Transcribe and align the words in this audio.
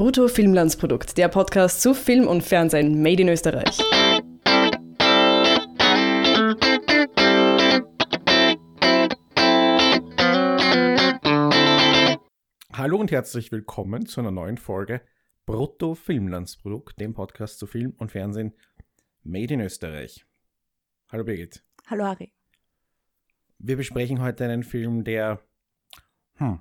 Brutto 0.00 0.28
Filmlandsprodukt, 0.28 1.18
der 1.18 1.28
Podcast 1.28 1.82
zu 1.82 1.92
Film 1.92 2.26
und 2.26 2.42
Fernsehen 2.42 3.02
made 3.02 3.20
in 3.20 3.28
Österreich. 3.28 3.76
Hallo 12.72 12.96
und 12.96 13.10
herzlich 13.10 13.52
willkommen 13.52 14.06
zu 14.06 14.20
einer 14.20 14.30
neuen 14.30 14.56
Folge 14.56 15.02
Brutto 15.44 15.94
Filmlandsprodukt, 15.94 16.98
dem 16.98 17.12
Podcast 17.12 17.58
zu 17.58 17.66
Film 17.66 17.92
und 17.98 18.10
Fernsehen 18.10 18.54
made 19.22 19.52
in 19.52 19.60
Österreich. 19.60 20.24
Hallo 21.12 21.24
Birgit. 21.24 21.62
Hallo 21.88 22.04
Harry. 22.04 22.32
Wir 23.58 23.76
besprechen 23.76 24.22
heute 24.22 24.44
einen 24.44 24.62
Film, 24.62 25.04
der 25.04 25.42
hm, 26.36 26.60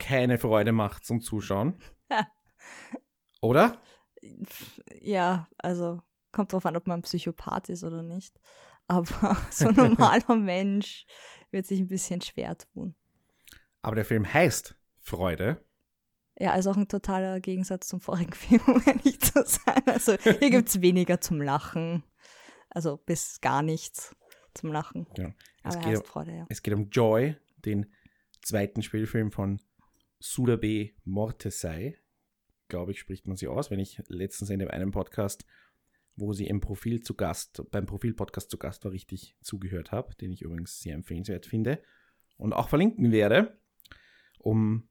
keine 0.00 0.38
Freude 0.38 0.72
macht 0.72 1.04
zum 1.04 1.20
Zuschauen. 1.20 1.78
Oder? 3.40 3.80
Ja, 5.00 5.48
also 5.58 6.02
kommt 6.32 6.52
drauf 6.52 6.66
an, 6.66 6.76
ob 6.76 6.86
man 6.86 7.02
Psychopath 7.02 7.68
ist 7.68 7.84
oder 7.84 8.02
nicht. 8.02 8.38
Aber 8.86 9.36
so 9.50 9.68
ein 9.68 9.74
normaler 9.74 10.36
Mensch 10.36 11.06
wird 11.50 11.66
sich 11.66 11.80
ein 11.80 11.88
bisschen 11.88 12.20
schwer 12.20 12.56
tun. 12.56 12.94
Aber 13.82 13.94
der 13.94 14.04
Film 14.04 14.32
heißt 14.32 14.76
Freude. 14.98 15.64
Ja, 16.38 16.52
also 16.52 16.70
auch 16.70 16.76
ein 16.76 16.88
totaler 16.88 17.40
Gegensatz 17.40 17.88
zum 17.88 18.00
vorigen 18.00 18.32
Film, 18.34 18.62
um 18.66 18.82
ehrlich 18.84 19.20
zu 19.20 19.44
sein. 19.44 19.82
Also 19.86 20.16
hier 20.16 20.50
gibt 20.50 20.68
es 20.68 20.80
weniger 20.80 21.20
zum 21.20 21.40
Lachen. 21.40 22.04
Also 22.70 22.96
bis 22.96 23.40
gar 23.40 23.62
nichts 23.62 24.14
zum 24.54 24.72
Lachen. 24.72 25.06
Aber 25.12 25.34
Es, 25.62 25.74
geht, 25.76 25.84
heißt 25.84 26.06
Freude, 26.06 26.32
ja. 26.32 26.46
es 26.48 26.62
geht 26.62 26.74
um 26.74 26.88
Joy, 26.90 27.36
den 27.64 27.92
zweiten 28.42 28.82
Spielfilm 28.82 29.32
von 29.32 29.60
Sudabe 30.18 30.90
Mortesai. 31.04 31.96
Glaube 32.68 32.92
ich, 32.92 33.00
spricht 33.00 33.26
man 33.26 33.36
sie 33.36 33.48
aus. 33.48 33.70
Wenn 33.70 33.78
ich 33.78 34.02
letztens 34.08 34.50
in 34.50 34.58
dem 34.58 34.68
einen 34.68 34.90
Podcast, 34.90 35.44
wo 36.16 36.32
sie 36.32 36.46
im 36.46 36.60
Profil 36.60 37.02
zu 37.02 37.14
Gast, 37.14 37.62
beim 37.70 37.86
Profil-Podcast 37.86 38.50
zu 38.50 38.58
Gast 38.58 38.84
war, 38.84 38.92
richtig 38.92 39.36
zugehört 39.40 39.92
habe, 39.92 40.14
den 40.16 40.32
ich 40.32 40.42
übrigens 40.42 40.80
sehr 40.80 40.94
empfehlenswert 40.94 41.46
finde 41.46 41.80
und 42.36 42.52
auch 42.52 42.68
verlinken 42.68 43.12
werde, 43.12 43.58
um 44.38 44.88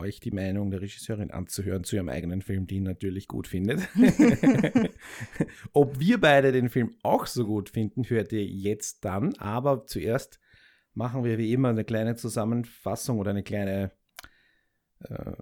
euch 0.00 0.20
die 0.20 0.30
Meinung 0.30 0.70
der 0.70 0.80
Regisseurin 0.80 1.30
anzuhören 1.30 1.84
zu 1.84 1.96
ihrem 1.96 2.08
eigenen 2.08 2.42
Film, 2.42 2.66
die 2.66 2.76
ihn 2.76 2.84
natürlich 2.84 3.28
gut 3.28 3.46
findet. 3.46 3.86
Ob 5.72 6.00
wir 6.00 6.20
beide 6.20 6.52
den 6.52 6.68
Film 6.68 6.96
auch 7.02 7.26
so 7.26 7.46
gut 7.46 7.70
finden, 7.70 8.08
hört 8.08 8.32
ihr 8.32 8.44
jetzt 8.44 9.04
dann. 9.04 9.34
Aber 9.34 9.86
zuerst 9.86 10.40
machen 10.94 11.24
wir 11.24 11.38
wie 11.38 11.52
immer 11.52 11.68
eine 11.68 11.84
kleine 11.84 12.16
Zusammenfassung 12.16 13.18
oder 13.18 13.30
eine 13.30 13.42
kleine, 13.42 13.92
äh, 15.00 15.32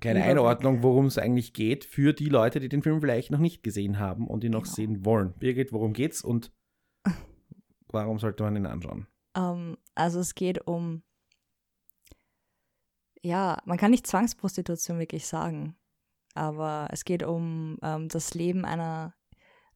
kleine. 0.00 0.22
Einordnung, 0.24 0.82
worum 0.82 1.06
es 1.06 1.18
eigentlich 1.18 1.52
geht, 1.52 1.84
für 1.84 2.12
die 2.12 2.28
Leute, 2.28 2.60
die 2.60 2.68
den 2.68 2.82
Film 2.82 3.00
vielleicht 3.00 3.30
noch 3.30 3.38
nicht 3.38 3.62
gesehen 3.62 3.98
haben 3.98 4.26
und 4.26 4.44
ihn 4.44 4.52
noch 4.52 4.62
Genau. 4.64 4.74
sehen 4.74 5.04
wollen. 5.04 5.34
Birgit, 5.38 5.72
worum 5.72 5.92
geht's 5.92 6.22
und 6.22 6.52
warum 7.88 8.18
sollte 8.18 8.42
man 8.44 8.56
ihn 8.56 8.66
anschauen? 8.66 9.06
Ähm, 9.36 9.76
also 9.94 10.20
es 10.20 10.34
geht 10.34 10.66
um, 10.66 11.02
ja, 13.22 13.58
man 13.64 13.78
kann 13.78 13.90
nicht 13.90 14.06
Zwangsprostitution 14.06 14.98
wirklich 14.98 15.26
sagen, 15.26 15.76
aber 16.34 16.88
es 16.92 17.04
geht 17.04 17.22
um 17.22 17.78
ähm, 17.82 18.08
das 18.08 18.34
Leben 18.34 18.64
einer 18.64 19.14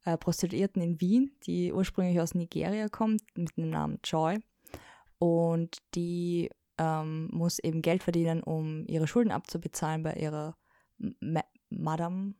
äh, 0.05 0.17
Prostituierten 0.17 0.81
in 0.81 1.01
Wien, 1.01 1.35
die 1.45 1.73
ursprünglich 1.73 2.19
aus 2.19 2.35
Nigeria 2.35 2.87
kommt, 2.89 3.21
mit 3.35 3.55
dem 3.57 3.69
Namen 3.69 3.99
Joy. 4.03 4.39
Und 5.19 5.77
die 5.95 6.49
ähm, 6.77 7.29
muss 7.31 7.59
eben 7.59 7.81
Geld 7.81 8.03
verdienen, 8.03 8.43
um 8.43 8.85
ihre 8.87 9.07
Schulden 9.07 9.31
abzubezahlen 9.31 10.03
bei 10.03 10.13
ihrer 10.13 10.55
Ma 11.19 11.43
Madame, 11.69 12.35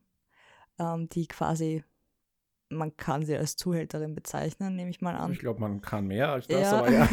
ähm, 0.78 1.08
die 1.08 1.26
quasi, 1.26 1.82
man 2.68 2.96
kann 2.96 3.24
sie 3.24 3.36
als 3.36 3.56
Zuhälterin 3.56 4.14
bezeichnen, 4.14 4.76
nehme 4.76 4.90
ich 4.90 5.00
mal 5.00 5.16
an. 5.16 5.32
Ich 5.32 5.40
glaube, 5.40 5.60
man 5.60 5.80
kann 5.80 6.06
mehr 6.06 6.30
als 6.30 6.46
das, 6.46 6.60
Ja. 6.60 6.78
aber 6.78 6.90
ja. 6.92 7.08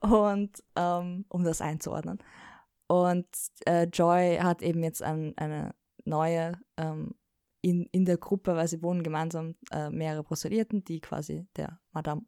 und 0.00 0.62
ähm, 0.76 1.24
um 1.28 1.42
das 1.44 1.60
einzuordnen. 1.60 2.18
Und 2.86 3.26
äh, 3.66 3.84
Joy 3.92 4.38
hat 4.40 4.62
eben 4.62 4.84
jetzt 4.84 5.02
ein, 5.02 5.36
eine 5.36 5.74
neue 6.04 6.52
ähm, 6.76 7.14
in, 7.60 7.86
in 7.86 8.04
der 8.04 8.18
Gruppe, 8.18 8.54
weil 8.54 8.68
sie 8.68 8.82
wohnen 8.82 9.02
gemeinsam 9.02 9.56
äh, 9.72 9.90
mehrere 9.90 10.22
Prostituierten, 10.22 10.84
die 10.84 11.00
quasi 11.00 11.48
der 11.56 11.80
Madame 11.90 12.22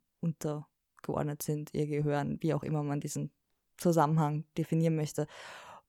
untergeordnet 0.99 1.43
sind, 1.43 1.71
ihr 1.75 1.87
gehören, 1.87 2.39
wie 2.41 2.55
auch 2.55 2.63
immer 2.63 2.83
man 2.83 3.01
diesen 3.01 3.31
Zusammenhang 3.77 4.45
definieren 4.57 4.97
möchte. 4.97 5.27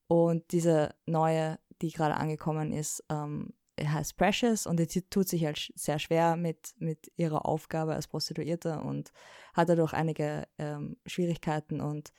Und 0.07 0.51
diese 0.51 0.95
neue, 1.05 1.59
die 1.81 1.91
gerade 1.91 2.15
angekommen 2.15 2.71
ist, 2.71 3.03
ähm, 3.09 3.53
heißt 3.81 4.17
Precious 4.17 4.67
und 4.67 4.79
die 4.79 5.01
tut 5.03 5.29
sich 5.29 5.45
halt 5.45 5.71
sehr 5.75 5.99
schwer 5.99 6.35
mit, 6.35 6.73
mit 6.79 7.11
ihrer 7.15 7.45
Aufgabe 7.45 7.93
als 7.93 8.07
Prostituierte 8.07 8.81
und 8.81 9.13
hat 9.53 9.69
dadurch 9.69 9.93
einige 9.93 10.47
ähm, 10.57 10.97
Schwierigkeiten 11.05 11.79
und 11.79 12.11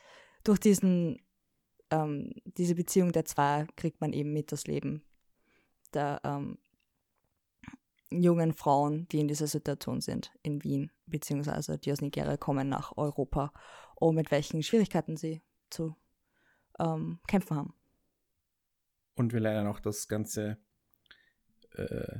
durch 0.43 0.59
diesen, 0.59 1.21
ähm, 1.91 2.33
diese 2.45 2.75
Beziehung 2.75 3.12
der 3.12 3.27
zwei 3.27 3.67
kriegt 3.77 4.01
man 4.01 4.15
eben 4.15 4.33
mit 4.33 4.53
das 4.53 4.67
Leben 4.67 5.03
der 5.93 6.21
ähm, 6.25 6.59
jungen 8.10 8.53
Frauen, 8.54 9.06
die 9.09 9.21
in 9.21 9.28
dieser 9.28 9.47
Situation 9.47 10.00
sind 10.00 10.32
in 10.43 10.62
Wien, 10.65 10.91
beziehungsweise 11.06 11.78
die 11.78 11.93
aus 11.93 12.00
Nigeria 12.00 12.37
kommen 12.37 12.69
nach 12.69 12.97
Europa 12.97 13.53
und 13.94 14.15
mit 14.16 14.31
welchen 14.31 14.62
Schwierigkeiten 14.62 15.16
sie 15.16 15.43
zu 15.71 15.94
ähm, 16.78 17.21
kämpfen 17.28 17.56
haben. 17.56 17.75
Und 19.15 19.32
wir 19.32 19.41
lernen 19.41 19.69
auch 19.69 19.81
das 19.81 20.09
ganze 20.09 20.59
äh, 21.75 22.19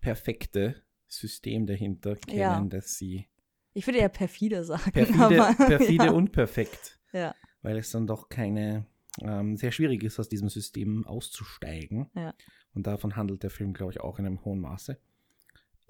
perfekte 0.00 0.82
System 1.06 1.66
dahinter 1.66 2.16
kennen, 2.16 2.38
Ja. 2.38 2.60
dass 2.64 2.96
sie 2.96 3.28
Ich 3.74 3.86
würde 3.86 3.98
eher 3.98 4.08
perfide 4.08 4.64
sagen. 4.64 4.90
perfide, 4.92 5.24
aber, 5.44 5.54
perfide 5.66 6.06
ja. 6.06 6.10
und 6.12 6.32
perfekt, 6.32 6.98
Ja. 7.12 7.34
weil 7.62 7.76
es 7.78 7.90
dann 7.90 8.06
doch 8.06 8.28
keine 8.28 8.86
ähm, 9.20 9.56
sehr 9.56 9.72
schwierig 9.72 10.02
ist, 10.04 10.18
aus 10.20 10.28
diesem 10.28 10.48
System 10.48 11.04
auszusteigen. 11.06 12.10
Ja. 12.14 12.34
Und 12.74 12.86
davon 12.86 13.16
handelt 13.16 13.42
der 13.42 13.50
Film, 13.50 13.72
glaube 13.72 13.92
ich, 13.92 14.00
auch 14.00 14.18
in 14.18 14.26
einem 14.26 14.44
hohen 14.44 14.60
Maße. 14.60 14.98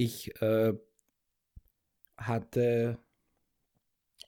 Ich 0.00 0.40
äh, 0.40 0.74
hatte 2.16 2.98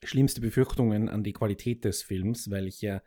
schlimmste 0.03 0.41
Befürchtungen 0.41 1.09
an 1.09 1.23
die 1.23 1.33
Qualität 1.33 1.85
des 1.85 2.03
Films, 2.03 2.51
weil 2.51 2.67
ich 2.67 2.81
ja 2.81 3.03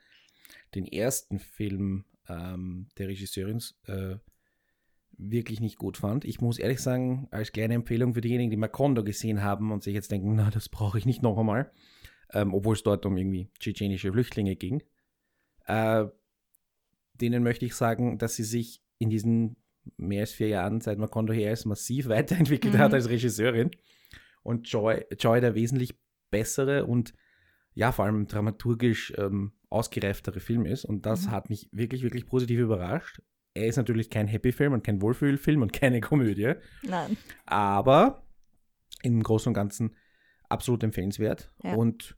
den 0.73 0.85
ersten 0.85 1.39
Film 1.39 2.05
ähm, 2.29 2.87
der 2.97 3.09
Regisseurin 3.09 3.61
äh, 3.87 4.15
wirklich 5.17 5.59
nicht 5.59 5.77
gut 5.77 5.97
fand. 5.97 6.23
Ich 6.23 6.39
muss 6.39 6.57
ehrlich 6.57 6.79
sagen, 6.79 7.27
als 7.31 7.51
kleine 7.51 7.73
Empfehlung 7.73 8.13
für 8.13 8.21
diejenigen, 8.21 8.49
die 8.49 8.55
Macondo 8.55 9.03
gesehen 9.03 9.43
haben 9.43 9.73
und 9.73 9.83
sich 9.83 9.93
jetzt 9.93 10.11
denken, 10.13 10.33
na, 10.33 10.49
das 10.49 10.69
brauche 10.69 10.97
ich 10.97 11.05
nicht 11.05 11.21
noch 11.21 11.37
einmal, 11.37 11.69
ähm, 12.31 12.53
obwohl 12.53 12.75
es 12.75 12.83
dort 12.83 13.05
um 13.05 13.17
irgendwie 13.17 13.49
tschetschenische 13.59 14.13
Flüchtlinge 14.13 14.55
ging, 14.55 14.81
äh, 15.65 16.05
denen 17.15 17.43
möchte 17.43 17.65
ich 17.65 17.75
sagen, 17.75 18.17
dass 18.19 18.37
sie 18.37 18.45
sich 18.45 18.81
in 18.99 19.09
diesen 19.09 19.57
mehr 19.97 20.21
als 20.21 20.31
vier 20.31 20.47
Jahren 20.49 20.81
seit 20.81 20.97
Macondo 20.97 21.33
her 21.33 21.51
ist 21.53 21.65
massiv 21.65 22.07
weiterentwickelt 22.09 22.73
Mhm. 22.73 22.77
hat 22.79 22.93
als 22.93 23.09
Regisseurin 23.09 23.71
und 24.43 24.67
Joy, 24.69 25.05
Joy 25.19 25.41
der 25.41 25.55
wesentlich 25.55 25.95
bessere 26.31 26.85
und 26.85 27.13
ja, 27.75 27.91
vor 27.91 28.05
allem 28.05 28.27
dramaturgisch 28.27 29.13
ähm, 29.17 29.53
ausgereiftere 29.69 30.39
Film 30.39 30.65
ist. 30.67 30.85
Und 30.85 31.05
das 31.07 31.25
Mhm. 31.27 31.31
hat 31.31 31.49
mich 31.49 31.69
wirklich, 31.71 32.03
wirklich 32.03 32.27
positiv 32.27 32.59
überrascht. 32.59 33.21
Er 33.55 33.65
ist 33.67 33.77
natürlich 33.77 34.09
kein 34.09 34.27
Happy-Film 34.27 34.73
und 34.73 34.83
kein 34.83 35.01
Wohlfühlfilm 35.01 35.61
und 35.61 35.73
keine 35.81 35.99
Komödie, 36.01 36.53
Nein. 36.83 37.17
aber 37.45 38.25
im 39.01 39.21
Großen 39.23 39.49
und 39.49 39.53
Ganzen 39.55 39.95
absolut 40.49 40.83
empfehlenswert. 40.83 41.51
Ja. 41.63 41.73
Und 41.75 42.15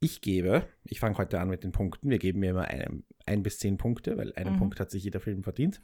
ich 0.00 0.20
gebe, 0.20 0.66
ich 0.84 1.00
fange 1.00 1.16
heute 1.18 1.40
an 1.40 1.48
mit 1.48 1.62
den 1.64 1.72
Punkten, 1.72 2.10
wir 2.10 2.18
geben 2.18 2.40
mir 2.40 2.50
immer 2.50 2.64
ein, 2.68 3.04
ein 3.24 3.42
bis 3.42 3.58
zehn 3.58 3.76
Punkte, 3.78 4.16
weil 4.18 4.32
einen 4.34 4.54
Mhm. 4.54 4.58
Punkt 4.58 4.80
hat 4.80 4.90
sich 4.90 5.04
jeder 5.04 5.20
Film 5.20 5.42
verdient. 5.42 5.80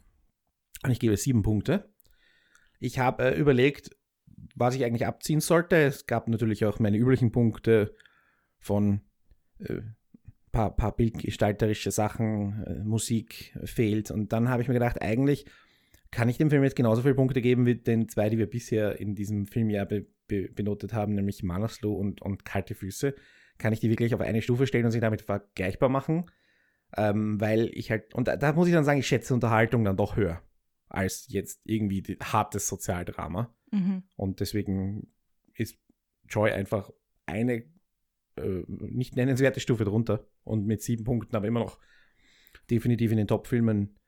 Und 0.84 0.90
ich 0.90 1.00
gebe 1.00 1.16
sieben 1.16 1.42
Punkte. 1.42 1.92
Ich 2.78 2.98
habe 2.98 3.24
äh, 3.24 3.38
überlegt, 3.38 3.90
was 4.54 4.74
ich 4.74 4.84
eigentlich 4.84 5.06
abziehen 5.06 5.40
sollte. 5.40 5.76
Es 5.76 6.06
gab 6.06 6.28
natürlich 6.28 6.64
auch 6.64 6.78
meine 6.78 6.96
üblichen 6.96 7.32
Punkte 7.32 7.94
von 8.58 9.00
äh, 9.58 9.80
paar, 10.52 10.74
paar 10.74 10.96
bildgestalterische 10.96 11.90
Sachen, 11.90 12.64
äh, 12.64 12.84
Musik 12.84 13.56
fehlt. 13.64 14.10
Und 14.10 14.32
dann 14.32 14.48
habe 14.48 14.62
ich 14.62 14.68
mir 14.68 14.74
gedacht, 14.74 15.02
eigentlich 15.02 15.46
kann 16.10 16.28
ich 16.28 16.38
dem 16.38 16.50
Film 16.50 16.62
jetzt 16.62 16.76
genauso 16.76 17.02
viele 17.02 17.14
Punkte 17.14 17.42
geben 17.42 17.66
wie 17.66 17.74
den 17.74 18.08
zwei, 18.08 18.30
die 18.30 18.38
wir 18.38 18.48
bisher 18.48 18.98
in 18.98 19.14
diesem 19.14 19.46
Filmjahr 19.46 19.86
be, 19.86 20.06
be, 20.26 20.48
benotet 20.48 20.94
haben, 20.94 21.14
nämlich 21.14 21.42
Manaslu 21.42 21.92
und, 21.92 22.22
und 22.22 22.44
Kalte 22.44 22.74
Füße. 22.74 23.14
Kann 23.58 23.72
ich 23.72 23.80
die 23.80 23.90
wirklich 23.90 24.14
auf 24.14 24.20
eine 24.20 24.40
Stufe 24.40 24.66
stellen 24.66 24.86
und 24.86 24.92
sie 24.92 25.00
damit 25.00 25.22
vergleichbar 25.22 25.88
machen? 25.88 26.30
Ähm, 26.96 27.40
weil 27.40 27.70
ich 27.74 27.90
halt, 27.90 28.14
und 28.14 28.28
da, 28.28 28.36
da 28.36 28.52
muss 28.52 28.68
ich 28.68 28.72
dann 28.72 28.84
sagen, 28.84 29.00
ich 29.00 29.06
schätze 29.06 29.34
Unterhaltung 29.34 29.84
dann 29.84 29.96
doch 29.96 30.16
höher 30.16 30.40
als 30.88 31.26
jetzt 31.28 31.60
irgendwie 31.64 32.02
hartes 32.22 32.68
Sozialdrama. 32.68 33.54
Mhm. 33.70 34.04
Und 34.16 34.40
deswegen 34.40 35.12
ist 35.54 35.78
Joy 36.28 36.50
einfach 36.52 36.90
eine 37.26 37.64
äh, 38.36 38.64
nicht 38.66 39.16
nennenswerte 39.16 39.60
Stufe 39.60 39.84
drunter 39.84 40.26
und 40.44 40.66
mit 40.66 40.82
sieben 40.82 41.04
Punkten 41.04 41.36
aber 41.36 41.46
immer 41.46 41.60
noch 41.60 41.78
definitiv 42.70 43.10
in 43.10 43.18
den 43.18 43.28
Top-Filmen 43.28 43.98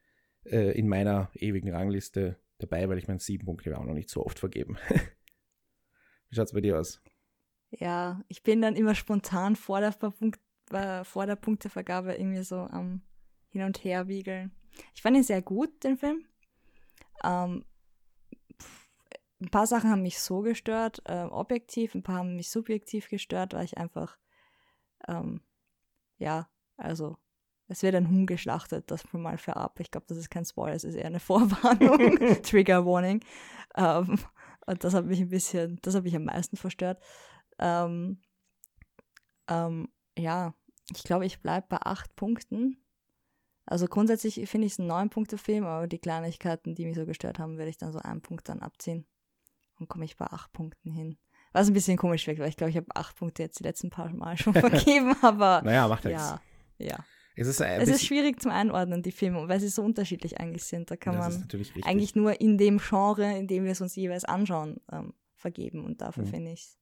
äh, 0.45 0.77
in 0.79 0.89
meiner 0.89 1.31
ewigen 1.35 1.71
Rangliste 1.71 2.39
dabei, 2.59 2.89
weil 2.89 2.99
ich 2.99 3.09
meine, 3.09 3.21
sieben 3.21 3.47
Punkte 3.47 3.77
auch 3.79 3.85
noch 3.85 3.95
nicht 3.95 4.11
so 4.11 4.25
oft 4.25 4.39
vergeben. 4.39 4.77
Wie 6.29 6.37
schaut 6.37 6.47
es 6.47 6.53
bei 6.53 6.61
dir 6.61 6.79
aus? 6.79 7.03
Ja, 7.71 8.23
ich 8.29 8.43
bin 8.43 8.63
dann 8.63 8.77
immer 8.77 8.95
spontan 8.95 9.57
vor 9.57 9.81
der, 9.81 9.91
Punkt, 9.93 10.41
äh, 10.71 11.05
vor 11.05 11.27
der 11.27 11.37
Punktevergabe 11.37 12.15
irgendwie 12.15 12.43
so 12.43 12.57
am 12.57 13.03
Hin- 13.49 13.63
und 13.63 13.83
Herwiegeln. 13.85 14.53
Ich 14.95 15.03
fand 15.03 15.17
ihn 15.17 15.23
sehr 15.23 15.43
gut, 15.43 15.83
den 15.85 15.97
Film. 15.97 16.25
Ähm, 17.25 17.65
ein 19.41 19.51
paar 19.51 19.67
Sachen 19.67 19.91
haben 19.91 20.03
mich 20.03 20.21
so 20.21 20.41
gestört, 20.41 21.03
äh, 21.07 21.23
objektiv, 21.25 21.95
ein 21.95 22.03
paar 22.03 22.17
haben 22.17 22.37
mich 22.37 22.51
subjektiv 22.51 23.09
gestört, 23.09 23.55
weil 23.55 23.65
ich 23.65 23.79
einfach, 23.79 24.19
ähm, 25.09 25.41
ja, 26.19 26.49
also 26.77 27.17
es 27.69 27.83
wird 27.83 27.95
ein 27.95 28.11
Huhn 28.11 28.27
geschlachtet, 28.27 28.91
das 28.91 29.03
schon 29.03 29.23
mal 29.23 29.39
vorab. 29.39 29.79
Ich 29.81 29.91
glaube, 29.91 30.07
das 30.09 30.19
ist 30.19 30.29
kein 30.29 30.45
Spoiler, 30.45 30.75
es 30.75 30.85
ist 30.85 30.97
eher 30.97 31.07
eine 31.07 31.21
Vorwarnung, 31.21 32.19
Trigger 32.43 32.85
Warning. 32.85 33.25
Ähm, 33.77 34.19
und 34.67 34.85
das 34.85 34.93
hat 34.93 35.07
mich 35.07 35.21
ein 35.21 35.29
bisschen, 35.29 35.79
das 35.83 35.95
hat 35.95 36.05
mich 36.05 36.17
am 36.17 36.25
meisten 36.25 36.57
verstört. 36.57 37.03
Ähm, 37.59 38.21
ähm, 39.49 39.89
ja, 40.19 40.55
ich 40.95 41.05
glaube, 41.05 41.27
ich 41.27 41.41
bleibe 41.41 41.67
bei 41.69 41.79
acht 41.81 42.15
Punkten. 42.17 42.77
Also 43.71 43.87
grundsätzlich 43.87 44.35
finde 44.49 44.67
ich 44.67 44.73
es 44.75 44.79
ein 44.79 44.87
neun 44.89 45.11
Punkte 45.11 45.39
Film, 45.39 45.65
aber 45.65 45.87
die 45.87 45.99
Kleinigkeiten, 45.99 46.75
die 46.75 46.85
mich 46.87 46.97
so 46.97 47.07
gestört 47.07 47.39
haben, 47.39 47.57
werde 47.57 47.71
ich 47.71 47.79
dann 47.79 47.93
so 47.93 48.01
einen 48.01 48.21
Punkt 48.21 48.49
dann 48.49 48.61
abziehen. 48.61 49.07
Und 49.79 49.89
komme 49.89 50.05
ich 50.05 50.17
bei 50.17 50.27
acht 50.27 50.53
Punkten 50.53 50.91
hin. 50.91 51.17
Was 51.53 51.69
ein 51.69 51.73
bisschen 51.75 51.97
komisch 51.97 52.27
wirkt, 52.27 52.41
weil 52.41 52.49
ich 52.49 52.57
glaube, 52.57 52.71
ich 52.71 52.77
habe 52.77 52.89
acht 52.95 53.17
Punkte 53.17 53.43
jetzt 53.43 53.59
die 53.61 53.63
letzten 53.65 53.89
paar 53.91 54.13
Mal 54.13 54.37
schon 54.37 54.53
vergeben, 54.95 55.15
aber. 55.23 55.63
naja, 55.65 55.89
macht 55.89 56.05
ja 56.05 56.11
Ja, 56.11 56.41
ja. 56.79 57.05
Es 57.37 57.47
ist, 57.47 57.61
Es 57.61 57.89
ist 57.89 58.05
schwierig 58.05 58.43
zum 58.43 58.51
Einordnen, 58.51 59.03
die 59.03 59.13
Filme, 59.13 59.49
weil 59.49 59.61
sie 59.61 59.69
so 59.69 59.83
unterschiedlich 59.83 60.39
eigentlich 60.41 60.65
sind. 60.65 60.91
Da 60.91 60.97
kann 60.97 61.15
das 61.15 61.39
man 61.39 61.49
eigentlich 61.85 62.15
nur 62.15 62.39
in 62.41 62.59
dem 62.59 62.79
Genre, 62.79 63.39
in 63.39 63.47
dem 63.47 63.65
wir 63.65 63.71
es 63.73 63.81
uns 63.81 63.95
jeweils 63.95 64.25
anschauen, 64.25 64.81
ähm, 64.93 65.15
vergeben. 65.37 65.85
Und 65.87 66.03
dafür 66.03 66.25
Mhm. 66.25 66.29
finde 66.29 66.53
ich, 66.53 66.77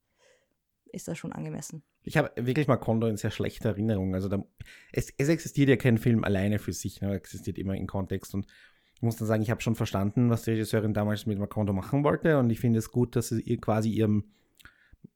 ist 0.93 1.09
das 1.09 1.19
schon 1.19 1.33
angemessen. 1.33 1.83
Ich 2.03 2.17
habe 2.17 2.31
wirklich 2.37 2.69
mal 2.69 2.77
Kondo 2.77 3.07
in 3.07 3.17
sehr 3.17 3.31
schlechter 3.31 3.71
Erinnerung. 3.71 4.15
Also 4.15 4.29
da, 4.29 4.45
es, 4.93 5.13
es 5.17 5.29
existiert 5.29 5.69
ja 5.69 5.77
kein 5.77 5.99
Film 5.99 6.25
alleine 6.25 6.59
für 6.59 6.73
sich, 6.73 7.01
ne? 7.01 7.09
er 7.09 7.15
existiert 7.15 7.59
immer 7.59 7.75
in 7.75 7.87
Kontext. 7.87 8.35
Und 8.35 8.47
ich 8.95 9.03
muss 9.03 9.17
dann 9.17 9.29
sagen, 9.29 9.43
ich 9.43 9.51
habe 9.51 9.61
schon 9.61 9.77
verstanden, 9.77 10.31
was 10.31 10.43
die 10.43 10.53
Regisseurin 10.53 10.95
damals 10.95 11.27
mit 11.27 11.39
Macondo 11.39 11.73
machen 11.73 12.05
wollte. 12.05 12.39
Und 12.39 12.51
ich 12.51 12.61
finde 12.61 12.79
es 12.79 12.91
gut, 12.91 13.15
dass 13.17 13.29
sie 13.29 13.41
ihr 13.41 13.61
quasi 13.61 13.91
ihrem, 13.91 14.25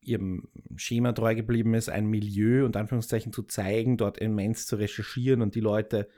ihrem 0.01 0.49
Schema 0.77 1.13
treu 1.13 1.35
geblieben 1.35 1.75
ist, 1.75 1.89
ein 1.89 2.07
Milieu 2.07 2.65
und 2.65 2.77
Anführungszeichen 2.77 3.33
zu 3.33 3.43
zeigen, 3.43 3.97
dort 3.97 4.19
immens 4.19 4.67
zu 4.67 4.77
recherchieren 4.77 5.43
und 5.43 5.55
die 5.55 5.61
Leute 5.61 6.09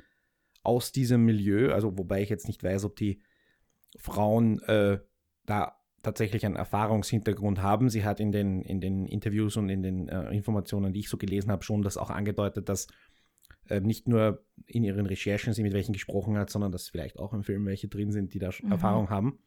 aus 0.62 0.92
diesem 0.92 1.24
Milieu, 1.24 1.72
also 1.72 1.96
wobei 1.98 2.22
ich 2.22 2.30
jetzt 2.30 2.48
nicht 2.48 2.64
weiß, 2.64 2.84
ob 2.84 2.96
die 2.96 3.20
Frauen 3.98 4.60
äh, 4.62 4.98
da 5.46 5.76
tatsächlich 6.04 6.46
einen 6.46 6.56
Erfahrungshintergrund 6.56 7.60
haben. 7.60 7.88
Sie 7.88 8.04
hat 8.04 8.20
in 8.20 8.30
den, 8.30 8.62
in 8.62 8.80
den 8.80 9.06
Interviews 9.06 9.56
und 9.56 9.68
in 9.68 9.82
den 9.82 10.08
äh, 10.08 10.30
Informationen, 10.30 10.92
die 10.92 11.00
ich 11.00 11.08
so 11.08 11.16
gelesen 11.16 11.50
habe, 11.50 11.64
schon 11.64 11.82
das 11.82 11.96
auch 11.96 12.10
angedeutet, 12.10 12.68
dass 12.68 12.86
äh, 13.68 13.80
nicht 13.80 14.06
nur 14.06 14.44
in 14.66 14.84
ihren 14.84 15.06
Recherchen 15.06 15.52
sie 15.52 15.62
mit 15.62 15.72
welchen 15.72 15.92
gesprochen 15.92 16.36
hat, 16.36 16.50
sondern 16.50 16.70
dass 16.70 16.88
vielleicht 16.88 17.18
auch 17.18 17.32
im 17.32 17.42
Film 17.42 17.66
welche 17.66 17.88
drin 17.88 18.12
sind, 18.12 18.34
die 18.34 18.38
da 18.38 18.50
Mhm. 18.62 18.70
Erfahrung 18.70 19.10
haben. 19.10 19.38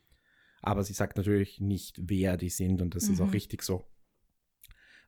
Aber 0.61 0.83
sie 0.83 0.93
sagt 0.93 1.17
natürlich 1.17 1.61
nicht, 1.61 1.97
wer 2.01 2.35
die 2.35 2.49
sind 2.49 2.81
und 2.81 2.95
das 2.95 3.09
ist 3.09 3.21
auch 3.21 3.27
Mhm. 3.27 3.31
richtig 3.31 3.61
so. 3.63 3.87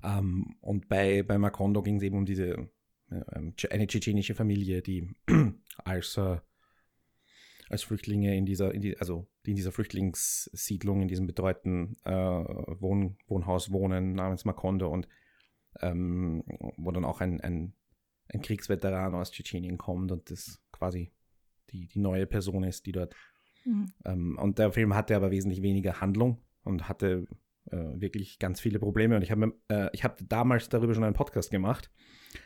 Ähm, 0.03 0.55
und 0.61 0.87
bei, 0.87 1.23
bei 1.23 1.37
Macondo 1.37 1.81
ging 1.81 1.97
es 1.97 2.03
eben 2.03 2.17
um 2.17 2.25
diese 2.25 2.69
äh, 3.11 3.21
ähm, 3.35 3.53
eine 3.69 3.87
tschetschenische 3.87 4.35
Familie, 4.35 4.81
die 4.81 5.09
als, 5.83 6.17
äh, 6.17 6.37
als 7.69 7.83
Flüchtlinge 7.83 8.35
in 8.35 8.45
dieser, 8.45 8.73
in 8.73 8.81
die, 8.81 8.97
also 8.97 9.27
die 9.45 9.51
in 9.51 9.55
dieser 9.55 9.71
Flüchtlingssiedlung, 9.71 11.01
in 11.01 11.07
diesem 11.07 11.27
betreuten 11.27 11.97
äh, 12.03 12.11
Wohn, 12.11 13.17
Wohnhaus 13.27 13.71
wohnen, 13.71 14.13
namens 14.13 14.45
Macondo 14.45 14.89
und 14.89 15.07
ähm, 15.81 16.43
wo 16.77 16.91
dann 16.91 17.05
auch 17.05 17.21
ein, 17.21 17.39
ein, 17.41 17.73
ein 18.27 18.41
Kriegsveteran 18.41 19.13
aus 19.13 19.31
Tschetschenien 19.31 19.77
kommt 19.77 20.11
und 20.11 20.31
das 20.31 20.61
quasi 20.71 21.11
die, 21.69 21.87
die 21.87 21.99
neue 21.99 22.25
Person 22.25 22.63
ist, 22.63 22.85
die 22.85 22.91
dort 22.91 23.15
Mhm. 23.65 23.85
ähm, 24.05 24.37
und 24.39 24.59
der 24.59 24.71
Film 24.71 24.95
hatte 24.95 25.15
aber 25.15 25.31
wesentlich 25.31 25.61
weniger 25.61 26.01
Handlung 26.01 26.41
und 26.63 26.87
hatte 26.89 27.27
äh, 27.71 28.01
wirklich 28.01 28.39
ganz 28.39 28.59
viele 28.59 28.79
Probleme. 28.79 29.15
Und 29.15 29.21
ich 29.21 29.31
habe 29.31 29.53
äh, 29.69 29.89
ich 29.93 30.03
hab 30.03 30.17
damals 30.27 30.69
darüber 30.69 30.93
schon 30.93 31.03
einen 31.03 31.13
Podcast 31.13 31.51
gemacht. 31.51 31.89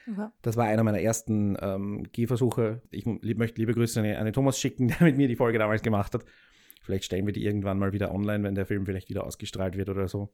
Okay. 0.09 0.27
Das 0.41 0.57
war 0.57 0.65
einer 0.65 0.83
meiner 0.83 1.01
ersten 1.01 1.57
ähm, 1.61 2.03
Gehversuche. 2.11 2.81
Ich 2.91 3.05
lieb, 3.05 3.37
möchte 3.37 3.59
liebe 3.59 3.73
Grüße 3.73 3.99
an, 3.99 4.05
an 4.05 4.25
den 4.25 4.33
Thomas 4.33 4.59
schicken, 4.59 4.87
der 4.99 5.01
mit 5.01 5.17
mir 5.17 5.27
die 5.27 5.35
Folge 5.35 5.59
damals 5.59 5.81
gemacht 5.81 6.13
hat. 6.13 6.25
Vielleicht 6.81 7.05
stellen 7.05 7.25
wir 7.25 7.33
die 7.33 7.45
irgendwann 7.45 7.79
mal 7.79 7.93
wieder 7.93 8.13
online, 8.13 8.43
wenn 8.43 8.55
der 8.55 8.65
Film 8.65 8.85
vielleicht 8.85 9.09
wieder 9.09 9.23
ausgestrahlt 9.23 9.77
wird 9.77 9.89
oder 9.89 10.07
so. 10.07 10.33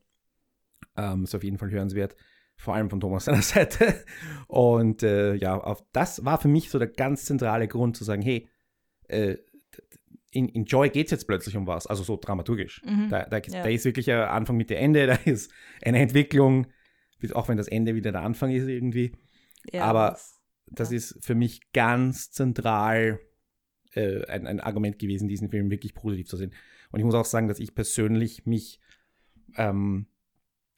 Ähm, 0.97 1.23
ist 1.23 1.35
auf 1.35 1.43
jeden 1.43 1.57
Fall 1.57 1.69
hörenswert. 1.69 2.15
Vor 2.57 2.75
allem 2.75 2.89
von 2.89 2.99
Thomas 2.99 3.25
seiner 3.25 3.41
Seite. 3.41 3.93
Und 4.47 5.03
äh, 5.03 5.35
ja, 5.35 5.57
auf 5.57 5.83
das 5.93 6.25
war 6.25 6.39
für 6.39 6.47
mich 6.47 6.69
so 6.69 6.79
der 6.79 6.87
ganz 6.87 7.25
zentrale 7.25 7.67
Grund 7.67 7.97
zu 7.97 8.03
sagen, 8.03 8.21
hey, 8.21 8.49
äh, 9.07 9.37
in, 10.31 10.47
in 10.49 10.65
Joy 10.65 10.89
geht 10.89 11.07
es 11.07 11.11
jetzt 11.11 11.27
plötzlich 11.27 11.55
um 11.57 11.65
was, 11.67 11.87
also 11.87 12.03
so 12.03 12.17
dramaturgisch. 12.17 12.81
Mhm. 12.85 13.09
Da, 13.09 13.25
da, 13.25 13.37
Ja. 13.37 13.63
da 13.63 13.69
ist 13.69 13.85
wirklich 13.85 14.11
ein 14.11 14.19
Anfang, 14.19 14.57
Mitte, 14.57 14.75
Ende, 14.75 15.07
da 15.07 15.13
ist 15.25 15.51
eine 15.83 15.99
Entwicklung, 15.99 16.67
auch 17.33 17.47
wenn 17.49 17.57
das 17.57 17.67
Ende 17.67 17.95
wieder 17.95 18.11
der 18.11 18.21
Anfang 18.21 18.51
ist 18.51 18.67
irgendwie. 18.67 19.11
Ja, 19.71 19.83
aber 19.85 20.11
das- 20.11 20.39
Das 20.71 20.91
Ja. 20.91 20.97
ist 20.97 21.17
für 21.25 21.33
mich 21.35 21.71
ganz 21.73 22.31
zentral 22.31 23.19
äh, 23.95 24.23
ein, 24.27 24.45
ein 24.45 24.59
Argument 24.59 24.99
gewesen, 24.99 25.27
diesen 25.27 25.49
Film 25.49 25.71
wirklich 25.71 25.95
positiv 25.95 26.27
zu 26.27 26.37
sehen. 26.37 26.53
Und 26.91 26.99
ich 26.99 27.05
muss 27.05 27.15
auch 27.15 27.25
sagen, 27.25 27.47
dass 27.47 27.59
ich 27.59 27.73
persönlich 27.73 28.45
mich, 28.45 28.79
ähm, 29.57 30.05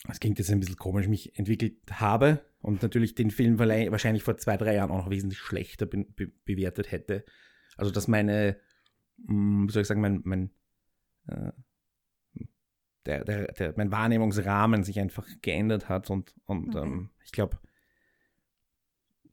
das 0.08 0.22
klingt 0.22 0.40
jetzt 0.40 0.50
ein 0.50 0.62
bisschen 0.62 0.78
komisch, 0.78 1.08
mich 1.10 1.38
entwickelt 1.38 1.76
habe 1.92 2.40
und 2.62 2.82
natürlich 2.82 3.14
den 3.14 3.30
Film 3.30 3.60
wahrscheinlich 3.60 4.24
vor 4.24 4.38
zwei, 4.38 4.56
drei 4.56 4.76
Jahren 4.76 4.92
auch 4.92 5.04
noch 5.06 5.10
wesentlich 5.10 5.40
schlechter 5.40 5.86
be 5.86 6.06
be 6.16 6.32
bewertet 6.46 6.92
hätte. 6.92 7.26
Also, 7.76 7.92
dass 7.92 8.08
meine, 8.08 8.58
wie 9.28 9.72
soll 9.72 9.82
ich 9.82 9.88
sagen, 9.88 10.02
mein, 10.02 10.22
mein, 10.24 10.52
äh, 11.28 11.52
der, 13.06 13.24
der, 13.26 13.48
der, 13.54 13.74
mein 13.78 13.92
Wahrnehmungsrahmen 13.92 14.84
sich 14.84 15.00
einfach 15.00 15.28
geändert 15.42 15.90
hat 15.90 16.10
und, 16.10 16.36
und 16.46 16.76
Mhm. 16.76 16.82
ähm, 16.82 17.10
ich 17.24 17.32
glaube, 17.32 17.58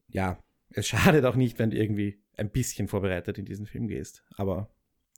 ja, 0.09 0.39
es 0.71 0.87
schadet 0.89 1.25
auch 1.25 1.37
nicht, 1.37 1.59
wenn 1.59 1.71
du 1.71 1.77
irgendwie 1.77 2.23
ein 2.37 2.51
bisschen 2.51 2.89
vorbereitet 2.89 3.39
in 3.39 3.45
diesen 3.45 3.67
Film 3.67 3.89
gehst. 3.89 4.25
Aber 4.37 4.71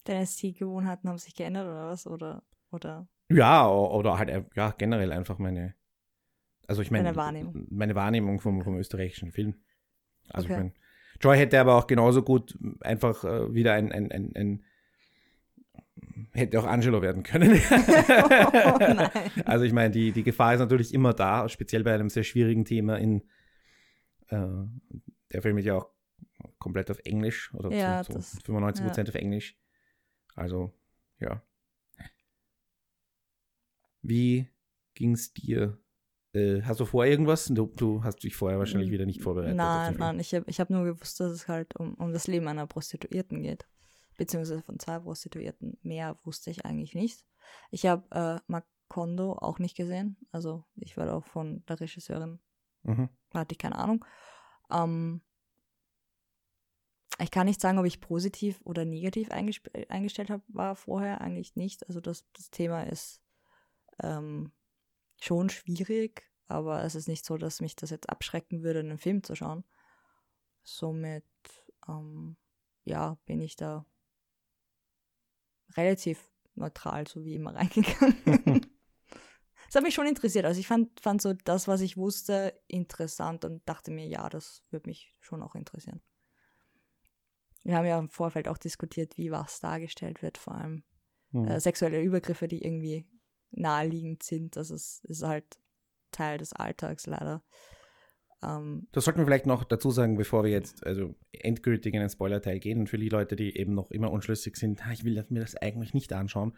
Deine 0.04 0.26
Stilgewohnheiten 0.26 1.08
haben 1.08 1.18
sich 1.18 1.34
geändert 1.34 1.66
oder 1.66 1.86
was? 1.86 2.06
Oder, 2.06 2.42
oder 2.70 3.06
ja, 3.28 3.68
oder 3.68 4.18
halt 4.18 4.30
äh, 4.30 4.44
ja, 4.56 4.74
generell 4.76 5.12
einfach 5.12 5.38
meine, 5.38 5.74
also 6.66 6.82
ich 6.82 6.90
meine, 6.90 7.14
Wahrnehmung. 7.14 7.66
meine 7.70 7.94
Wahrnehmung 7.94 8.40
vom, 8.40 8.62
vom 8.62 8.76
österreichischen 8.76 9.30
Film. 9.30 9.54
Also 10.30 10.46
ich 10.48 10.52
Okay. 10.52 10.62
meine, 10.62 10.74
Joy 11.20 11.36
hätte 11.36 11.60
aber 11.60 11.76
auch 11.76 11.86
genauso 11.86 12.22
gut 12.22 12.58
einfach 12.80 13.24
äh, 13.24 13.54
wieder 13.54 13.74
ein, 13.74 13.92
ein, 13.92 14.10
ein, 14.10 14.32
ein 14.34 14.64
hätte 16.32 16.58
auch 16.60 16.64
Angelo 16.66 17.02
werden 17.02 17.22
können. 17.22 17.60
Oh. 18.62 19.42
Also 19.44 19.64
ich 19.64 19.72
meine, 19.72 19.90
die, 19.90 20.12
die 20.12 20.22
Gefahr 20.22 20.54
ist 20.54 20.60
natürlich 20.60 20.92
immer 20.94 21.12
da, 21.14 21.48
speziell 21.48 21.82
bei 21.84 21.94
einem 21.94 22.08
sehr 22.10 22.24
schwierigen 22.24 22.64
Thema 22.64 22.96
in 22.98 23.22
äh, 24.28 24.46
der 25.32 25.42
Film 25.42 25.58
ist 25.58 25.64
ja 25.64 25.76
auch 25.76 25.90
komplett 26.58 26.90
auf 26.90 26.98
Englisch 27.04 27.52
oder 27.54 27.70
Ja, 27.72 28.02
zu, 28.02 28.12
das- 28.12 28.32
zu 28.32 28.40
95 28.44 28.84
Prozent 28.84 29.08
auf 29.08 29.14
Englisch. 29.14 29.56
Also, 30.34 30.72
ja. 31.18 31.42
Wie 34.02 34.48
ging 34.94 35.12
es 35.12 35.32
dir? 35.32 35.78
Äh, 36.32 36.62
hast 36.62 36.80
du 36.80 36.84
vor 36.84 37.04
irgendwas? 37.06 37.46
Du, 37.46 37.66
du 37.76 38.04
hast 38.04 38.22
dich 38.22 38.36
vorher 38.36 38.58
wahrscheinlich 38.58 38.90
wieder 38.90 39.04
nicht 39.04 39.20
vorbereitet. 39.22 39.56
Nein, 39.56 39.96
nein, 39.98 40.20
ich 40.20 40.34
habe 40.34 40.44
ich 40.48 40.60
hab 40.60 40.70
nur 40.70 40.84
gewusst, 40.84 41.18
dass 41.20 41.32
es 41.32 41.48
halt 41.48 41.74
um, 41.76 41.94
um 41.94 42.12
das 42.12 42.26
Leben 42.28 42.46
einer 42.48 42.66
Prostituierten 42.66 43.42
geht. 43.42 43.66
Beziehungsweise 44.20 44.60
von 44.60 44.78
zwei 44.78 44.98
Prostituierten. 44.98 45.78
Mehr 45.80 46.18
wusste 46.24 46.50
ich 46.50 46.66
eigentlich 46.66 46.94
nicht. 46.94 47.24
Ich 47.70 47.86
habe 47.86 48.04
äh, 48.10 48.38
Macondo 48.48 49.32
auch 49.32 49.58
nicht 49.58 49.78
gesehen. 49.78 50.18
Also 50.30 50.62
ich 50.76 50.98
war 50.98 51.10
auch 51.14 51.24
von 51.24 51.64
der 51.64 51.80
Regisseurin, 51.80 52.38
Mhm. 52.82 53.08
hatte 53.32 53.52
ich 53.54 53.58
keine 53.58 53.76
Ahnung. 53.76 54.04
Ähm, 54.70 55.22
ich 57.18 57.30
kann 57.30 57.46
nicht 57.46 57.62
sagen, 57.62 57.78
ob 57.78 57.86
ich 57.86 58.02
positiv 58.02 58.60
oder 58.62 58.84
negativ 58.84 59.30
eingestellt 59.30 60.28
hab, 60.28 60.42
war 60.48 60.76
vorher, 60.76 61.22
eigentlich 61.22 61.56
nicht. 61.56 61.86
Also 61.88 62.02
das, 62.02 62.26
das 62.34 62.50
Thema 62.50 62.82
ist 62.82 63.22
ähm, 64.02 64.52
schon 65.18 65.48
schwierig, 65.48 66.30
aber 66.46 66.84
es 66.84 66.94
ist 66.94 67.08
nicht 67.08 67.24
so, 67.24 67.38
dass 67.38 67.62
mich 67.62 67.74
das 67.74 67.88
jetzt 67.88 68.10
abschrecken 68.10 68.62
würde, 68.62 68.80
einen 68.80 68.98
Film 68.98 69.22
zu 69.22 69.34
schauen. 69.34 69.64
Somit, 70.62 71.24
ähm, 71.88 72.36
ja, 72.84 73.16
bin 73.24 73.40
ich 73.40 73.56
da 73.56 73.86
relativ 75.76 76.30
neutral, 76.54 77.06
so 77.06 77.24
wie 77.24 77.34
immer 77.34 77.54
reingegangen. 77.54 78.66
Es 79.68 79.74
hat 79.76 79.82
mich 79.82 79.94
schon 79.94 80.06
interessiert. 80.06 80.44
Also 80.44 80.58
ich 80.58 80.66
fand, 80.66 81.00
fand 81.00 81.22
so 81.22 81.32
das, 81.32 81.68
was 81.68 81.80
ich 81.80 81.96
wusste, 81.96 82.60
interessant 82.66 83.44
und 83.44 83.66
dachte 83.68 83.90
mir, 83.90 84.06
ja, 84.06 84.28
das 84.28 84.64
würde 84.70 84.88
mich 84.88 85.12
schon 85.20 85.42
auch 85.42 85.54
interessieren. 85.54 86.02
wir 87.62 87.76
haben 87.76 87.86
ja 87.86 87.98
im 87.98 88.10
Vorfeld 88.10 88.48
auch 88.48 88.58
diskutiert, 88.58 89.16
wie 89.16 89.30
was 89.30 89.60
dargestellt 89.60 90.22
wird, 90.22 90.38
vor 90.38 90.54
allem 90.54 90.82
Hm. 91.32 91.46
äh, 91.46 91.60
sexuelle 91.60 92.02
Übergriffe, 92.02 92.48
die 92.48 92.62
irgendwie 92.62 93.06
naheliegend 93.50 94.22
sind. 94.22 94.56
Das 94.56 94.70
ist, 94.70 95.04
ist 95.04 95.22
halt 95.22 95.58
Teil 96.10 96.38
des 96.38 96.52
Alltags 96.52 97.06
leider. 97.06 97.42
Ähm, 98.42 98.86
Das 98.92 99.04
sollten 99.04 99.20
wir 99.20 99.26
vielleicht 99.26 99.46
noch 99.46 99.64
dazu 99.64 99.90
sagen, 99.90 100.16
bevor 100.16 100.44
wir 100.44 100.50
jetzt 100.50 100.86
also 100.86 101.14
endgültig 101.32 101.94
in 101.94 102.00
den 102.00 102.08
Spoiler-Teil 102.08 102.58
gehen 102.60 102.80
und 102.80 102.88
für 102.88 102.98
die 102.98 103.08
Leute, 103.08 103.36
die 103.36 103.56
eben 103.56 103.74
noch 103.74 103.90
immer 103.90 104.10
unschlüssig 104.10 104.56
sind, 104.56 104.86
"Ah, 104.86 104.92
ich 104.92 105.04
will 105.04 105.22
mir 105.28 105.40
das 105.40 105.56
eigentlich 105.56 105.94
nicht 105.94 106.12
anschauen, 106.12 106.56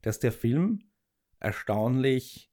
dass 0.00 0.18
der 0.18 0.32
Film 0.32 0.84
erstaunlich 1.38 2.50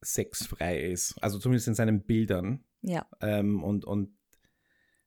sexfrei 0.00 0.80
ist. 0.80 1.16
Also 1.22 1.38
zumindest 1.38 1.68
in 1.68 1.74
seinen 1.74 2.02
Bildern. 2.02 2.64
ja, 2.82 3.06
Ähm, 3.20 3.62
und, 3.64 3.84
und 3.84 4.16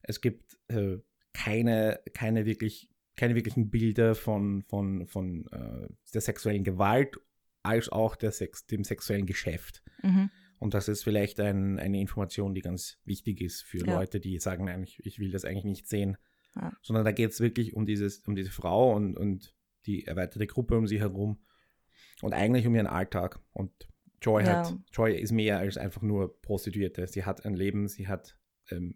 es 0.02 0.22
gibt 0.22 0.58
äh, 0.68 0.98
keine, 1.34 2.02
keine, 2.14 2.46
wirklich, 2.46 2.90
keine 3.16 3.36
wirklichen 3.36 3.70
Bilder 3.70 4.16
von, 4.16 4.64
von, 4.64 5.08
von 5.08 5.48
äh, 5.52 5.88
der 6.14 6.22
sexuellen 6.22 6.64
Gewalt 6.64 7.18
als 7.64 7.90
auch 7.90 8.16
der 8.16 8.32
Sex, 8.32 8.66
dem 8.66 8.84
sexuellen 8.84 9.26
Geschäft. 9.26 9.84
mhm. 10.02 10.30
Und 10.60 10.74
das 10.74 10.88
ist 10.90 11.04
vielleicht 11.04 11.40
ein, 11.40 11.80
eine 11.80 12.00
Information, 12.00 12.54
die 12.54 12.62
ganz 12.62 13.00
wichtig 13.06 13.42
ist 13.42 13.64
für 13.64 13.86
Ja. 13.86 13.96
Leute, 13.96 14.20
die 14.20 14.38
sagen, 14.40 14.66
nein, 14.66 14.84
ich, 14.84 15.00
ich 15.06 15.20
will 15.20 15.32
das 15.32 15.46
eigentlich 15.46 15.64
nicht 15.64 15.88
sehen. 15.88 16.18
Ja. 16.56 16.74
Sondern 16.82 17.06
da 17.06 17.12
geht 17.12 17.32
es 17.32 17.40
wirklich 17.40 17.74
um, 17.74 17.86
dieses, 17.86 18.20
um 18.28 18.36
diese 18.36 18.52
Frau 18.52 18.94
und, 18.96 19.16
und 19.18 19.56
die 19.86 20.06
erweiterte 20.06 20.48
Gruppe 20.48 20.78
um 20.78 20.86
sie 20.88 21.00
herum 21.00 21.40
und 22.22 22.34
eigentlich 22.34 22.68
um 22.68 22.76
ihren 22.76 22.88
Alltag. 22.88 23.40
Und 23.54 23.72
Joy 24.22 24.44
Ja. 24.44 24.58
hat, 24.58 24.76
Joy 24.92 25.16
ist 25.18 25.32
mehr 25.32 25.60
als 25.60 25.78
einfach 25.78 26.02
nur 26.02 26.42
Prostituierte. 26.42 27.08
Sie 27.08 27.24
hat 27.24 27.46
ein 27.46 27.54
Leben, 27.54 27.88
sie 27.88 28.08
hat 28.10 28.38
ähm, 28.70 28.96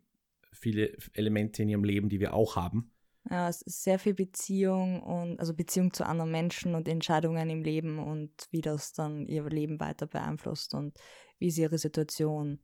viele 0.51 0.97
Elemente 1.13 1.63
in 1.63 1.69
ihrem 1.69 1.83
Leben, 1.85 2.09
die 2.09 2.19
wir 2.19 2.33
auch 2.33 2.55
haben. 2.57 2.91
Ja, 3.29 3.47
es 3.47 3.61
ist 3.61 3.83
sehr 3.83 3.99
viel 3.99 4.13
Beziehung 4.13 5.01
und 5.01 5.39
also 5.39 5.53
Beziehung 5.53 5.93
zu 5.93 6.05
anderen 6.05 6.31
Menschen 6.31 6.75
und 6.75 6.87
Entscheidungen 6.89 7.49
im 7.49 7.63
Leben 7.63 7.99
und 7.99 8.31
wie 8.51 8.61
das 8.61 8.91
dann 8.91 9.27
ihr 9.27 9.43
Leben 9.45 9.79
weiter 9.79 10.07
beeinflusst 10.07 10.73
und 10.73 10.97
wie 11.39 11.49
sie 11.49 11.61
ihre 11.61 11.77
Situation 11.77 12.59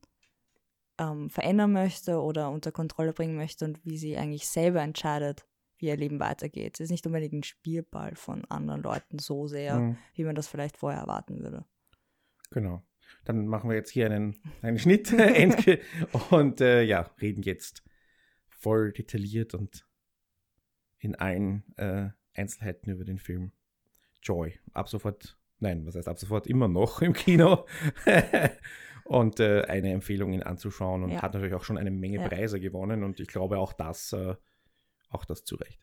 ähm, 0.97 1.29
verändern 1.29 1.71
möchte 1.71 2.21
oder 2.21 2.51
unter 2.51 2.73
Kontrolle 2.73 3.13
bringen 3.13 3.37
möchte 3.37 3.63
und 3.63 3.83
wie 3.85 3.97
sie 3.97 4.17
eigentlich 4.17 4.49
selber 4.49 4.81
entscheidet, 4.81 5.47
wie 5.77 5.87
ihr 5.87 5.95
Leben 5.95 6.19
weitergeht. 6.19 6.75
Sie 6.75 6.83
ist 6.83 6.91
nicht 6.91 7.07
unbedingt 7.07 7.33
ein 7.33 7.43
Spielball 7.43 8.15
von 8.15 8.43
anderen 8.45 8.81
Leuten 8.83 9.17
so 9.17 9.47
sehr, 9.47 9.79
Mhm. 9.79 9.97
wie 10.13 10.25
man 10.25 10.35
das 10.35 10.47
vielleicht 10.49 10.75
vorher 10.77 10.99
erwarten 10.99 11.39
würde. 11.39 11.63
Genau. 12.51 12.83
Dann 13.23 13.47
machen 13.47 13.69
wir 13.69 13.77
jetzt 13.77 13.91
hier 13.91 14.07
einen, 14.07 14.35
einen 14.61 14.77
Schnitt 14.77 15.13
und 16.31 16.59
äh, 16.59 16.83
ja, 16.83 17.09
reden 17.21 17.43
jetzt 17.43 17.81
voll 18.49 18.91
detailliert 18.91 19.53
und 19.53 19.87
in 20.99 21.15
allen 21.15 21.63
äh, 21.77 22.09
Einzelheiten 22.33 22.89
über 22.91 23.05
den 23.05 23.17
Film 23.19 23.51
Joy. 24.21 24.59
Ab 24.73 24.89
sofort, 24.89 25.37
nein, 25.59 25.85
was 25.85 25.95
heißt 25.95 26.07
ab 26.07 26.19
sofort 26.19 26.45
immer 26.47 26.67
noch 26.67 27.01
im 27.01 27.13
Kino. 27.13 27.65
und 29.05 29.39
äh, 29.39 29.63
eine 29.63 29.91
Empfehlung, 29.91 30.33
ihn 30.33 30.43
anzuschauen 30.43 31.03
und 31.03 31.11
Ja. 31.11 31.21
hat 31.21 31.33
natürlich 31.33 31.55
auch 31.55 31.63
schon 31.63 31.77
eine 31.77 31.91
Menge 31.91 32.17
Ja. 32.17 32.27
Preise 32.27 32.59
gewonnen 32.59 33.03
und 33.03 33.19
ich 33.19 33.27
glaube 33.27 33.57
auch 33.57 33.73
das, 33.73 34.13
äh, 34.13 34.35
auch 35.09 35.25
das 35.25 35.43
zu 35.43 35.55
Recht. 35.55 35.81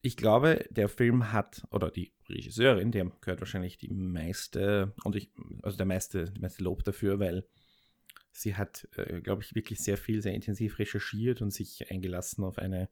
Ich 0.00 0.16
glaube, 0.16 0.64
der 0.70 0.88
Film 0.88 1.32
hat, 1.32 1.66
oder 1.70 1.90
die 1.90 2.12
Regisseurin, 2.28 2.92
der 2.92 3.10
gehört 3.20 3.40
wahrscheinlich 3.40 3.78
die 3.78 3.90
meiste, 3.90 4.94
und 5.04 5.16
ich, 5.16 5.32
also 5.62 5.76
der 5.76 5.86
meiste, 5.86 6.30
die 6.30 6.40
meiste 6.40 6.62
Lob 6.62 6.84
dafür, 6.84 7.18
weil 7.18 7.44
sie 8.40 8.54
hat, 8.54 8.88
äh, 8.96 9.20
glaube 9.20 9.42
ich, 9.42 9.54
wirklich 9.54 9.80
sehr 9.80 9.96
viel, 9.96 10.22
sehr 10.22 10.34
intensiv 10.34 10.78
recherchiert 10.78 11.42
und 11.42 11.50
sich 11.50 11.90
eingelassen 11.90 12.44
auf 12.44 12.58
eine, 12.58 12.88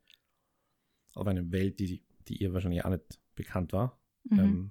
auf 1.14 1.26
eine 1.26 1.52
Welt, 1.52 1.78
die, 1.78 2.02
die 2.28 2.42
ihr 2.42 2.52
wahrscheinlich 2.52 2.84
auch 2.84 2.90
nicht 2.90 3.20
bekannt 3.34 3.72
war. 3.72 4.00
Mhm. 4.24 4.38
Ähm, 4.38 4.70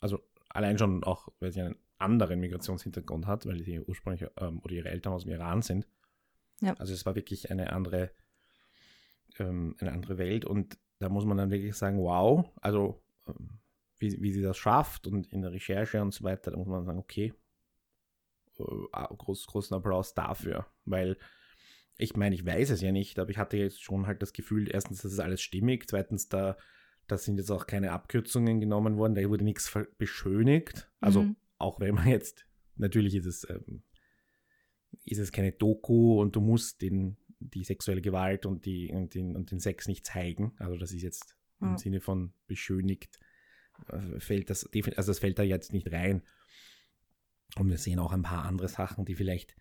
also 0.00 0.20
allein 0.48 0.78
schon 0.78 1.04
auch, 1.04 1.28
weil 1.40 1.52
sie 1.52 1.60
einen 1.60 1.76
anderen 1.98 2.40
Migrationshintergrund 2.40 3.26
hat, 3.26 3.44
weil 3.46 3.62
sie 3.62 3.80
ursprünglich 3.80 4.28
ähm, 4.38 4.60
oder 4.60 4.72
ihre 4.72 4.88
Eltern 4.88 5.12
aus 5.12 5.24
dem 5.24 5.32
Iran 5.32 5.62
sind. 5.62 5.86
Ja. 6.60 6.74
Also 6.74 6.92
es 6.92 7.04
war 7.04 7.14
wirklich 7.14 7.50
eine 7.50 7.72
andere, 7.72 8.10
ähm, 9.38 9.76
eine 9.78 9.92
andere 9.92 10.16
Welt 10.18 10.44
und 10.44 10.78
da 11.00 11.08
muss 11.08 11.24
man 11.24 11.36
dann 11.36 11.50
wirklich 11.50 11.76
sagen, 11.76 11.98
wow, 11.98 12.50
also 12.60 13.02
ähm, 13.26 13.58
wie, 13.98 14.20
wie 14.22 14.32
sie 14.32 14.42
das 14.42 14.56
schafft 14.56 15.06
und 15.06 15.26
in 15.32 15.42
der 15.42 15.52
Recherche 15.52 16.00
und 16.00 16.14
so 16.14 16.24
weiter, 16.24 16.50
da 16.50 16.56
muss 16.56 16.68
man 16.68 16.84
sagen, 16.84 16.98
okay, 16.98 17.34
groß, 18.58 19.46
großen 19.46 19.76
Applaus 19.76 20.14
dafür, 20.14 20.66
weil 20.84 21.16
ich 21.96 22.16
meine, 22.16 22.34
ich 22.34 22.44
weiß 22.46 22.70
es 22.70 22.80
ja 22.80 22.92
nicht, 22.92 23.18
aber 23.18 23.30
ich 23.30 23.38
hatte 23.38 23.56
jetzt 23.56 23.82
schon 23.82 24.06
halt 24.06 24.22
das 24.22 24.32
Gefühl, 24.32 24.68
erstens, 24.70 25.02
das 25.02 25.12
ist 25.12 25.18
alles 25.20 25.40
stimmig, 25.40 25.88
zweitens, 25.88 26.28
da, 26.28 26.56
da 27.08 27.18
sind 27.18 27.38
jetzt 27.38 27.50
auch 27.50 27.66
keine 27.66 27.92
Abkürzungen 27.92 28.60
genommen 28.60 28.96
worden, 28.98 29.14
da 29.14 29.28
wurde 29.28 29.44
nichts 29.44 29.76
beschönigt, 29.98 30.90
also 31.00 31.22
Mhm. 31.22 31.36
auch 31.58 31.80
wenn 31.80 31.94
man 31.94 32.08
jetzt, 32.08 32.46
natürlich 32.76 33.14
ist 33.16 33.26
es, 33.26 33.48
ähm, 33.50 33.82
ist 35.04 35.18
es 35.18 35.32
keine 35.32 35.52
Doku 35.52 36.20
und 36.20 36.36
du 36.36 36.40
musst 36.40 36.82
den, 36.82 37.16
die 37.40 37.64
sexuelle 37.64 38.00
Gewalt 38.00 38.46
und, 38.46 38.64
die, 38.64 38.90
und, 38.92 39.14
den, 39.14 39.36
und 39.36 39.50
den 39.50 39.60
Sex 39.60 39.86
nicht 39.86 40.06
zeigen. 40.06 40.54
Also 40.58 40.76
das 40.76 40.92
ist 40.92 41.02
jetzt 41.02 41.36
im 41.60 41.72
Ja. 41.72 41.78
Sinne 41.78 42.00
von 42.00 42.32
beschönigt, 42.46 43.18
äh, 43.88 44.20
fällt 44.20 44.50
das, 44.50 44.68
also 44.96 45.10
das 45.10 45.18
fällt 45.18 45.38
da 45.38 45.42
jetzt 45.42 45.72
nicht 45.72 45.90
rein. 45.92 46.22
Und 47.56 47.68
wir 47.68 47.78
sehen 47.78 47.98
auch 47.98 48.12
ein 48.12 48.22
paar 48.22 48.44
andere 48.44 48.68
Sachen, 48.68 49.04
die 49.04 49.14
vielleicht 49.14 49.56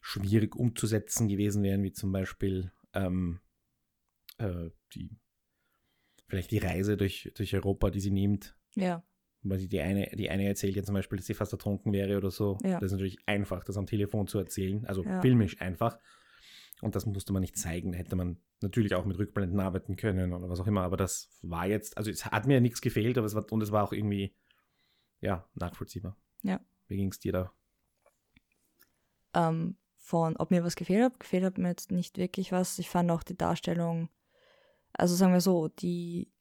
schwierig 0.00 0.56
umzusetzen 0.56 1.28
gewesen 1.28 1.62
wären, 1.62 1.82
wie 1.82 1.92
zum 1.92 2.12
Beispiel 2.12 2.72
ähm, 2.92 3.40
äh, 4.38 4.70
die, 4.94 5.10
vielleicht 6.28 6.50
die 6.50 6.58
Reise 6.58 6.96
durch, 6.96 7.30
durch 7.34 7.54
Europa, 7.54 7.90
die 7.90 8.00
sie 8.00 8.10
nimmt, 8.10 8.56
Ja, 8.74 9.04
weil 9.42 9.58
sie 9.58 9.68
die 9.68 9.80
eine, 9.80 10.10
die 10.16 10.30
eine 10.30 10.46
erzählt 10.46 10.76
ja 10.76 10.82
zum 10.82 10.94
Beispiel, 10.94 11.18
dass 11.18 11.26
sie 11.26 11.34
fast 11.34 11.52
ertrunken 11.52 11.92
wäre 11.92 12.16
oder 12.16 12.30
so. 12.30 12.58
Ja. 12.62 12.80
Das 12.80 12.86
ist 12.86 12.92
natürlich 12.92 13.18
einfach, 13.26 13.64
das 13.64 13.76
am 13.76 13.86
Telefon 13.86 14.26
zu 14.26 14.38
erzählen, 14.38 14.84
also 14.86 15.04
Ja. 15.04 15.20
filmisch 15.20 15.60
einfach. 15.60 15.98
Und 16.82 16.94
das 16.94 17.06
musste 17.06 17.32
man 17.32 17.40
nicht 17.42 17.56
zeigen. 17.56 17.92
Da 17.92 17.98
hätte 17.98 18.16
man 18.16 18.38
natürlich 18.60 18.94
auch 18.94 19.04
mit 19.06 19.18
Rückblenden 19.18 19.60
arbeiten 19.60 19.96
können 19.96 20.32
oder 20.32 20.48
was 20.48 20.60
auch 20.60 20.66
immer. 20.66 20.82
Aber 20.82 20.96
das 20.96 21.30
war 21.42 21.66
jetzt, 21.66 21.96
also 21.96 22.10
es 22.10 22.26
hat 22.26 22.46
mir 22.46 22.60
nichts 22.60 22.80
gefehlt, 22.80 23.16
aber 23.18 23.26
es 23.26 23.34
war, 23.34 23.50
und 23.50 23.62
es 23.62 23.72
war 23.72 23.82
auch 23.84 23.92
irgendwie, 23.92 24.34
ja, 25.20 25.48
nachvollziehbar. 25.54 26.16
Ja. 26.42 26.60
Wie 26.88 26.96
ging 26.96 27.10
es 27.10 27.18
dir 27.18 27.32
da? 27.32 27.52
ähm, 29.36 29.76
von, 29.98 30.36
ob 30.36 30.50
mir 30.50 30.64
was 30.64 30.76
gefehlt 30.76 31.04
hat. 31.04 31.20
Gefehlt 31.20 31.44
hat 31.44 31.58
mir 31.58 31.68
jetzt 31.68 31.92
nicht 31.92 32.18
wirklich 32.18 32.50
was. 32.52 32.78
Ich 32.78 32.88
fand 32.88 33.10
auch 33.10 33.22
die 33.22 33.36
Darstellung, 33.36 34.08
also 34.92 35.14
sagen 35.14 35.32
wir 35.32 35.40
so, 35.40 35.68
die 35.68 36.32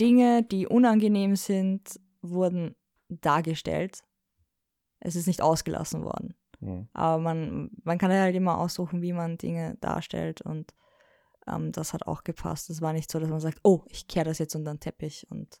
Dinge, 0.00 0.42
die 0.42 0.66
unangenehm 0.66 1.36
sind, 1.36 2.00
wurden 2.22 2.74
dargestellt. 3.08 4.02
Es 5.00 5.14
ist 5.14 5.26
nicht 5.26 5.42
ausgelassen 5.42 6.04
worden. 6.04 6.34
Hm. 6.60 6.88
Aber 6.92 7.22
man, 7.22 7.70
man 7.84 7.98
kann 7.98 8.10
ja 8.10 8.22
halt 8.22 8.34
immer 8.34 8.58
aussuchen, 8.58 9.02
wie 9.02 9.12
man 9.12 9.38
Dinge 9.38 9.76
darstellt 9.80 10.40
und 10.40 10.74
ähm, 11.46 11.72
das 11.72 11.92
hat 11.92 12.06
auch 12.06 12.24
gepasst. 12.24 12.70
Es 12.70 12.80
war 12.80 12.92
nicht 12.92 13.10
so, 13.10 13.18
dass 13.18 13.30
man 13.30 13.40
sagt, 13.40 13.60
oh, 13.62 13.82
ich 13.88 14.08
kehre 14.08 14.24
das 14.24 14.38
jetzt 14.38 14.56
unter 14.56 14.72
den 14.72 14.80
Teppich 14.80 15.26
und, 15.30 15.60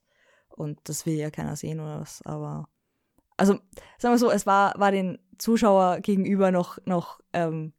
und 0.58 0.80
das 0.84 1.06
will 1.06 1.14
ja 1.14 1.30
keiner 1.30 1.56
sehen 1.56 1.80
oder 1.80 2.00
was. 2.00 2.22
Aber 2.22 2.68
also 3.36 3.54
sagen 3.98 4.14
wir 4.14 4.18
so, 4.18 4.30
es 4.30 4.46
war, 4.46 4.78
war 4.78 4.90
den 4.90 5.18
Zuschauer 5.38 6.00
gegenüber 6.00 6.50
noch, 6.50 6.78
noch 6.84 7.20
ähm, 7.32 7.72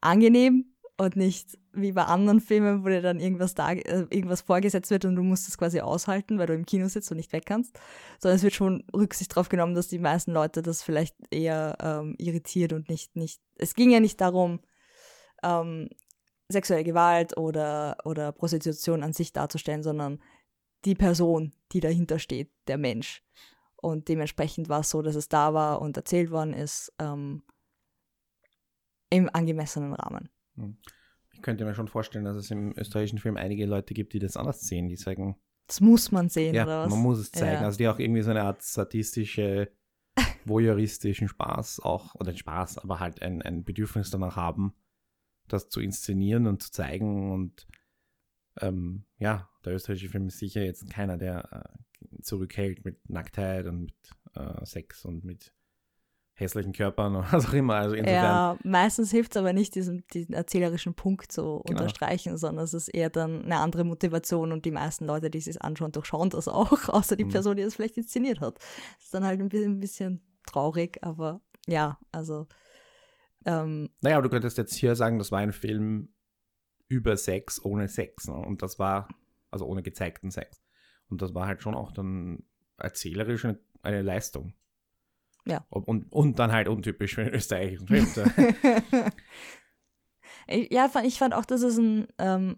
angenehm 0.00 0.74
und 0.96 1.16
nicht 1.16 1.58
wie 1.72 1.92
bei 1.92 2.04
anderen 2.04 2.40
Filmen, 2.40 2.84
wo 2.84 2.88
dir 2.88 3.02
dann 3.02 3.20
irgendwas, 3.20 3.54
da, 3.54 3.72
äh, 3.72 4.06
irgendwas 4.10 4.42
vorgesetzt 4.42 4.90
wird 4.90 5.04
und 5.04 5.16
du 5.16 5.22
musst 5.22 5.48
es 5.48 5.58
quasi 5.58 5.80
aushalten, 5.80 6.38
weil 6.38 6.46
du 6.46 6.54
im 6.54 6.66
Kino 6.66 6.86
sitzt 6.88 7.10
und 7.10 7.16
nicht 7.16 7.32
weg 7.32 7.46
kannst. 7.46 7.78
Sondern 8.20 8.36
es 8.36 8.42
wird 8.42 8.54
schon 8.54 8.84
Rücksicht 8.94 9.32
darauf 9.32 9.48
genommen, 9.48 9.74
dass 9.74 9.88
die 9.88 9.98
meisten 9.98 10.32
Leute 10.32 10.62
das 10.62 10.82
vielleicht 10.82 11.16
eher 11.32 11.76
ähm, 11.80 12.14
irritiert 12.18 12.72
und 12.72 12.88
nicht, 12.88 13.16
nicht. 13.16 13.40
Es 13.56 13.74
ging 13.74 13.90
ja 13.90 14.00
nicht 14.00 14.20
darum, 14.20 14.60
ähm, 15.42 15.88
sexuelle 16.48 16.84
Gewalt 16.84 17.36
oder, 17.36 17.96
oder 18.04 18.32
Prostitution 18.32 19.02
an 19.02 19.12
sich 19.12 19.32
darzustellen, 19.32 19.82
sondern 19.82 20.20
die 20.84 20.94
Person, 20.94 21.52
die 21.72 21.80
dahinter 21.80 22.18
steht, 22.18 22.50
der 22.66 22.78
Mensch. 22.78 23.22
Und 23.76 24.08
dementsprechend 24.08 24.68
war 24.68 24.80
es 24.80 24.90
so, 24.90 25.02
dass 25.02 25.14
es 25.14 25.28
da 25.28 25.52
war 25.52 25.82
und 25.82 25.96
erzählt 25.96 26.30
worden 26.30 26.54
ist 26.54 26.92
ähm, 26.98 27.42
im 29.10 29.28
angemessenen 29.32 29.92
Rahmen. 29.92 30.30
Ich 31.32 31.42
könnte 31.42 31.64
mir 31.64 31.74
schon 31.74 31.88
vorstellen, 31.88 32.24
dass 32.24 32.36
es 32.36 32.50
im 32.50 32.72
österreichischen 32.76 33.18
Film 33.18 33.36
einige 33.36 33.66
Leute 33.66 33.92
gibt, 33.92 34.12
die 34.12 34.18
das 34.18 34.36
anders 34.36 34.60
sehen, 34.60 34.88
die 34.88 34.96
sagen, 34.96 35.36
Das 35.66 35.80
muss 35.80 36.12
man 36.12 36.28
sehen, 36.28 36.54
ja, 36.54 36.64
oder 36.64 36.84
was? 36.84 36.90
man 36.90 37.00
muss 37.00 37.18
es 37.18 37.32
zeigen. 37.32 37.60
Ja. 37.60 37.66
Also 37.66 37.78
die 37.78 37.88
auch 37.88 37.98
irgendwie 37.98 38.22
so 38.22 38.30
eine 38.30 38.42
Art 38.42 38.62
sadistische, 38.62 39.70
voyeuristischen 40.44 41.28
Spaß 41.28 41.80
auch, 41.80 42.14
oder 42.14 42.34
Spaß, 42.34 42.78
aber 42.78 43.00
halt 43.00 43.20
ein, 43.22 43.42
ein 43.42 43.64
Bedürfnis 43.64 44.10
danach 44.10 44.36
haben, 44.36 44.74
das 45.48 45.68
zu 45.68 45.80
inszenieren 45.80 46.46
und 46.46 46.62
zu 46.62 46.72
zeigen. 46.72 47.32
Und 47.32 47.66
ähm, 48.60 49.04
ja, 49.18 49.48
der 49.64 49.74
österreichische 49.74 50.10
Film 50.10 50.28
ist 50.28 50.38
sicher 50.38 50.62
jetzt 50.62 50.88
keiner, 50.90 51.16
der 51.16 51.48
äh, 52.10 52.22
zurückhält 52.22 52.84
mit 52.84 53.08
Nacktheit 53.08 53.66
und 53.66 53.80
mit 53.80 53.94
äh, 54.34 54.64
Sex 54.64 55.04
und 55.04 55.24
mit 55.24 55.52
hässlichen 56.36 56.72
Körpern 56.72 57.14
oder 57.16 57.28
was 57.32 57.46
auch 57.48 57.52
immer. 57.52 57.74
Also 57.74 57.94
insofern, 57.94 58.22
Ja, 58.22 58.58
meistens 58.64 59.10
hilft 59.12 59.32
es 59.32 59.36
aber 59.36 59.52
nicht, 59.52 59.74
diesen, 59.76 60.04
diesen 60.12 60.34
erzählerischen 60.34 60.94
Punkt 60.94 61.30
zu 61.30 61.62
Genau. 61.64 61.80
unterstreichen, 61.80 62.36
sondern 62.36 62.64
es 62.64 62.74
ist 62.74 62.88
eher 62.88 63.08
dann 63.10 63.44
eine 63.44 63.58
andere 63.58 63.84
Motivation 63.84 64.50
und 64.52 64.64
die 64.64 64.72
meisten 64.72 65.06
Leute, 65.06 65.30
die 65.30 65.38
es 65.38 65.58
anschauen, 65.58 65.92
durchschauen 65.92 66.30
das 66.30 66.48
auch, 66.48 66.72
außer 66.88 67.16
die 67.16 67.24
Mhm. 67.24 67.30
Person, 67.30 67.56
die 67.56 67.62
es 67.62 67.76
vielleicht 67.76 67.96
inszeniert 67.96 68.40
hat. 68.40 68.58
Das 68.96 69.04
ist 69.04 69.14
dann 69.14 69.24
halt 69.24 69.40
ein 69.40 69.48
bisschen, 69.48 69.72
ein 69.76 69.80
bisschen 69.80 70.20
traurig, 70.46 70.98
aber 71.02 71.40
ja, 71.66 71.98
also 72.12 72.46
ähm, 73.46 73.90
naja, 74.00 74.16
aber 74.16 74.24
du 74.24 74.30
könntest 74.30 74.56
jetzt 74.58 74.74
hier 74.74 74.96
sagen, 74.96 75.18
das 75.18 75.30
war 75.30 75.38
ein 75.40 75.52
Film 75.52 76.13
über 76.94 77.16
Sex 77.16 77.62
ohne 77.64 77.88
Sex. 77.88 78.28
Ne? 78.28 78.34
Und 78.34 78.62
das 78.62 78.78
war, 78.78 79.08
also 79.50 79.66
ohne 79.66 79.82
gezeigten 79.82 80.30
Sex. 80.30 80.62
Und 81.08 81.20
das 81.22 81.34
war 81.34 81.46
halt 81.46 81.62
schon 81.62 81.74
auch 81.74 81.92
dann 81.92 82.44
erzählerisch 82.78 83.44
eine, 83.44 83.58
eine 83.82 84.02
Leistung. 84.02 84.54
Ja. 85.46 85.66
Ob- 85.70 85.86
Und, 85.88 86.10
und 86.12 86.38
dann 86.38 86.52
halt 86.52 86.68
untypisch 86.68 87.14
für 87.14 87.24
den 87.24 87.34
österreichischen 87.34 87.86
Film. 87.88 88.06
Ja, 90.70 90.90
ich 91.04 91.18
fand 91.18 91.32
auch, 91.34 91.46
dass 91.46 91.62
es 91.62 91.78
ein 91.78 92.06
ähm, 92.18 92.56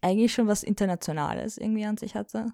eigentlich 0.00 0.32
schon 0.32 0.46
was 0.46 0.62
Internationales 0.62 1.58
irgendwie 1.58 1.84
an 1.84 1.98
sich 1.98 2.14
hatte. 2.14 2.52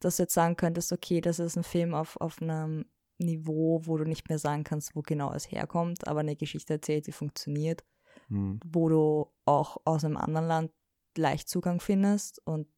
Dass 0.00 0.16
du 0.16 0.24
jetzt 0.24 0.34
sagen 0.34 0.56
könntest, 0.56 0.92
okay, 0.92 1.20
das 1.20 1.38
ist 1.38 1.56
ein 1.56 1.62
Film 1.62 1.94
auf, 1.94 2.20
auf 2.20 2.42
einem 2.42 2.86
Niveau, 3.18 3.80
wo 3.84 3.96
du 3.96 4.04
nicht 4.04 4.28
mehr 4.28 4.38
sagen 4.40 4.64
kannst, 4.64 4.96
wo 4.96 5.02
genau 5.02 5.32
es 5.32 5.50
herkommt, 5.50 6.08
aber 6.08 6.20
eine 6.20 6.34
Geschichte 6.34 6.72
erzählt, 6.74 7.06
die 7.06 7.12
funktioniert, 7.12 7.84
hm. 8.28 8.60
wo 8.64 8.88
du 8.88 9.32
auch 9.44 9.78
aus 9.84 10.04
einem 10.04 10.16
anderen 10.16 10.46
Land 10.46 10.72
leicht 11.16 11.48
Zugang 11.48 11.80
findest 11.80 12.40
und 12.46 12.68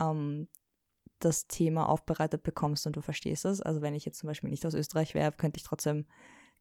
ähm, 0.00 0.48
das 1.20 1.46
Thema 1.46 1.88
aufbereitet 1.88 2.42
bekommst 2.42 2.86
und 2.86 2.96
du 2.96 3.00
verstehst 3.00 3.44
es. 3.44 3.60
Also 3.60 3.80
wenn 3.82 3.94
ich 3.94 4.04
jetzt 4.04 4.18
zum 4.18 4.28
Beispiel 4.28 4.50
nicht 4.50 4.66
aus 4.66 4.74
Österreich 4.74 5.14
wäre, 5.14 5.32
könnte 5.32 5.58
ich 5.58 5.64
trotzdem 5.64 6.06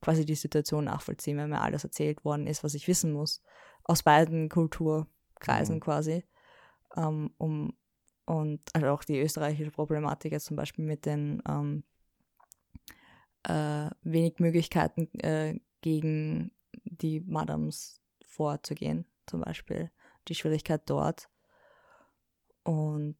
quasi 0.02 0.26
die 0.26 0.36
Situation 0.36 0.86
nachvollziehen, 0.86 1.38
wenn 1.38 1.50
mir 1.50 1.62
alles 1.62 1.84
erzählt 1.84 2.24
worden 2.26 2.48
ist, 2.48 2.64
was 2.64 2.74
ich 2.74 2.88
wissen 2.88 3.14
muss. 3.14 3.42
Aus 3.84 4.04
beiden 4.04 4.50
Kulturkreisen 4.50 5.76
Mhm. 5.76 5.80
quasi. 5.80 6.24
Ähm, 6.96 7.32
um, 7.38 7.74
und 8.26 8.62
also 8.74 8.88
auch 8.88 9.04
die 9.04 9.20
österreichische 9.20 9.72
Problematik 9.72 10.32
jetzt 10.32 10.46
zum 10.46 10.56
Beispiel 10.56 10.86
mit 10.86 11.06
den 11.06 11.42
ähm, 11.48 11.84
äh, 13.44 13.90
wenig 14.04 14.40
Möglichkeiten 14.40 15.08
äh, 15.20 15.60
gegen 15.82 16.52
die 17.02 17.22
Madams 17.22 18.02
vorzugehen, 18.26 19.06
zum 19.28 19.42
Beispiel. 19.42 19.92
Die 20.28 20.36
Schwierigkeit 20.36 20.82
dort. 20.90 21.30
Und 22.64 23.18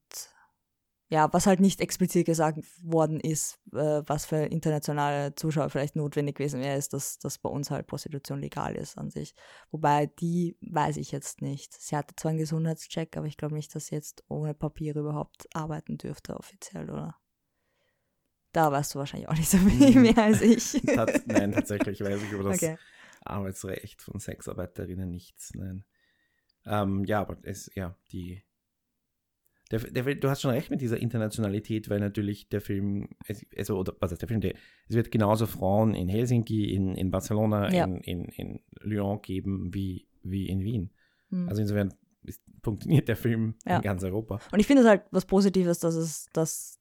ja, 1.10 1.32
was 1.32 1.46
halt 1.46 1.60
nicht 1.60 1.80
explizit 1.82 2.26
gesagt 2.26 2.60
worden 2.82 3.20
ist, 3.20 3.60
äh, 3.74 4.02
was 4.08 4.26
für 4.26 4.38
internationale 4.38 5.36
Zuschauer 5.36 5.70
vielleicht 5.70 5.96
notwendig 5.96 6.38
gewesen 6.38 6.60
wäre, 6.62 6.78
ist, 6.78 6.94
dass, 6.94 7.20
dass 7.20 7.38
bei 7.38 7.50
uns 7.50 7.70
halt 7.70 7.86
Prostitution 7.86 8.40
legal 8.40 8.76
ist 8.76 8.98
an 8.98 9.12
sich. 9.12 9.36
Wobei 9.70 10.08
die 10.08 10.58
weiß 10.62 10.98
ich 10.98 11.12
jetzt 11.12 11.42
nicht. 11.42 11.74
Sie 11.80 11.96
hatte 11.96 12.16
zwar 12.16 12.30
einen 12.30 12.40
Gesundheitscheck, 12.40 13.16
aber 13.18 13.28
ich 13.28 13.38
glaube 13.38 13.54
nicht, 13.54 13.76
dass 13.76 13.88
sie 13.88 13.96
jetzt 13.96 14.24
ohne 14.28 14.54
Papiere 14.56 15.02
überhaupt 15.02 15.48
arbeiten 15.54 15.98
dürfte 15.98 16.36
offiziell, 16.36 16.90
oder? 16.90 17.16
Da 18.54 18.72
weißt 18.72 18.96
du 18.96 19.00
wahrscheinlich 19.00 19.30
auch 19.30 19.36
nicht 19.36 19.50
so 19.50 19.58
viel 19.58 19.96
Mhm. 19.96 20.02
mehr 20.04 20.18
als 20.18 20.42
ich. 20.42 20.72
Tats- 20.96 21.24
Nein, 21.26 21.52
tatsächlich 21.52 22.00
weiß 22.02 22.22
ich 22.24 22.32
über 22.32 22.44
das 22.44 22.56
Okay. 22.64 22.78
Arbeitsrecht 23.26 24.02
von 24.02 24.20
Sexarbeiterinnen 24.20 25.10
nichts. 25.10 25.54
Nein. 25.56 25.86
Ähm, 26.66 27.04
ja, 27.06 27.22
aber 27.22 27.38
es, 27.44 27.70
ja, 27.76 27.98
die. 28.12 28.44
Der, 29.72 29.80
der, 29.80 30.16
du 30.16 30.30
hast 30.30 30.42
schon 30.42 30.52
recht 30.52 30.70
mit 30.70 30.82
dieser 30.82 30.98
Internationalität, 31.00 31.90
weil 31.90 32.00
natürlich 32.00 32.48
der 32.50 32.62
Film, 32.62 33.10
also, 33.58 33.80
oder 33.80 33.96
was 34.00 34.12
heißt 34.12 34.22
der 34.22 34.28
Film, 34.28 34.42
der, 34.42 34.54
es 34.88 34.96
wird 34.96 35.10
genauso 35.10 35.48
Frauen 35.48 35.96
in 35.96 36.10
Helsinki, 36.10 36.74
in, 36.74 36.96
in 36.96 37.10
Barcelona, 37.10 37.72
Ja. 37.74 37.86
in, 37.86 37.98
in, 38.02 38.26
in 38.26 38.64
Lyon 38.82 39.22
geben 39.22 39.74
wie, 39.74 40.08
wie 40.22 40.48
in 40.48 40.62
Wien. 40.62 40.94
Hm. 41.30 41.50
Also 41.50 41.62
insofern 41.62 41.94
ist, 42.24 42.42
funktioniert 42.62 43.08
der 43.08 43.16
Film 43.16 43.56
Ja. 43.66 43.78
in 43.78 43.82
ganz 43.82 44.04
Europa. 44.04 44.40
Und 44.52 44.60
ich 44.60 44.68
finde 44.68 44.84
es 44.84 44.88
halt 44.88 45.04
was 45.12 45.26
Positives, 45.26 45.80
dass 45.80 45.96
es 45.96 46.28
das. 46.34 46.80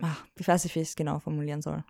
Ach, 0.00 0.26
ich 0.36 0.48
weiß 0.48 0.64
nicht, 0.64 0.74
wie 0.74 0.80
ich 0.80 0.88
es 0.88 0.96
genau 0.96 1.18
formulieren 1.20 1.62
soll. 1.62 1.84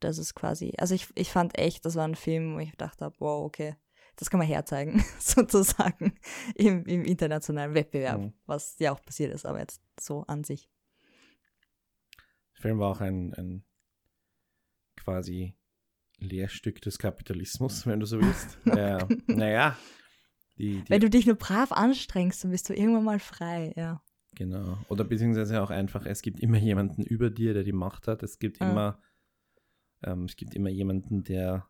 Das 0.00 0.18
ist 0.18 0.34
quasi. 0.34 0.74
Also 0.78 0.94
ich, 0.94 1.08
ich 1.14 1.30
fand 1.30 1.56
echt, 1.58 1.84
das 1.84 1.94
war 1.96 2.06
ein 2.06 2.14
Film, 2.16 2.54
wo 2.54 2.58
ich 2.58 2.70
gedacht 2.70 3.00
habe, 3.00 3.14
wow, 3.18 3.44
okay, 3.44 3.76
das 4.16 4.30
kann 4.30 4.38
man 4.38 4.46
herzeigen, 4.48 5.04
sozusagen, 5.18 6.14
im, 6.54 6.84
im 6.86 7.04
internationalen 7.04 7.74
Wettbewerb, 7.74 8.20
Mhm. 8.20 8.32
was 8.46 8.76
ja 8.78 8.92
auch 8.92 9.02
passiert 9.02 9.32
ist, 9.34 9.46
aber 9.46 9.58
jetzt 9.60 9.80
so 10.00 10.22
an 10.26 10.44
sich. 10.44 10.68
Der 12.56 12.62
Film 12.62 12.78
war 12.78 12.90
auch 12.90 13.00
ein, 13.00 13.34
ein 13.34 13.64
quasi 14.96 15.54
Lehrstück 16.18 16.80
des 16.80 16.98
Kapitalismus, 16.98 17.86
wenn 17.86 18.00
du 18.00 18.06
so 18.06 18.20
willst. 18.20 18.58
ja, 18.64 19.06
naja, 19.26 19.76
die, 20.58 20.82
die 20.82 20.88
Wenn 20.90 21.00
du 21.00 21.10
dich 21.10 21.26
nur 21.26 21.36
brav 21.36 21.72
anstrengst, 21.72 22.42
dann 22.44 22.50
bist 22.50 22.68
du 22.68 22.74
irgendwann 22.74 23.04
mal 23.04 23.18
frei, 23.20 23.72
ja. 23.76 24.02
Genau. 24.34 24.78
Oder 24.88 25.04
beziehungsweise 25.04 25.62
auch 25.62 25.70
einfach, 25.70 26.04
es 26.04 26.20
gibt 26.22 26.40
immer 26.40 26.58
jemanden 26.58 27.02
über 27.02 27.30
dir, 27.30 27.54
der 27.54 27.62
die 27.62 27.72
Macht 27.72 28.06
hat. 28.08 28.22
Es 28.22 28.38
gibt 28.38 28.60
Ah. 28.60 28.70
immer, 28.70 29.00
ähm, 30.02 30.24
es 30.24 30.36
gibt 30.36 30.54
immer 30.54 30.70
jemanden, 30.70 31.24
der 31.24 31.68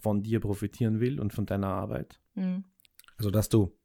von 0.00 0.22
dir 0.22 0.40
profitieren 0.40 1.00
will 1.00 1.20
und 1.20 1.32
von 1.32 1.46
deiner 1.46 1.68
Arbeit. 1.68 2.20
Mhm. 2.34 2.64
Also 3.16 3.30
dass 3.30 3.48
du 3.48 3.76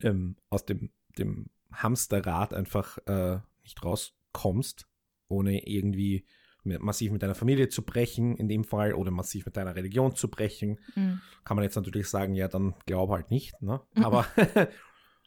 ähm, 0.00 0.36
aus 0.48 0.64
dem, 0.64 0.90
dem 1.18 1.46
Hamsterrad 1.72 2.54
einfach 2.54 2.98
äh, 3.06 3.40
nicht 3.62 3.82
rauskommst, 3.84 4.86
ohne 5.28 5.66
irgendwie 5.66 6.24
mit- 6.62 6.80
massiv 6.80 7.10
mit 7.10 7.22
deiner 7.22 7.34
Familie 7.34 7.68
zu 7.68 7.82
brechen, 7.82 8.36
in 8.36 8.48
dem 8.48 8.64
Fall, 8.64 8.94
oder 8.94 9.10
massiv 9.10 9.46
mit 9.46 9.56
deiner 9.56 9.74
Religion 9.74 10.14
zu 10.14 10.28
brechen. 10.30 10.78
Mhm. 10.94 11.20
Kann 11.44 11.56
man 11.56 11.64
jetzt 11.64 11.76
natürlich 11.76 12.08
sagen, 12.08 12.34
ja, 12.34 12.48
dann 12.48 12.74
glaub 12.86 13.10
halt 13.10 13.30
nicht, 13.30 13.60
ne? 13.60 13.80
Mhm. 13.94 14.04
Aber 14.04 14.26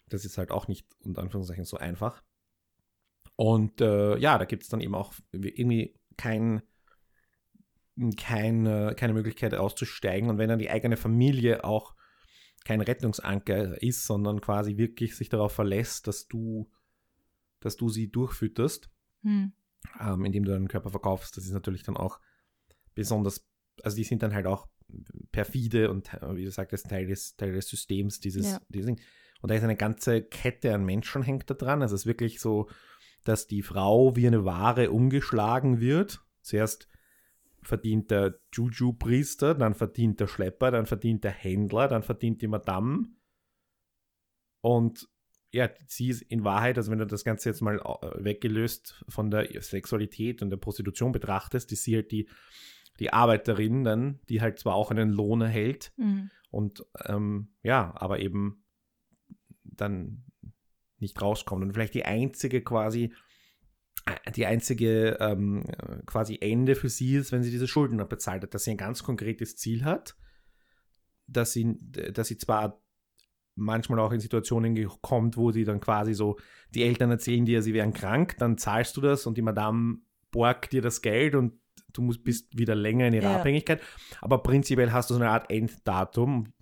das 0.07 0.25
ist 0.25 0.37
halt 0.37 0.51
auch 0.51 0.67
nicht 0.67 0.87
unter 1.03 1.21
Anführungszeichen 1.21 1.65
so 1.65 1.77
einfach. 1.77 2.23
Und 3.35 3.81
äh, 3.81 4.17
ja, 4.17 4.37
da 4.37 4.45
gibt 4.45 4.63
es 4.63 4.69
dann 4.69 4.81
eben 4.81 4.95
auch 4.95 5.13
irgendwie 5.31 5.95
kein, 6.17 6.61
kein, 8.17 8.65
äh, 8.65 8.93
keine 8.97 9.13
Möglichkeit 9.13 9.53
auszusteigen. 9.55 10.29
Und 10.29 10.37
wenn 10.37 10.49
dann 10.49 10.59
die 10.59 10.69
eigene 10.69 10.97
Familie 10.97 11.63
auch 11.63 11.95
kein 12.65 12.81
Rettungsanker 12.81 13.81
ist, 13.81 14.05
sondern 14.05 14.41
quasi 14.41 14.77
wirklich 14.77 15.15
sich 15.15 15.29
darauf 15.29 15.51
verlässt, 15.53 16.07
dass 16.07 16.27
du, 16.27 16.69
dass 17.59 17.75
du 17.77 17.89
sie 17.89 18.09
durchfütterst, 18.11 18.89
Mhm. 19.21 19.53
ähm, 19.99 20.25
indem 20.25 20.45
du 20.45 20.51
deinen 20.51 20.67
Körper 20.67 20.89
verkaufst, 20.89 21.35
das 21.35 21.45
ist 21.45 21.51
natürlich 21.53 21.83
dann 21.83 21.97
auch 21.97 22.19
besonders, 22.95 23.47
also 23.83 23.95
die 23.97 24.03
sind 24.03 24.23
dann 24.23 24.33
halt 24.33 24.45
auch 24.45 24.67
perfide 25.31 25.89
und 25.91 26.11
wie 26.33 26.45
du 26.45 26.51
sagtest, 26.51 26.89
Teil 26.89 27.05
des, 27.07 27.35
Teil 27.35 27.53
des 27.53 27.67
Systems 27.69 28.19
dieses, 28.19 28.51
Ja. 28.51 28.61
dieses 28.69 28.87
Ding. 28.87 28.99
Und 29.41 29.51
da 29.51 29.55
ist 29.55 29.63
eine 29.63 29.75
ganze 29.77 30.21
Kette 30.21 30.73
an 30.73 30.83
Menschen 30.83 31.21
hängt 31.23 31.49
da 31.49 31.53
dran. 31.53 31.81
Also 31.81 31.95
es 31.95 32.01
ist 32.01 32.07
wirklich 32.07 32.39
so, 32.41 32.69
dass 33.23 33.47
die 33.47 33.61
Frau 33.61 34.15
wie 34.15 34.27
eine 34.27 34.43
Ware 34.43 34.91
umgeschlagen 34.91 35.79
wird. 35.79 36.21
Zuerst 36.41 36.88
verdient 37.61 38.11
der 38.11 38.39
Juju-Priester, 38.53 39.55
dann 39.55 39.73
verdient 39.73 40.19
der 40.19 40.27
Schlepper, 40.27 40.71
dann 40.71 40.85
verdient 40.85 41.23
der 41.23 41.31
Händler, 41.31 41.87
dann 41.87 42.03
verdient 42.03 42.41
die 42.41 42.47
Madame. 42.47 43.07
Und 44.61 45.07
ja, 45.51 45.69
sie 45.87 46.09
ist 46.09 46.21
in 46.21 46.43
Wahrheit, 46.43 46.77
also 46.77 46.91
wenn 46.91 46.99
du 46.99 47.07
das 47.07 47.23
Ganze 47.23 47.49
jetzt 47.49 47.61
mal 47.61 47.79
äh, 47.79 48.23
weggelöst 48.23 49.03
von 49.09 49.31
der 49.31 49.61
Sexualität 49.61 50.41
und 50.41 50.49
der 50.51 50.57
Prostitution 50.57 51.11
betrachtest, 51.11 51.71
ist 51.71 51.83
sie 51.83 51.95
halt 51.95 52.11
die, 52.11 52.29
die 52.99 53.11
Arbeiterin 53.11 53.83
dann, 53.83 54.19
die 54.29 54.41
halt 54.41 54.59
zwar 54.59 54.75
auch 54.75 54.91
einen 54.91 55.09
Lohn 55.09 55.41
erhält 55.41 55.91
Mhm. 55.97 56.29
und 56.51 56.85
ähm, 57.05 57.49
ja, 57.63 57.93
aber 57.95 58.19
eben 58.19 58.63
dann 59.63 60.23
nicht 60.99 61.19
rauskommt. 61.21 61.63
Und 61.63 61.73
vielleicht 61.73 61.93
die 61.93 62.05
einzige 62.05 62.61
quasi, 62.61 63.13
die 64.35 64.45
einzige 64.45 65.17
ähm, 65.19 65.63
äh, 65.67 66.01
quasi 66.05 66.37
Ende 66.41 66.75
für 66.75 66.89
sie 66.89 67.15
ist, 67.15 67.31
wenn 67.31 67.43
sie 67.43 67.51
diese 67.51 67.67
Schulden 67.67 67.99
abbezahlt 67.99 68.43
hat, 68.43 68.53
dass 68.53 68.63
sie 68.63 68.71
ein 68.71 68.77
ganz 68.77 69.03
konkretes 69.03 69.55
Ziel 69.55 69.83
hat, 69.83 70.15
dass 71.27 71.53
sie, 71.53 71.77
dass 72.13 72.27
sie 72.27 72.37
zwar 72.37 72.81
manchmal 73.55 73.99
auch 73.99 74.11
in 74.11 74.19
Situationen 74.19 74.87
kommt, 75.01 75.37
wo 75.37 75.51
sie 75.51 75.65
dann 75.65 75.79
quasi 75.79 76.13
so, 76.13 76.37
die 76.73 76.83
Eltern 76.83 77.11
erzählen 77.11 77.45
dir, 77.45 77.61
sie 77.61 77.73
wären 77.73 77.93
krank, 77.93 78.35
dann 78.39 78.57
zahlst 78.57 78.95
du 78.97 79.01
das 79.01 79.25
und 79.25 79.37
die 79.37 79.41
Madame 79.41 79.97
borgt 80.31 80.71
dir 80.71 80.81
das 80.81 81.01
Geld 81.01 81.35
und 81.35 81.53
du 81.93 82.01
musst, 82.01 82.23
bist 82.23 82.57
wieder 82.57 82.75
länger 82.75 83.07
in 83.07 83.13
ihrer 83.13 83.31
Ja. 83.31 83.37
Abhängigkeit. 83.37 83.81
Aber 84.21 84.43
prinzipiell 84.43 84.91
hast 84.91 85.09
du 85.09 85.15
so 85.15 85.19
eine 85.19 85.29
Art 85.29 85.49
Enddatum, 85.51 86.53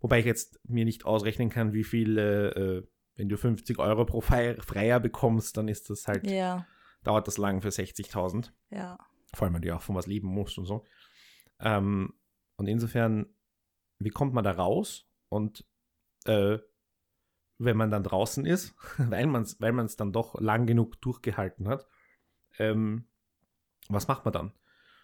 wobei 0.00 0.18
ich 0.18 0.26
jetzt 0.26 0.60
mir 0.68 0.84
nicht 0.84 1.06
ausrechnen 1.06 1.48
kann, 1.48 1.72
wie 1.72 1.84
viel, 1.84 2.18
äh, 2.18 2.48
äh, 2.48 2.86
wenn 3.16 3.28
du 3.28 3.36
50 3.36 3.78
Euro 3.78 4.04
pro 4.04 4.20
Freier 4.20 5.00
bekommst, 5.00 5.56
dann 5.56 5.68
ist 5.68 5.88
das 5.90 6.08
halt, 6.08 6.28
Ja, 6.28 6.66
dauert 7.04 7.28
das 7.28 7.38
lang 7.38 7.62
für 7.62 7.68
60.000 7.68 8.50
ja. 8.70 8.98
vor 9.34 9.46
allem, 9.46 9.54
weil 9.54 9.60
du 9.60 9.68
ja 9.68 9.76
auch 9.76 9.82
von 9.82 9.94
was 9.94 10.06
leben 10.06 10.28
musst 10.28 10.58
und 10.58 10.66
so. 10.66 10.84
Ähm, 11.60 12.14
und 12.56 12.66
insofern, 12.66 13.26
wie 13.98 14.10
kommt 14.10 14.34
man 14.34 14.44
da 14.44 14.52
raus? 14.52 15.06
Und 15.28 15.64
äh, 16.24 16.58
wenn 17.58 17.76
man 17.76 17.90
dann 17.90 18.02
draußen 18.02 18.44
ist, 18.46 18.74
weil 18.98 19.26
man 19.26 19.42
es 19.42 19.60
weil 19.60 19.72
man's 19.72 19.96
dann 19.96 20.12
doch 20.12 20.40
lang 20.40 20.66
genug 20.66 21.00
durchgehalten 21.00 21.68
hat, 21.68 21.86
ähm, 22.58 23.06
Was 23.88 24.08
macht 24.08 24.24
man 24.24 24.32
dann? 24.32 24.52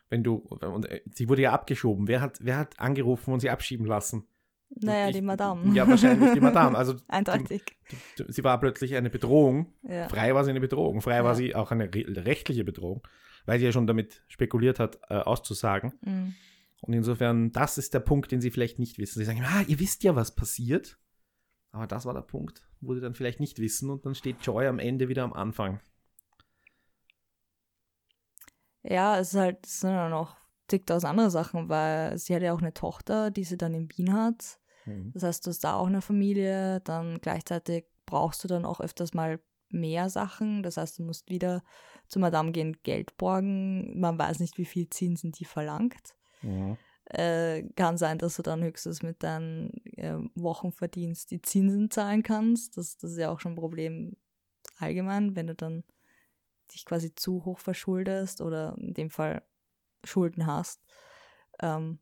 Wenn 0.08 0.24
du, 0.24 0.36
und 0.36 0.86
äh, 0.86 1.02
sie 1.12 1.28
wurde 1.28 1.42
ja 1.42 1.52
abgeschoben. 1.52 2.08
Wer 2.08 2.20
hat, 2.20 2.38
wer 2.42 2.58
hat 2.58 2.78
angerufen 2.80 3.32
und 3.32 3.40
sie 3.40 3.50
abschieben 3.50 3.86
lassen? 3.86 4.26
Naja, 4.70 5.08
Ich- 5.08 5.16
die 5.16 5.22
Madame. 5.22 5.74
Ja, 5.74 5.86
wahrscheinlich 5.88 6.32
die 6.32 6.40
Madame. 6.40 6.76
Also 6.78 6.94
Eindeutig. 7.08 7.76
die, 7.90 8.22
die, 8.24 8.32
sie 8.32 8.44
war 8.44 8.58
plötzlich 8.60 8.94
eine 8.94 9.10
Bedrohung. 9.10 9.72
Ja. 9.82 10.08
Frei 10.08 10.34
war 10.34 10.44
sie 10.44 10.50
eine 10.50 10.60
Bedrohung. 10.60 11.00
Frei 11.02 11.22
war 11.24 11.32
Ja. 11.32 11.34
sie 11.34 11.54
auch 11.54 11.70
eine 11.72 11.92
re 11.92 12.04
rechtliche 12.24 12.64
Bedrohung, 12.64 13.02
weil 13.46 13.58
sie 13.58 13.64
ja 13.66 13.72
schon 13.72 13.86
damit 13.86 14.22
spekuliert 14.28 14.78
hat, 14.78 14.98
äh, 15.10 15.14
auszusagen. 15.14 15.92
Mhm. 16.02 16.34
Und 16.82 16.92
insofern, 16.94 17.52
das 17.52 17.76
ist 17.78 17.92
der 17.92 18.00
Punkt, 18.00 18.32
den 18.32 18.40
sie 18.40 18.50
vielleicht 18.50 18.78
nicht 18.78 18.98
wissen. 18.98 19.18
Sie 19.18 19.24
sagen, 19.26 19.42
ah, 19.44 19.62
ihr 19.66 19.78
wisst 19.80 20.02
ja, 20.02 20.14
was 20.16 20.34
passiert. 20.34 20.98
Aber 21.72 21.86
das 21.86 22.06
war 22.06 22.14
der 22.14 22.22
Punkt, 22.22 22.62
wo 22.80 22.94
sie 22.94 23.00
dann 23.00 23.14
vielleicht 23.14 23.38
nicht 23.38 23.58
wissen 23.58 23.90
und 23.90 24.06
dann 24.06 24.14
steht 24.14 24.36
Joy 24.42 24.66
am 24.66 24.78
Ende 24.78 25.08
wieder 25.08 25.24
am 25.24 25.32
Anfang. 25.32 25.80
Ja, 28.82 29.18
es 29.18 29.34
ist 29.34 29.38
halt, 29.40 29.66
es 29.66 29.80
sind 29.80 29.90
ja 29.90 30.08
noch 30.08 30.36
aus 30.90 31.04
andere 31.04 31.30
Sachen, 31.30 31.68
weil 31.68 32.16
sie 32.16 32.34
hat 32.34 32.42
ja 32.42 32.52
auch 32.52 32.60
eine 32.60 32.72
Tochter, 32.72 33.30
die 33.32 33.42
sie 33.44 33.58
dann 33.58 33.74
in 33.74 33.88
Wien 33.90 34.12
hat. 34.14 34.59
Das 35.12 35.22
heißt, 35.22 35.46
du 35.46 35.50
hast 35.50 35.64
da 35.64 35.74
auch 35.74 35.86
eine 35.86 36.02
Familie, 36.02 36.80
dann 36.80 37.20
gleichzeitig 37.20 37.86
brauchst 38.06 38.42
du 38.44 38.48
dann 38.48 38.64
auch 38.64 38.80
öfters 38.80 39.14
mal 39.14 39.40
mehr 39.70 40.10
Sachen. 40.10 40.62
Das 40.62 40.76
heißt, 40.76 40.98
du 40.98 41.02
musst 41.04 41.28
wieder 41.30 41.62
zu 42.08 42.18
Madame 42.18 42.52
gehen, 42.52 42.76
Geld 42.82 43.16
borgen. 43.16 43.98
Man 43.98 44.18
weiß 44.18 44.40
nicht, 44.40 44.58
wie 44.58 44.64
viel 44.64 44.88
Zinsen 44.90 45.32
die 45.32 45.44
verlangt. 45.44 46.14
Mhm. 46.42 46.76
Äh, 47.04 47.64
kann 47.74 47.98
sein, 47.98 48.18
dass 48.18 48.36
du 48.36 48.42
dann 48.42 48.62
höchstens 48.62 49.02
mit 49.02 49.22
deinem 49.22 49.72
äh, 49.96 50.18
Wochenverdienst 50.34 51.30
die 51.30 51.42
Zinsen 51.42 51.90
zahlen 51.90 52.22
kannst. 52.22 52.76
Das, 52.76 52.98
das 52.98 53.12
ist 53.12 53.18
ja 53.18 53.30
auch 53.30 53.40
schon 53.40 53.52
ein 53.52 53.56
Problem 53.56 54.16
allgemein, 54.78 55.34
wenn 55.34 55.48
du 55.48 55.54
dann 55.54 55.84
dich 56.72 56.84
quasi 56.84 57.14
zu 57.14 57.44
hoch 57.44 57.58
verschuldest 57.58 58.40
oder 58.40 58.76
in 58.78 58.94
dem 58.94 59.10
Fall 59.10 59.42
Schulden 60.04 60.46
hast. 60.46 60.80
Ähm, 61.60 61.98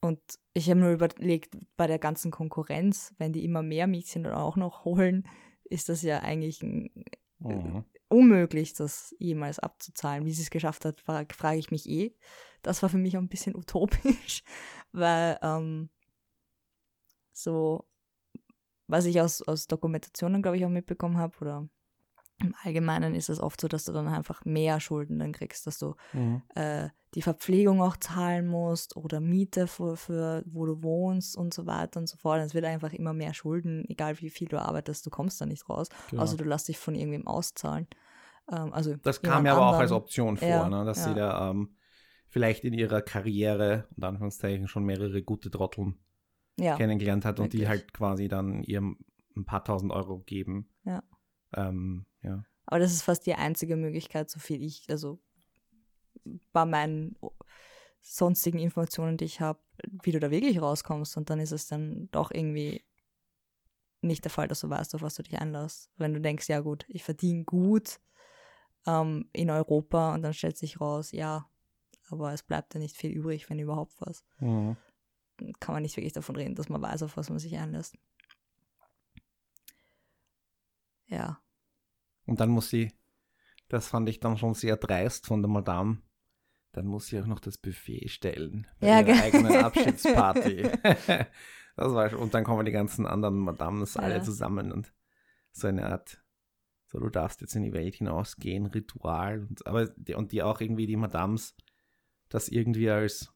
und 0.00 0.20
ich 0.54 0.68
habe 0.70 0.80
nur 0.80 0.90
überlegt, 0.90 1.56
bei 1.76 1.86
der 1.86 1.98
ganzen 1.98 2.30
Konkurrenz, 2.30 3.14
wenn 3.18 3.32
die 3.32 3.44
immer 3.44 3.62
mehr 3.62 3.86
Mädchen 3.86 4.22
dann 4.24 4.34
auch 4.34 4.56
noch 4.56 4.84
holen, 4.84 5.28
ist 5.64 5.88
das 5.88 6.02
ja 6.02 6.20
eigentlich 6.20 6.62
Mhm. 6.62 7.84
unmöglich, 8.08 8.74
das 8.74 9.14
jemals 9.18 9.58
abzuzahlen. 9.58 10.24
Wie 10.26 10.32
sie 10.32 10.42
es 10.42 10.50
geschafft 10.50 10.84
hat, 10.84 11.00
fra- 11.00 11.24
frage 11.32 11.58
ich 11.58 11.70
mich 11.70 11.88
eh. 11.88 12.14
Das 12.62 12.82
war 12.82 12.88
für 12.88 12.98
mich 12.98 13.16
auch 13.16 13.22
ein 13.22 13.28
bisschen 13.28 13.54
utopisch, 13.56 14.42
weil 14.92 15.38
ähm, 15.42 15.90
so, 17.32 17.86
was 18.86 19.04
ich 19.06 19.20
aus, 19.20 19.42
aus 19.42 19.66
Dokumentationen, 19.66 20.42
glaube 20.42 20.56
ich, 20.56 20.64
auch 20.64 20.70
mitbekommen 20.70 21.18
habe, 21.18 21.36
oder 21.40 21.68
im 22.38 22.54
Allgemeinen 22.62 23.14
ist 23.14 23.28
es 23.28 23.38
oft 23.40 23.60
so, 23.60 23.68
dass 23.68 23.84
du 23.84 23.92
dann 23.92 24.08
einfach 24.08 24.44
mehr 24.44 24.80
Schulden 24.80 25.18
dann 25.18 25.32
kriegst, 25.32 25.66
dass 25.66 25.78
du 25.78 25.94
Mhm. 26.12 26.42
äh, 26.54 26.88
die 27.14 27.22
Verpflegung 27.22 27.82
auch 27.82 27.96
zahlen 27.96 28.46
musst 28.46 28.96
oder 28.96 29.20
Miete 29.20 29.66
für, 29.66 29.96
für 29.96 30.44
wo 30.46 30.64
du 30.66 30.82
wohnst 30.82 31.36
und 31.36 31.52
so 31.52 31.66
weiter 31.66 31.98
und 31.98 32.08
so 32.08 32.16
fort. 32.16 32.40
Es 32.40 32.54
wird 32.54 32.64
einfach 32.64 32.92
immer 32.92 33.12
mehr 33.12 33.34
Schulden, 33.34 33.84
egal 33.88 34.20
wie 34.20 34.30
viel 34.30 34.48
du 34.48 34.60
arbeitest, 34.60 35.04
du 35.06 35.10
kommst 35.10 35.40
da 35.40 35.46
nicht 35.46 35.68
raus. 35.68 35.88
Genau. 36.10 36.22
Also 36.22 36.36
du 36.36 36.44
lässt 36.44 36.68
dich 36.68 36.78
von 36.78 36.94
irgendwem 36.94 37.26
auszahlen. 37.26 37.88
Ähm, 38.50 38.72
also 38.72 38.94
Das 38.96 39.22
kam 39.22 39.44
ja 39.44 39.52
aber 39.52 39.66
auch 39.66 39.72
als 39.72 39.90
anderen. 39.90 40.02
Option 40.02 40.36
vor, 40.36 40.48
Ja, 40.48 40.68
ne? 40.68 40.84
dass 40.84 40.98
ja. 40.98 41.08
sie 41.08 41.14
da 41.14 41.50
ähm, 41.50 41.76
vielleicht 42.28 42.64
in 42.64 42.74
ihrer 42.74 43.02
Karriere, 43.02 43.88
unter 43.96 44.08
Anführungszeichen, 44.08 44.68
schon 44.68 44.84
mehrere 44.84 45.22
gute 45.22 45.50
Trotteln 45.50 45.98
ja, 46.58 46.76
kennengelernt 46.76 47.24
hat 47.24 47.40
und 47.40 47.52
die 47.52 47.58
wirklich. 47.60 47.68
halt 47.68 47.92
quasi 47.92 48.28
dann 48.28 48.62
ihr 48.62 48.80
ein 48.80 49.44
paar 49.44 49.64
tausend 49.64 49.92
Euro 49.92 50.20
geben. 50.20 50.68
Ja. 50.84 51.02
Ähm, 51.54 52.06
ja. 52.22 52.44
Aber 52.66 52.78
das 52.78 52.92
ist 52.92 53.02
fast 53.02 53.26
die 53.26 53.34
einzige 53.34 53.74
Möglichkeit, 53.74 54.30
so 54.30 54.38
viel 54.38 54.62
ich, 54.62 54.84
also 54.90 55.20
bei 56.52 56.64
meinen 56.64 57.16
sonstigen 58.00 58.58
Informationen, 58.58 59.16
die 59.16 59.24
ich 59.24 59.40
habe, 59.40 59.60
wie 60.02 60.12
du 60.12 60.20
da 60.20 60.30
wirklich 60.30 60.60
rauskommst. 60.60 61.16
Und 61.16 61.30
dann 61.30 61.40
ist 61.40 61.52
es 61.52 61.66
dann 61.66 62.08
doch 62.10 62.30
irgendwie 62.30 62.84
nicht 64.02 64.24
der 64.24 64.30
Fall, 64.30 64.48
dass 64.48 64.60
du 64.60 64.70
weißt, 64.70 64.94
auf 64.94 65.02
was 65.02 65.14
du 65.14 65.22
dich 65.22 65.38
einlässt. 65.38 65.90
Wenn 65.96 66.14
du 66.14 66.20
denkst, 66.20 66.48
ja 66.48 66.60
gut, 66.60 66.84
ich 66.88 67.04
verdiene 67.04 67.44
gut 67.44 68.00
ähm, 68.86 69.28
in 69.32 69.50
Europa 69.50 70.14
und 70.14 70.22
dann 70.22 70.34
stellt 70.34 70.56
sich 70.56 70.80
raus, 70.80 71.12
ja, 71.12 71.48
aber 72.08 72.32
es 72.32 72.42
bleibt 72.42 72.74
ja 72.74 72.80
nicht 72.80 72.96
viel 72.96 73.10
übrig, 73.10 73.50
wenn 73.50 73.58
überhaupt 73.58 73.94
was. 74.00 74.24
Mhm. 74.38 74.76
Kann 75.58 75.74
man 75.74 75.82
nicht 75.82 75.96
wirklich 75.96 76.12
davon 76.12 76.36
reden, 76.36 76.54
dass 76.54 76.68
man 76.68 76.82
weiß, 76.82 77.02
auf 77.02 77.16
was 77.16 77.30
man 77.30 77.38
sich 77.38 77.56
einlässt. 77.56 77.96
Ja. 81.06 81.40
Und 82.26 82.40
dann 82.40 82.50
muss 82.50 82.70
sie, 82.70 82.92
das 83.70 83.88
fand 83.88 84.08
ich 84.08 84.20
dann 84.20 84.36
schon 84.36 84.54
sehr 84.54 84.76
dreist 84.76 85.26
von 85.26 85.42
der 85.42 85.50
Madame, 85.50 86.02
dann 86.72 86.86
muss 86.86 87.06
sie 87.06 87.20
auch 87.20 87.26
noch 87.26 87.40
das 87.40 87.56
Buffet 87.58 88.08
stellen 88.08 88.66
bei 88.78 88.88
Ja, 88.88 89.00
ihrer 89.00 89.22
eigenen 89.22 89.52
Abschiedsparty. 89.64 90.62
das 91.76 91.94
war 91.94 92.10
schon, 92.10 92.18
und 92.20 92.34
dann 92.34 92.44
kommen 92.44 92.66
die 92.66 92.72
ganzen 92.72 93.06
anderen 93.06 93.38
Madames 93.38 93.96
alle 93.96 94.16
Ja. 94.16 94.22
zusammen 94.22 94.70
und 94.72 94.92
so 95.52 95.66
eine 95.68 95.86
Art, 95.86 96.22
so 96.86 96.98
du 97.00 97.08
darfst 97.08 97.40
jetzt 97.40 97.54
in 97.56 97.62
die 97.62 97.72
Welt 97.72 97.94
hinausgehen, 97.96 98.66
Ritual 98.66 99.46
und 99.48 99.66
aber 99.66 99.86
die, 99.96 100.14
und 100.14 100.32
die 100.32 100.42
auch 100.42 100.60
irgendwie 100.60 100.86
die 100.86 100.96
Madames 100.96 101.56
das 102.28 102.48
irgendwie 102.48 102.88
als 102.90 103.32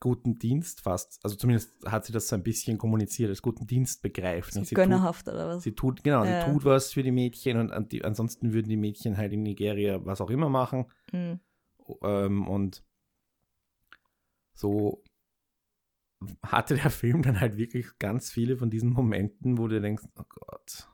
guten 0.00 0.38
Dienst 0.38 0.80
fast, 0.82 1.18
also 1.24 1.34
zumindest 1.36 1.72
hat 1.86 2.04
sie 2.06 2.12
das 2.12 2.28
so 2.28 2.36
ein 2.36 2.42
bisschen 2.42 2.78
kommuniziert, 2.78 3.30
als 3.30 3.42
guten 3.42 3.66
Dienst 3.66 4.00
begreift. 4.02 4.52
Sie 4.52 4.60
tut- 4.60 4.74
gönnerhaft 4.74 5.26
oder 5.28 5.48
was? 5.48 5.62
Sie 5.64 5.72
tut, 5.74 6.04
genau, 6.04 6.24
Ja. 6.24 6.44
sie 6.46 6.52
tut 6.52 6.64
was 6.64 6.92
für 6.92 7.02
die 7.02 7.10
Mädchen 7.10 7.58
und 7.58 7.72
an 7.72 7.88
die, 7.88 8.04
ansonsten 8.04 8.52
würden 8.52 8.68
die 8.68 8.76
Mädchen 8.76 9.16
halt 9.16 9.32
in 9.32 9.42
Nigeria 9.42 10.04
was 10.04 10.20
auch 10.20 10.30
immer 10.30 10.48
machen. 10.48 10.86
Mhm. 11.12 11.40
Ähm, 12.02 12.46
und 12.48 12.84
so 14.54 15.02
hatte 16.42 16.74
der 16.74 16.90
Film 16.90 17.22
dann 17.22 17.40
halt 17.40 17.56
wirklich 17.56 17.86
ganz 17.98 18.30
viele 18.30 18.56
von 18.56 18.70
diesen 18.70 18.90
Momenten, 18.90 19.58
wo 19.58 19.68
du 19.68 19.80
denkst, 19.80 20.04
oh 20.16 20.24
Gott. 20.28 20.88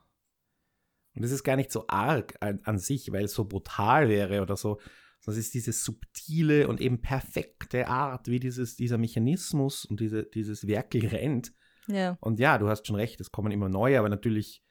Und 1.15 1.23
es 1.23 1.31
ist 1.31 1.43
gar 1.43 1.55
nicht 1.55 1.71
so 1.71 1.85
arg 1.87 2.35
an, 2.41 2.59
an 2.63 2.77
sich, 2.77 3.11
weil 3.11 3.25
es 3.25 3.33
so 3.33 3.45
brutal 3.45 4.09
wäre 4.09 4.41
oder 4.41 4.57
so. 4.57 4.79
Sondern 5.19 5.39
es 5.39 5.45
ist 5.47 5.53
diese 5.53 5.71
subtile 5.71 6.67
und 6.67 6.79
eben 6.81 7.01
perfekte 7.01 7.87
Art, 7.87 8.27
wie 8.27 8.39
dieses, 8.39 8.75
dieser 8.75 8.97
Mechanismus 8.97 9.85
und 9.85 9.99
diese, 9.99 10.23
dieses 10.23 10.67
Werkel 10.67 11.05
rennt. 11.07 11.53
Ja. 11.87 12.17
Und 12.21 12.39
ja, 12.39 12.57
du 12.57 12.67
hast 12.67 12.87
schon 12.87 12.95
recht, 12.95 13.19
es 13.21 13.31
kommen 13.31 13.51
immer 13.51 13.69
neue, 13.69 13.97
aber 13.99 14.09
natürlich 14.09 14.63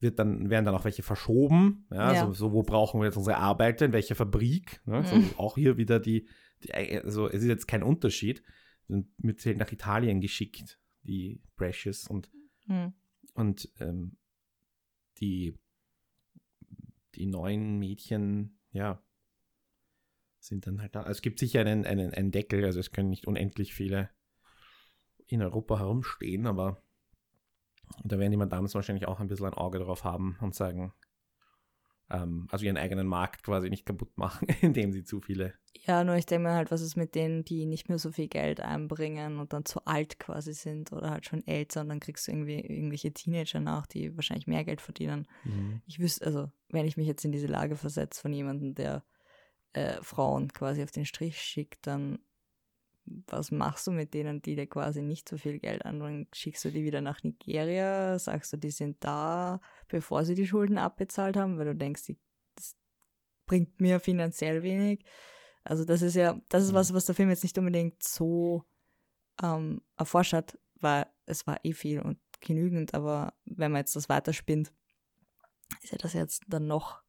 wird 0.00 0.18
dann, 0.18 0.50
werden 0.50 0.64
dann 0.66 0.74
auch 0.74 0.84
welche 0.84 1.02
verschoben. 1.02 1.86
Ja, 1.90 2.12
Ja. 2.12 2.26
So, 2.26 2.32
so, 2.32 2.52
wo 2.52 2.62
brauchen 2.62 3.00
wir 3.00 3.06
jetzt 3.06 3.16
unsere 3.16 3.38
Arbeiter, 3.38 3.86
in 3.86 3.92
welcher 3.92 4.14
Fabrik? 4.14 4.82
Ne? 4.86 5.04
So, 5.06 5.16
Mhm. 5.16 5.30
auch 5.38 5.54
hier 5.56 5.76
wieder 5.78 6.00
die, 6.00 6.28
die, 6.62 6.72
also 6.74 7.26
es 7.28 7.42
ist 7.42 7.48
jetzt 7.48 7.68
kein 7.68 7.82
Unterschied. 7.82 8.42
Sind 8.88 9.08
mit 9.22 9.44
halt 9.46 9.56
nach 9.56 9.72
Italien 9.72 10.20
geschickt, 10.20 10.78
die 11.04 11.40
Precious 11.56 12.06
und, 12.06 12.30
Mhm. 12.66 12.92
und 13.34 13.70
ähm, 13.80 14.16
die, 15.20 15.58
die 17.14 17.26
neuen 17.26 17.78
Mädchen, 17.78 18.58
ja, 18.72 19.02
sind 20.44 20.66
dann 20.66 20.80
halt 20.80 20.94
da. 20.94 21.00
Also 21.00 21.12
es 21.12 21.22
gibt 21.22 21.38
sicher 21.38 21.60
einen, 21.60 21.86
einen, 21.86 22.12
einen 22.12 22.30
Deckel, 22.30 22.64
also 22.64 22.80
es 22.80 22.92
können 22.92 23.10
nicht 23.10 23.26
unendlich 23.26 23.74
viele 23.74 24.10
in 25.26 25.42
Europa 25.42 25.78
herumstehen, 25.78 26.46
aber 26.46 26.82
da 28.02 28.18
werden 28.18 28.30
die 28.30 28.36
Madams 28.36 28.74
wahrscheinlich 28.74 29.08
auch 29.08 29.20
ein 29.20 29.26
bisschen 29.26 29.46
ein 29.46 29.54
Auge 29.54 29.78
drauf 29.78 30.04
haben 30.04 30.36
und 30.40 30.54
sagen, 30.54 30.92
ähm, 32.10 32.46
also 32.50 32.66
ihren 32.66 32.76
eigenen 32.76 33.06
Markt 33.06 33.42
quasi 33.42 33.70
nicht 33.70 33.86
kaputt 33.86 34.16
machen, 34.16 34.48
indem 34.60 34.92
sie 34.92 35.04
zu 35.04 35.20
viele. 35.20 35.54
Ja, 35.86 36.04
nur 36.04 36.16
ich 36.16 36.26
denke 36.26 36.48
mir 36.48 36.54
halt, 36.54 36.70
was 36.70 36.82
ist 36.82 36.96
mit 36.96 37.14
denen, 37.14 37.44
die 37.44 37.66
nicht 37.66 37.88
mehr 37.88 37.98
so 37.98 38.12
viel 38.12 38.28
Geld 38.28 38.60
einbringen 38.60 39.38
und 39.38 39.52
dann 39.52 39.64
zu 39.64 39.84
alt 39.86 40.18
quasi 40.18 40.52
sind 40.52 40.92
oder 40.92 41.10
halt 41.10 41.26
schon 41.26 41.46
älter 41.46 41.80
und 41.80 41.88
dann 41.88 42.00
kriegst 42.00 42.26
du 42.26 42.32
irgendwie 42.32 42.60
irgendwelche 42.60 43.12
Teenager 43.12 43.60
nach, 43.60 43.86
die 43.86 44.14
wahrscheinlich 44.16 44.46
mehr 44.46 44.64
Geld 44.64 44.80
verdienen. 44.80 45.26
Ich 45.86 45.98
wüsste, 45.98 46.24
also 46.24 46.50
wenn 46.68 46.86
ich 46.86 46.96
mich 46.96 47.06
jetzt 47.06 47.24
in 47.24 47.32
diese 47.32 47.48
Lage 47.48 47.76
versetze 47.76 48.20
von 48.20 48.32
jemandem, 48.32 48.74
der 48.74 49.04
äh, 49.74 50.02
Frauen 50.02 50.48
quasi 50.52 50.82
auf 50.82 50.90
den 50.90 51.06
Strich 51.06 51.40
schickt, 51.40 51.86
dann 51.86 52.18
was 53.06 53.50
machst 53.50 53.86
du 53.86 53.90
mit 53.90 54.14
denen, 54.14 54.40
die 54.40 54.56
dir 54.56 54.66
quasi 54.66 55.02
nicht 55.02 55.28
so 55.28 55.36
viel 55.36 55.58
Geld 55.58 55.84
anbringen? 55.84 56.26
Schickst 56.32 56.64
du 56.64 56.70
die 56.70 56.84
wieder 56.84 57.00
nach 57.00 57.22
Nigeria? 57.22 58.18
Sagst 58.18 58.52
du, 58.52 58.56
die 58.56 58.70
sind 58.70 59.02
da, 59.04 59.60
bevor 59.88 60.24
sie 60.24 60.34
die 60.34 60.46
Schulden 60.46 60.78
abbezahlt 60.78 61.36
haben, 61.36 61.58
weil 61.58 61.66
du 61.66 61.74
denkst, 61.74 62.04
die, 62.04 62.16
das 62.54 62.76
bringt 63.46 63.80
mir 63.80 64.00
finanziell 64.00 64.62
wenig. 64.62 65.04
Also 65.64 65.84
das 65.84 66.02
ist 66.02 66.14
ja, 66.14 66.40
das 66.48 66.64
ist 66.64 66.74
was, 66.74 66.94
was 66.94 67.06
der 67.06 67.14
Film 67.14 67.28
jetzt 67.28 67.42
nicht 67.42 67.58
unbedingt 67.58 68.02
so 68.02 68.64
ähm, 69.42 69.82
erforscht 69.96 70.32
hat, 70.32 70.58
weil 70.80 71.06
es 71.26 71.46
war 71.46 71.58
eh 71.62 71.72
viel 71.72 72.00
und 72.00 72.18
genügend, 72.40 72.94
aber 72.94 73.34
wenn 73.44 73.72
man 73.72 73.80
jetzt 73.80 73.96
das 73.96 74.08
weiterspinnt, 74.08 74.72
ist 75.82 75.92
ja 75.92 75.98
das 75.98 76.12
jetzt 76.12 76.42
dann 76.48 76.66
noch 76.66 77.03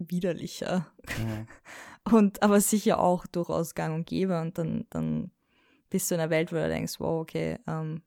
widerlicher. 0.00 0.92
Und 2.10 2.42
aber 2.42 2.60
sicher 2.60 2.98
auch 2.98 3.26
durchaus 3.26 3.74
gang 3.74 3.94
und 3.94 4.06
gäbe. 4.06 4.40
Und 4.40 4.56
dann, 4.56 4.86
dann 4.88 5.30
bist 5.90 6.10
du 6.10 6.14
in 6.14 6.20
einer 6.20 6.30
Welt, 6.30 6.50
wo 6.50 6.56
du 6.56 6.66
denkst, 6.66 6.98
wow, 6.98 7.20
okay, 7.20 7.58
ähm, 7.66 8.02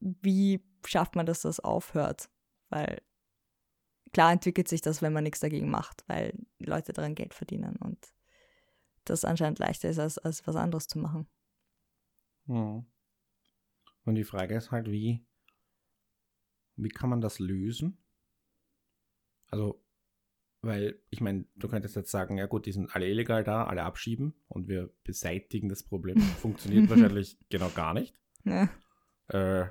wie 0.00 0.64
schafft 0.86 1.14
man, 1.14 1.26
dass 1.26 1.42
das 1.42 1.60
aufhört? 1.60 2.30
Weil 2.70 3.02
klar 4.12 4.32
entwickelt 4.32 4.68
sich 4.68 4.80
das, 4.80 5.02
wenn 5.02 5.12
man 5.12 5.24
nichts 5.24 5.40
dagegen 5.40 5.70
macht, 5.70 6.04
weil 6.08 6.34
Leute 6.58 6.92
daran 6.92 7.14
Geld 7.14 7.34
verdienen 7.34 7.76
und 7.76 7.98
das 9.04 9.24
anscheinend 9.24 9.58
leichter 9.58 9.90
ist, 9.90 9.98
als, 9.98 10.18
als 10.18 10.46
was 10.46 10.56
anderes 10.56 10.86
zu 10.86 10.98
machen. 10.98 11.28
Hm. 12.46 12.86
Und 14.04 14.14
die 14.14 14.24
Frage 14.24 14.56
ist 14.56 14.70
halt, 14.70 14.90
wie, 14.90 15.24
wie 16.76 16.88
kann 16.88 17.10
man 17.10 17.20
das 17.20 17.38
lösen? 17.38 18.01
Also, 19.52 19.84
weil, 20.62 20.98
ich 21.10 21.20
meine, 21.20 21.44
du 21.56 21.68
könntest 21.68 21.94
jetzt 21.94 22.10
sagen, 22.10 22.38
ja 22.38 22.46
gut, 22.46 22.66
die 22.66 22.72
sind 22.72 22.94
alle 22.94 23.08
illegal 23.08 23.44
da, 23.44 23.64
alle 23.64 23.82
abschieben 23.82 24.34
und 24.48 24.66
wir 24.66 24.90
beseitigen 25.04 25.68
das 25.68 25.82
Problem. 25.82 26.18
Funktioniert 26.40 26.88
wahrscheinlich 26.88 27.38
genau 27.50 27.68
gar 27.68 27.94
nicht. 27.94 28.14
Ja. 28.44 28.68
Äh, 29.28 29.66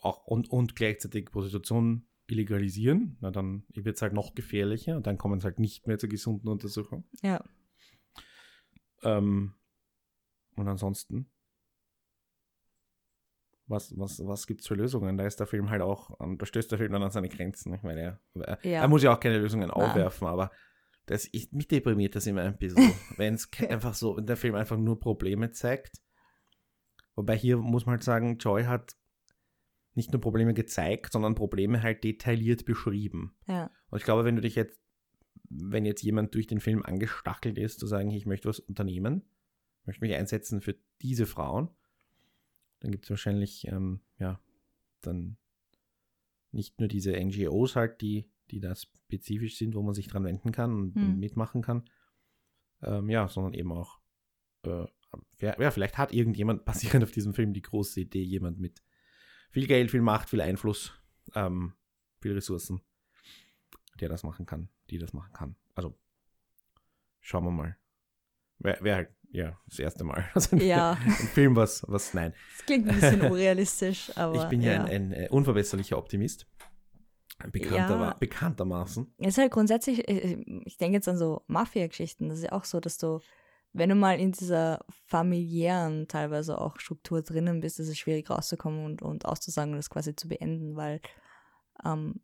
auch, 0.00 0.24
und, 0.24 0.50
und 0.50 0.76
gleichzeitig 0.76 1.30
Prostitution 1.30 2.06
illegalisieren, 2.28 3.16
na 3.20 3.30
dann 3.30 3.64
wird 3.74 3.96
es 3.96 4.02
halt 4.02 4.12
noch 4.12 4.34
gefährlicher 4.34 4.96
und 4.96 5.06
dann 5.06 5.18
kommen 5.18 5.38
es 5.38 5.44
halt 5.44 5.58
nicht 5.58 5.86
mehr 5.86 5.98
zur 5.98 6.08
gesunden 6.08 6.48
Untersuchung. 6.48 7.04
ja. 7.22 7.42
Ähm, 9.02 9.54
und 10.56 10.66
ansonsten, 10.66 11.30
was, 13.68 13.96
was, 13.98 14.20
was 14.24 14.46
gibt 14.46 14.62
es 14.62 14.66
für 14.66 14.74
Lösungen? 14.74 15.16
Da 15.16 15.26
ist 15.26 15.38
der 15.40 15.46
Film 15.46 15.70
halt 15.70 15.82
auch, 15.82 16.18
ähm, 16.20 16.38
da 16.38 16.46
stößt 16.46 16.70
der 16.70 16.78
Film 16.78 16.92
dann 16.92 17.02
an 17.02 17.10
seine 17.10 17.28
Grenzen. 17.28 17.74
Ich 17.74 17.82
meine, 17.82 18.20
er, 18.34 18.58
Ja. 18.64 18.80
er 18.82 18.88
muss 18.88 19.02
ja 19.02 19.14
auch 19.14 19.20
keine 19.20 19.38
Lösungen 19.38 19.70
aufwerfen, 19.70 20.26
aber 20.26 20.50
das, 21.06 21.28
ich, 21.32 21.52
mich 21.52 21.68
deprimiert 21.68 22.14
das 22.16 22.26
immer 22.26 22.42
ein 22.42 22.58
bisschen, 22.58 22.92
wenn 23.16 23.34
es 23.34 23.48
einfach 23.68 23.94
so, 23.94 24.16
wenn 24.16 24.26
der 24.26 24.36
Film 24.36 24.54
einfach 24.54 24.76
nur 24.76 24.98
Probleme 24.98 25.50
zeigt. 25.50 26.00
Wobei 27.14 27.36
hier 27.36 27.56
muss 27.56 27.86
man 27.86 27.94
halt 27.94 28.04
sagen, 28.04 28.38
Joy 28.38 28.64
hat 28.64 28.94
nicht 29.94 30.12
nur 30.12 30.20
Probleme 30.20 30.54
gezeigt, 30.54 31.12
sondern 31.12 31.34
Probleme 31.34 31.82
halt 31.82 32.04
detailliert 32.04 32.64
beschrieben. 32.64 33.36
Ja. 33.46 33.70
Und 33.90 33.98
ich 33.98 34.04
glaube, 34.04 34.24
wenn 34.24 34.36
du 34.36 34.42
dich 34.42 34.54
jetzt, 34.54 34.80
wenn 35.50 35.84
jetzt 35.84 36.02
jemand 36.02 36.34
durch 36.34 36.46
den 36.46 36.60
Film 36.60 36.82
angestachelt 36.84 37.58
ist, 37.58 37.80
zu 37.80 37.86
sagen, 37.86 38.10
ich 38.10 38.24
möchte 38.26 38.48
was 38.48 38.60
unternehmen, 38.60 39.28
möchte 39.84 40.04
mich 40.04 40.14
einsetzen 40.14 40.60
für 40.60 40.76
diese 41.00 41.26
Frauen, 41.26 41.70
dann 42.80 42.90
gibt 42.90 43.04
es 43.04 43.10
wahrscheinlich, 43.10 43.66
ähm, 43.68 44.00
ja, 44.18 44.40
dann 45.00 45.36
nicht 46.52 46.78
nur 46.78 46.88
diese 46.88 47.12
NGOs 47.12 47.76
halt, 47.76 48.00
die, 48.00 48.30
die 48.50 48.60
da 48.60 48.74
spezifisch 48.74 49.56
sind, 49.56 49.74
wo 49.74 49.82
man 49.82 49.94
sich 49.94 50.08
dran 50.08 50.24
wenden 50.24 50.52
kann 50.52 50.74
und 50.74 50.94
Hm. 50.94 51.18
mitmachen 51.18 51.62
kann, 51.62 51.88
ähm, 52.82 53.08
ja, 53.10 53.28
sondern 53.28 53.54
eben 53.54 53.72
auch, 53.72 54.00
äh, 54.64 54.86
ja, 55.40 55.70
vielleicht 55.70 55.98
hat 55.98 56.12
irgendjemand 56.12 56.64
basierend 56.64 57.04
auf 57.04 57.10
diesem 57.12 57.34
Film 57.34 57.52
die 57.52 57.62
große 57.62 58.00
Idee, 58.00 58.22
jemand 58.22 58.58
mit 58.58 58.82
viel 59.50 59.66
Geld, 59.66 59.90
viel 59.90 60.02
Macht, 60.02 60.30
viel 60.30 60.40
Einfluss, 60.40 60.92
ähm, 61.34 61.74
viel 62.20 62.32
Ressourcen, 62.32 62.80
der 64.00 64.08
das 64.08 64.22
machen 64.22 64.46
kann, 64.46 64.68
die 64.90 64.98
das 64.98 65.12
machen 65.12 65.32
kann. 65.32 65.56
Also 65.74 65.98
schauen 67.20 67.44
wir 67.44 67.50
mal. 67.50 67.76
Wäre 68.58 68.82
wär 68.82 68.94
halt, 68.96 69.10
ja, 69.30 69.58
das 69.66 69.78
erste 69.78 70.04
Mal. 70.04 70.24
Also 70.34 70.56
ein, 70.56 70.62
Ja. 70.62 70.92
ein 70.92 71.10
Film, 71.10 71.56
was, 71.56 71.84
was, 71.86 72.14
nein. 72.14 72.32
Das 72.56 72.66
klingt 72.66 72.88
ein 72.88 72.94
bisschen 72.94 73.20
unrealistisch, 73.22 74.10
aber. 74.16 74.42
ich 74.42 74.48
bin 74.48 74.60
ja, 74.62 74.72
ja. 74.72 74.84
ein, 74.84 75.12
ein 75.12 75.12
äh, 75.12 75.28
unverbesserlicher 75.30 75.98
Optimist. 75.98 76.46
Bekannter, 77.52 78.00
Ja. 78.00 78.16
bekanntermaßen. 78.18 79.14
Es 79.18 79.28
ist 79.28 79.38
halt 79.38 79.52
grundsätzlich, 79.52 80.08
äh, 80.08 80.44
ich 80.64 80.76
denke 80.76 80.96
jetzt 80.96 81.08
an 81.08 81.16
so 81.18 81.42
Mafia-Geschichten, 81.46 82.28
das 82.28 82.38
ist 82.38 82.44
ja 82.44 82.52
auch 82.52 82.64
so, 82.64 82.80
dass 82.80 82.98
du, 82.98 83.20
wenn 83.72 83.90
du 83.90 83.94
mal 83.94 84.18
in 84.18 84.32
dieser 84.32 84.84
familiären 85.06 86.08
teilweise 86.08 86.60
auch 86.60 86.80
Struktur 86.80 87.22
drinnen 87.22 87.60
bist, 87.60 87.78
ist 87.78 87.88
es 87.88 87.96
schwierig 87.98 88.28
rauszukommen 88.28 88.84
und, 88.84 89.02
und 89.02 89.24
auszusagen 89.24 89.72
und 89.72 89.76
das 89.76 89.90
quasi 89.90 90.16
zu 90.16 90.26
beenden, 90.26 90.74
weil 90.74 91.00
ähm, 91.84 92.20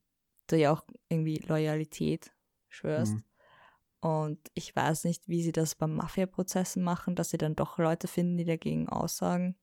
du 0.49 0.57
ja 0.57 0.73
auch 0.73 0.83
irgendwie 1.09 1.37
Loyalität 1.47 2.33
schwörst. 2.69 3.15
Mhm. 3.15 3.23
Und 4.05 4.39
ich 4.53 4.77
weiß 4.77 5.05
nicht, 5.05 5.29
wie 5.29 5.43
sie 5.43 5.53
das 5.53 5.75
bei 5.77 5.87
Mafia-Prozessen 5.87 6.83
machen, 6.83 7.15
dass 7.15 7.31
sie 7.31 7.39
dann 7.39 7.57
doch 7.57 7.79
Leute 7.79 8.07
finden, 8.07 8.37
die 8.37 8.45
dagegen 8.45 8.87
aussagen. 8.87 9.57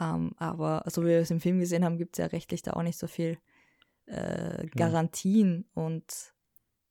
Ähm, 0.00 0.32
aber 0.36 0.84
so 0.86 1.02
wie 1.02 1.06
wir 1.08 1.18
es 1.18 1.30
im 1.32 1.40
Film 1.40 1.58
gesehen 1.58 1.84
haben, 1.84 1.98
gibt 1.98 2.16
es 2.16 2.22
ja 2.22 2.26
rechtlich 2.26 2.62
da 2.62 2.74
auch 2.74 2.84
nicht 2.84 2.96
so 2.98 3.08
viel 3.08 3.38
äh, 4.06 4.66
Garantien 4.76 5.68
und 5.74 6.04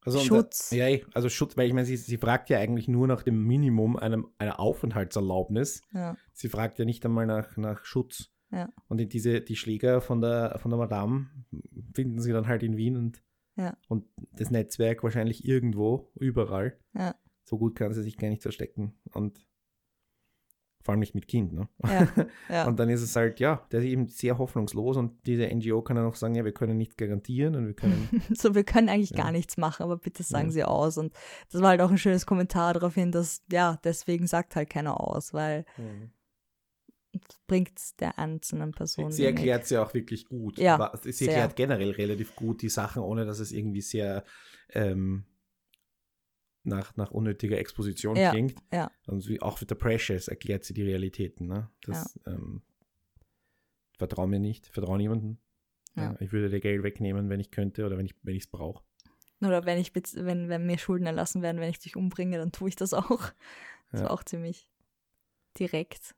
Also, 0.02 0.20
und 0.20 0.26
Schutz. 0.26 0.72
Da, 0.72 0.76
ja, 0.76 0.88
eh, 0.90 1.06
also 1.14 1.30
Schutz, 1.30 1.56
weil 1.56 1.68
ich 1.68 1.74
meine, 1.74 1.86
sie, 1.86 1.96
sie 1.96 2.18
fragt 2.18 2.50
ja 2.50 2.60
eigentlich 2.60 2.90
nur 2.90 3.08
nach 3.08 3.24
dem 3.24 3.42
Minimum 3.46 3.96
einem, 3.96 4.28
einer 4.40 4.60
Aufenthaltserlaubnis. 4.60 5.84
ja, 5.94 6.18
Sie 6.34 6.50
fragt 6.50 6.80
ja 6.80 6.86
nicht 6.86 7.06
einmal 7.06 7.26
nach, 7.26 7.56
nach 7.56 7.86
Schutz. 7.86 8.30
Ja. 8.52 8.68
Und 8.90 8.98
die- 8.98 9.08
diese, 9.08 9.40
die 9.40 9.56
Schläger 9.56 10.02
von 10.02 10.20
der, 10.20 10.60
von 10.60 10.70
der 10.72 10.78
Madame 10.80 11.30
finden 11.96 12.20
sie 12.20 12.34
dann 12.34 12.48
halt 12.48 12.62
in 12.64 12.76
Wien 12.76 12.98
und, 12.98 13.24
Ja. 13.58 13.76
und 13.90 14.06
das 14.34 14.52
Netzwerk 14.52 15.04
wahrscheinlich 15.04 15.44
irgendwo, 15.46 16.12
überall. 16.16 16.78
Ja. 16.94 17.16
So 17.44 17.58
gut 17.58 17.76
kann 17.76 17.94
sie 17.94 18.04
sich 18.04 18.18
gar 18.18 18.30
nicht 18.30 18.42
verstecken. 18.44 18.94
Und 19.14 19.46
vor 20.84 20.94
allem 20.94 21.00
nicht 21.02 21.16
mit 21.16 21.28
Kind, 21.28 21.52
ne? 21.52 21.68
ja, 21.84 22.08
ja. 22.50 22.66
Und 22.68 22.80
dann 22.80 22.88
ist 22.90 23.02
es 23.02 23.14
halt, 23.16 23.42
ja, 23.42 23.66
der 23.72 23.82
ist 23.82 23.88
eben 23.88 24.08
sehr 24.08 24.38
hoffnungslos 24.38 24.96
und 24.96 25.26
diese 25.26 25.46
NGO 25.54 25.82
kann 25.82 25.98
dann 25.98 26.06
auch 26.06 26.16
sagen, 26.16 26.36
ja, 26.36 26.46
wir 26.46 26.54
können 26.54 26.78
nichts 26.78 26.96
garantieren 26.96 27.56
und 27.56 27.66
wir 27.68 27.74
können. 27.74 28.08
so, 28.34 28.56
wir 28.56 28.64
können 28.64 28.88
eigentlich 28.88 29.10
Ja. 29.10 29.18
gar 29.24 29.32
nichts 29.34 29.58
machen, 29.58 29.84
aber 29.84 29.98
bitte 29.98 30.24
sagen 30.24 30.50
sie 30.52 30.64
aus. 30.64 30.98
Und 30.98 31.14
das 31.52 31.62
war 31.62 31.70
halt 31.70 31.82
auch 31.82 31.92
ein 31.92 31.98
schönes 31.98 32.26
Kommentar 32.26 32.74
darauf 32.74 32.94
hin, 32.94 33.12
dass, 33.12 33.44
ja, 33.52 33.80
deswegen 33.84 34.28
sagt 34.28 34.56
halt 34.56 34.70
keiner 34.70 35.02
aus, 35.02 35.34
weil 35.34 35.66
es 37.14 37.40
bringt 37.48 38.00
der 38.00 38.20
einzelnen 38.20 38.72
Person 38.72 39.12
Sie 39.12 39.24
erklärt 39.26 39.64
es 39.64 39.70
ja 39.70 39.84
auch 39.84 39.94
wirklich 39.94 40.26
gut. 40.26 40.60
Ja, 40.60 40.76
Aber 40.76 40.98
sie 41.02 41.12
sehr. 41.12 41.28
erklärt 41.30 41.56
generell 41.56 41.92
relativ 41.92 42.36
gut 42.36 42.62
die 42.62 42.70
Sachen, 42.70 43.02
ohne 43.02 43.26
dass 43.26 43.40
es 43.40 43.52
irgendwie 43.52 43.82
sehr 43.82 44.24
ähm, 44.70 45.26
nach, 46.64 46.96
nach 46.98 47.12
unnötiger 47.12 47.58
Exposition 47.58 48.16
Ja, 48.18 48.32
klingt. 48.32 48.56
ja. 48.72 48.92
Und 49.08 49.42
auch 49.42 49.58
für 49.58 49.66
The 49.68 49.76
Precious 49.76 50.28
erklärt 50.28 50.66
sie 50.66 50.74
die 50.74 50.84
Realitäten. 50.84 51.48
Ne? 51.48 51.70
Das, 51.82 52.20
ähm, 52.26 52.62
vertrau 53.98 54.28
mir 54.28 54.40
nicht, 54.40 54.68
vertrau 54.68 54.98
niemanden. 54.98 55.40
Ja. 55.96 56.04
Ja, 56.12 56.16
ich 56.20 56.32
würde 56.32 56.50
dir 56.50 56.60
Geld 56.60 56.84
wegnehmen, 56.84 57.30
wenn 57.30 57.40
ich 57.40 57.52
könnte 57.52 57.86
oder 57.86 57.98
wenn 57.98 58.06
ich 58.06 58.16
es 58.26 58.48
brauche. 58.48 58.84
Oder 59.42 59.66
wenn 59.66 59.78
ich 59.80 59.94
wenn, 59.96 60.50
wenn 60.50 60.66
mir 60.66 60.78
Schulden 60.78 61.06
erlassen 61.06 61.42
werden, 61.42 61.62
wenn 61.62 61.70
ich 61.70 61.80
dich 61.80 61.96
umbringe, 61.96 62.38
dann 62.38 62.52
tue 62.52 62.70
ich 62.70 62.76
das 62.76 62.94
auch. 62.94 63.32
Das 63.92 64.02
Ja. 64.02 64.08
war 64.08 64.12
auch 64.16 64.24
ziemlich 64.26 64.70
direkt. 65.58 66.14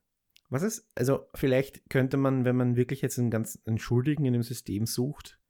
Was 0.50 0.62
ist, 0.62 0.90
also 0.96 1.26
vielleicht 1.34 1.88
könnte 1.88 2.16
man, 2.16 2.44
wenn 2.44 2.56
man 2.56 2.76
wirklich 2.76 3.02
jetzt 3.02 3.18
einen 3.18 3.30
ganz 3.30 3.60
einen 3.66 3.78
Schuldigen 3.78 4.24
in 4.24 4.32
dem 4.32 4.42
System 4.42 4.84
sucht 4.84 5.40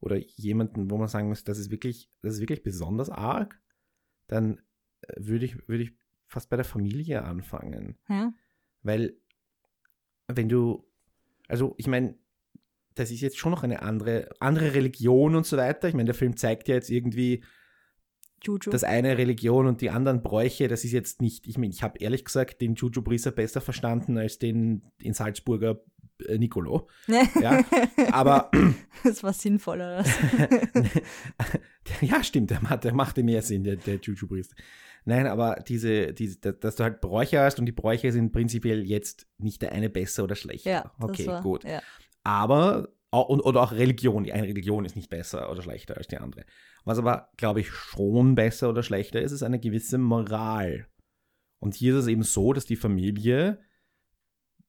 oder 0.00 0.16
jemanden, 0.16 0.90
wo 0.90 0.96
man 0.96 1.08
sagen 1.08 1.28
muss, 1.28 1.44
das 1.44 1.58
ist 1.58 1.70
wirklich, 1.70 2.10
das 2.22 2.34
ist 2.34 2.40
wirklich 2.40 2.62
besonders 2.62 3.10
arg, 3.10 3.60
dann 4.28 4.62
äh, 5.02 5.14
würde 5.18 5.44
ich, 5.44 5.68
würde 5.68 5.84
ich 5.84 5.92
fast 6.26 6.48
bei 6.48 6.56
der 6.56 6.64
Familie 6.64 7.22
anfangen. 7.22 7.98
Ja, 8.08 8.32
Weil, 8.82 9.14
wenn 10.26 10.48
du, 10.48 10.88
also 11.48 11.74
ich 11.76 11.86
meine, 11.86 12.16
das 12.94 13.10
ist 13.10 13.20
jetzt 13.20 13.38
schon 13.38 13.52
noch 13.52 13.62
eine 13.62 13.82
andere, 13.82 14.30
andere 14.40 14.74
Religion 14.74 15.34
und 15.34 15.46
so 15.46 15.56
weiter. 15.56 15.88
Ich 15.88 15.94
meine, 15.94 16.06
der 16.06 16.14
Film 16.14 16.36
zeigt 16.36 16.68
ja 16.68 16.74
jetzt 16.74 16.90
irgendwie, 16.90 17.44
Juju. 18.42 18.70
das 18.70 18.84
eine 18.84 19.18
Religion 19.18 19.66
und 19.66 19.80
die 19.80 19.90
anderen 19.90 20.22
Bräuche, 20.22 20.68
das 20.68 20.84
ist 20.84 20.92
jetzt 20.92 21.20
nicht, 21.20 21.46
ich 21.46 21.58
meine, 21.58 21.72
ich 21.72 21.82
habe 21.82 21.98
ehrlich 21.98 22.24
gesagt 22.24 22.60
den 22.60 22.74
Juju 22.74 23.02
Brisa 23.02 23.30
besser 23.30 23.60
verstanden 23.60 24.18
als 24.18 24.38
den 24.38 24.82
in 25.00 25.14
Salzburger 25.14 25.80
äh, 26.26 26.38
Nicolo. 26.38 26.88
Ja, 27.40 27.64
aber 28.12 28.50
das 29.04 29.22
war 29.22 29.32
sinnvoller. 29.32 30.04
Ja, 32.02 32.22
stimmt, 32.22 32.50
der, 32.50 32.60
macht, 32.60 32.84
der 32.84 32.94
machte 32.94 33.22
mehr 33.22 33.42
Sinn, 33.42 33.64
der, 33.64 33.76
der 33.76 33.96
Juju 33.96 34.28
Brisa. 34.28 34.54
Nein, 35.04 35.26
aber 35.26 35.56
diese, 35.66 36.12
diese, 36.12 36.38
dass 36.52 36.76
du 36.76 36.84
halt 36.84 37.00
Bräuche 37.00 37.40
hast 37.40 37.58
und 37.58 37.66
die 37.66 37.72
Bräuche 37.72 38.12
sind 38.12 38.32
prinzipiell 38.32 38.84
jetzt 38.84 39.26
nicht 39.38 39.62
der 39.62 39.72
eine 39.72 39.88
besser 39.88 40.24
oder 40.24 40.36
schlechter. 40.36 40.70
ja, 40.70 40.92
okay, 41.00 41.26
war, 41.26 41.42
gut. 41.42 41.64
Ja. 41.64 41.82
Aber, 42.22 42.88
und, 43.10 43.40
oder 43.40 43.62
auch 43.62 43.72
Religion, 43.72 44.24
die 44.24 44.32
eine 44.32 44.46
Religion 44.46 44.84
ist 44.84 44.96
nicht 44.96 45.10
besser 45.10 45.50
oder 45.50 45.62
schlechter 45.62 45.96
als 45.96 46.06
die 46.06 46.18
andere. 46.18 46.44
Was 46.84 46.98
aber, 46.98 47.30
glaube 47.36 47.60
ich, 47.60 47.70
schon 47.70 48.34
besser 48.34 48.70
oder 48.70 48.82
schlechter 48.82 49.20
ist, 49.20 49.32
ist 49.32 49.42
eine 49.42 49.58
gewisse 49.58 49.98
Moral. 49.98 50.86
Und 51.58 51.74
hier 51.74 51.94
ist 51.94 52.04
es 52.04 52.06
eben 52.06 52.22
so, 52.22 52.52
dass 52.52 52.64
die 52.64 52.76
Familie 52.76 53.60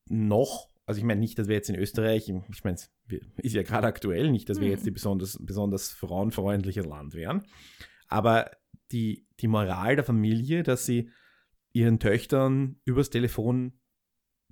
noch, 0.10 0.70
also 0.86 0.98
ich 0.98 1.06
meine 1.06 1.20
nicht, 1.20 1.38
dass 1.38 1.48
wir 1.48 1.56
jetzt 1.56 1.70
in 1.70 1.76
Österreich, 1.76 2.30
ich 2.30 2.64
meine, 2.64 2.76
es 2.76 2.92
ist 3.38 3.56
ja 3.56 3.64
gerade 3.64 3.88
aktuell, 3.88 4.32
nicht, 4.32 4.50
dass 4.50 4.60
wir 4.60 4.66
Hm. 4.66 4.72
jetzt 4.72 4.86
die 4.86 4.92
besonders, 4.92 5.38
besonders 5.40 5.92
frauenfreundliche 5.92 6.82
Land 6.82 7.14
wären, 7.14 7.46
aber 8.08 8.52
die, 8.92 9.28
die 9.40 9.48
Moral 9.48 9.96
der 9.96 10.04
Familie, 10.04 10.64
dass 10.64 10.86
sie 10.86 11.10
ihren 11.74 12.00
Töchtern 12.00 12.82
übers 12.84 13.10
Telefon 13.10 13.80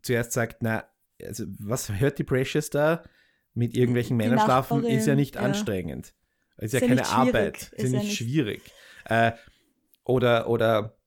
zuerst 0.01 0.31
sagt, 0.31 0.61
na, 0.61 0.85
also 1.21 1.43
was 1.59 1.89
hört 1.89 2.19
die 2.19 2.23
Precious 2.23 2.69
da 2.69 3.03
mit 3.53 3.75
irgendwelchen 3.75 4.17
Männern 4.17 4.39
schlafen, 4.39 4.83
ist 4.83 5.07
ja 5.07 5.15
nicht 5.15 5.35
ja. 5.35 5.41
anstrengend. 5.41 6.13
Ist 6.57 6.73
ja 6.73 6.79
Ist 6.79 6.81
ja 6.81 6.87
keine. 6.87 7.07
Arbeit, 7.07 7.57
ist, 7.57 7.73
Ist 7.73 7.93
ja 7.93 7.99
nicht 7.99 8.17
schwierig. 8.17 8.61
Äh, 9.05 9.31
oder, 10.03 10.49
oder 10.49 10.97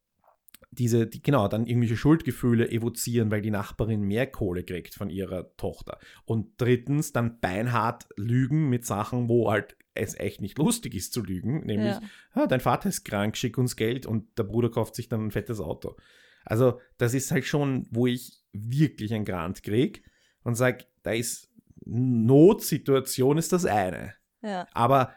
diese, 0.71 1.07
die, 1.07 1.23
genau, 1.23 1.49
dann 1.49 1.67
irgendwelche 1.67 1.97
Schuldgefühle 1.97 2.71
evozieren, 2.71 3.31
weil 3.31 3.43
die 3.43 3.51
Nachbarin 3.51 4.03
mehr 4.03 4.27
Kohle 4.27 4.65
kriegt 4.65 4.95
von 4.95 5.11
ihrer 5.11 5.55
Tochter. 5.57 5.99
Und 6.25 6.53
drittens 6.57 7.13
dann 7.13 7.39
beinhart 7.41 8.07
lügen 8.17 8.71
mit 8.71 8.87
Sachen, 8.87 9.29
wo 9.29 9.51
halt 9.51 9.77
es 9.95 10.19
echt 10.19 10.41
nicht 10.41 10.57
lustig 10.57 10.95
ist 10.95 11.13
zu 11.13 11.23
lügen, 11.23 11.67
nämlich, 11.67 11.95
Ja. 11.95 12.01
ah, 12.33 12.47
dein 12.47 12.61
Vater 12.61 12.89
ist 12.89 13.05
krank, 13.05 13.37
schick 13.37 13.59
uns 13.59 13.77
Geld 13.77 14.07
und 14.07 14.39
der 14.39 14.45
Bruder 14.45 14.71
kauft 14.71 14.95
sich 14.95 15.11
dann 15.11 15.27
ein 15.27 15.31
fettes 15.31 15.61
Auto. 15.61 15.97
Also 16.45 16.81
das 16.97 17.13
ist 17.13 17.31
halt 17.31 17.45
schon, 17.45 17.87
wo 17.91 18.07
ich 18.07 18.43
wirklich 18.53 19.13
einen 19.13 19.27
Grant 19.27 19.63
krieg 19.63 20.03
und 20.43 20.55
sage, 20.55 20.87
da 21.03 21.13
ist 21.13 21.52
Notsituation 21.85 23.39
ist 23.39 23.53
das 23.53 23.65
eine. 23.65 24.15
Ja. 24.43 24.67
Aber 24.73 25.15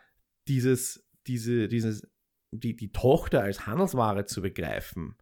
dieses, 0.48 1.08
diese, 1.28 1.68
dieses, 1.68 2.08
die, 2.52 2.76
die 2.76 2.92
Tochter 2.92 3.42
als 3.42 3.66
Handelsware 3.66 4.26
zu 4.26 4.42
begreifen 4.42 5.16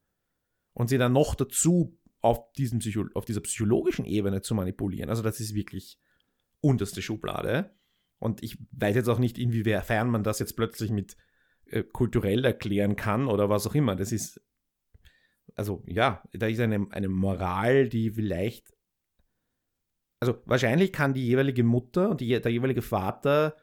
und 0.74 0.90
sie 0.90 0.98
dann 0.98 1.14
noch 1.14 1.36
dazu 1.36 1.98
auf, 2.22 2.52
diesem 2.54 2.80
Psycho 2.80 3.06
auf 3.14 3.26
dieser 3.26 3.42
psychologischen 3.42 4.06
Ebene 4.06 4.42
zu 4.42 4.56
manipulieren, 4.56 5.10
also 5.10 5.24
das 5.24 5.40
ist 5.40 5.54
wirklich 5.54 6.00
unterste 6.62 7.02
Schublade. 7.02 7.76
Und 8.20 8.42
ich 8.42 8.58
weiß 8.72 8.96
jetzt 8.96 9.10
auch 9.10 9.20
nicht, 9.20 9.38
inwiefern 9.38 10.10
man 10.10 10.24
das 10.24 10.40
jetzt 10.40 10.56
plötzlich 10.56 10.92
mit 10.92 11.18
äh, 11.66 11.84
kulturell 11.84 12.46
erklären 12.46 12.96
kann 12.96 13.28
oder 13.28 13.50
was 13.50 13.68
auch 13.68 13.76
immer. 13.76 13.98
Das 13.98 14.14
ist, 14.14 14.42
also 15.56 15.84
ja, 15.88 16.24
da 16.32 16.48
ist 16.48 16.62
eine, 16.62 16.88
eine 16.92 17.10
Moral, 17.10 17.90
die 17.90 18.12
vielleicht, 18.12 18.73
also 20.24 20.42
wahrscheinlich 20.46 20.94
kann 20.94 21.14
die 21.14 21.26
jeweilige 21.26 21.64
Mutter 21.64 22.10
und 22.10 22.22
die, 22.22 22.40
der 22.40 22.52
jeweilige 22.52 22.82
Vater 22.82 23.58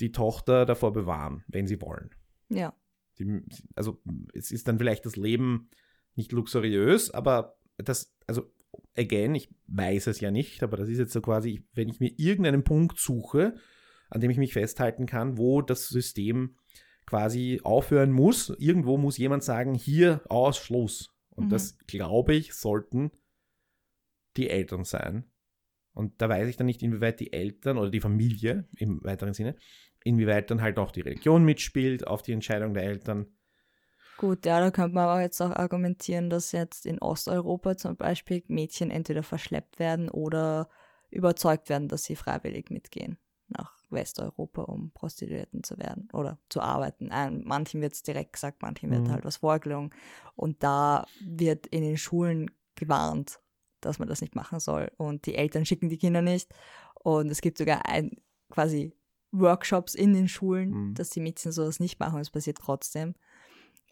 die 0.00 0.10
Tochter 0.10 0.64
davor 0.64 0.92
bewahren, 0.92 1.44
wenn 1.48 1.66
sie 1.66 1.80
wollen. 1.82 2.14
Ja. 2.48 2.74
Die, 3.18 3.42
also 3.74 4.02
es 4.32 4.50
ist 4.50 4.68
dann 4.68 4.78
vielleicht 4.78 5.04
das 5.04 5.16
Leben 5.16 5.68
nicht 6.14 6.32
luxuriös, 6.32 7.10
aber 7.10 7.58
das, 7.76 8.14
also 8.26 8.50
again, 8.96 9.34
ich 9.34 9.54
weiß 9.66 10.06
es 10.06 10.20
ja 10.20 10.30
nicht, 10.30 10.62
aber 10.62 10.78
das 10.78 10.88
ist 10.88 10.98
jetzt 10.98 11.12
so 11.12 11.20
quasi, 11.20 11.66
wenn 11.74 11.90
ich 11.90 12.00
mir 12.00 12.12
irgendeinen 12.16 12.64
Punkt 12.64 12.98
suche, 12.98 13.54
an 14.08 14.20
dem 14.22 14.30
ich 14.30 14.38
mich 14.38 14.54
festhalten 14.54 15.04
kann, 15.04 15.36
wo 15.36 15.60
das 15.60 15.88
System 15.88 16.56
quasi 17.04 17.60
aufhören 17.64 18.12
muss, 18.12 18.48
irgendwo 18.58 18.96
muss 18.96 19.18
jemand 19.18 19.44
sagen, 19.44 19.74
hier 19.74 20.22
aus 20.28 20.56
Schluss. 20.56 21.10
Und 21.28 21.46
Mhm. 21.46 21.50
das, 21.50 21.78
glaube 21.86 22.34
ich, 22.34 22.54
sollten 22.54 23.10
die 24.36 24.48
Eltern 24.48 24.84
sein. 24.84 25.24
Und 25.96 26.20
da 26.20 26.28
weiß 26.28 26.46
ich 26.46 26.56
dann 26.56 26.66
nicht, 26.66 26.82
inwieweit 26.82 27.20
die 27.20 27.32
Eltern 27.32 27.78
oder 27.78 27.90
die 27.90 28.02
Familie 28.02 28.68
im 28.76 29.02
weiteren 29.02 29.32
Sinne, 29.32 29.56
inwieweit 30.04 30.50
dann 30.50 30.60
halt 30.60 30.78
auch 30.78 30.92
die 30.92 31.00
Religion 31.00 31.42
mitspielt 31.42 32.06
auf 32.06 32.20
die 32.20 32.32
Entscheidung 32.32 32.74
der 32.74 32.82
Eltern. 32.82 33.26
Gut, 34.18 34.44
ja, 34.44 34.60
da 34.60 34.70
könnte 34.70 34.94
man 34.94 35.04
aber 35.04 35.22
jetzt 35.22 35.40
auch 35.40 35.50
argumentieren, 35.50 36.28
dass 36.28 36.52
jetzt 36.52 36.84
in 36.84 37.00
Osteuropa 37.00 37.76
zum 37.78 37.96
Beispiel 37.96 38.42
Mädchen 38.48 38.90
entweder 38.90 39.22
verschleppt 39.22 39.78
werden 39.78 40.10
oder 40.10 40.68
überzeugt 41.10 41.70
werden, 41.70 41.88
dass 41.88 42.04
sie 42.04 42.16
freiwillig 42.16 42.70
mitgehen 42.70 43.18
nach 43.48 43.72
Westeuropa, 43.90 44.62
um 44.62 44.90
Prostituierten 44.92 45.62
zu 45.62 45.78
werden 45.78 46.08
oder 46.12 46.38
zu 46.50 46.60
arbeiten. 46.60 47.10
Ein, 47.10 47.42
manchen 47.44 47.80
wird 47.80 47.94
es 47.94 48.02
direkt 48.02 48.34
gesagt, 48.34 48.60
manchen 48.60 48.90
wird 48.90 49.08
Mhm. 49.08 49.12
halt 49.12 49.24
was 49.24 49.38
vorgelungen. 49.38 49.94
Und 50.34 50.62
da 50.62 51.06
wird 51.20 51.66
in 51.68 51.82
den 51.82 51.96
Schulen 51.96 52.50
gewarnt, 52.74 53.40
dass 53.80 53.98
man 53.98 54.08
das 54.08 54.20
nicht 54.20 54.34
machen 54.34 54.60
soll. 54.60 54.90
Und 54.96 55.26
die 55.26 55.34
Eltern 55.34 55.64
schicken 55.66 55.88
die 55.88 55.98
Kinder 55.98 56.22
nicht. 56.22 56.52
Und 56.94 57.30
es 57.30 57.40
gibt 57.40 57.58
sogar 57.58 57.86
ein, 57.86 58.10
quasi 58.50 58.92
Workshops 59.32 59.94
in 59.94 60.14
den 60.14 60.28
Schulen, 60.28 60.70
Mhm. 60.70 60.94
dass 60.94 61.10
die 61.10 61.20
Mädchen 61.20 61.52
sowas 61.52 61.80
nicht 61.80 62.00
machen. 62.00 62.20
Es 62.20 62.30
passiert 62.30 62.58
trotzdem. 62.58 63.14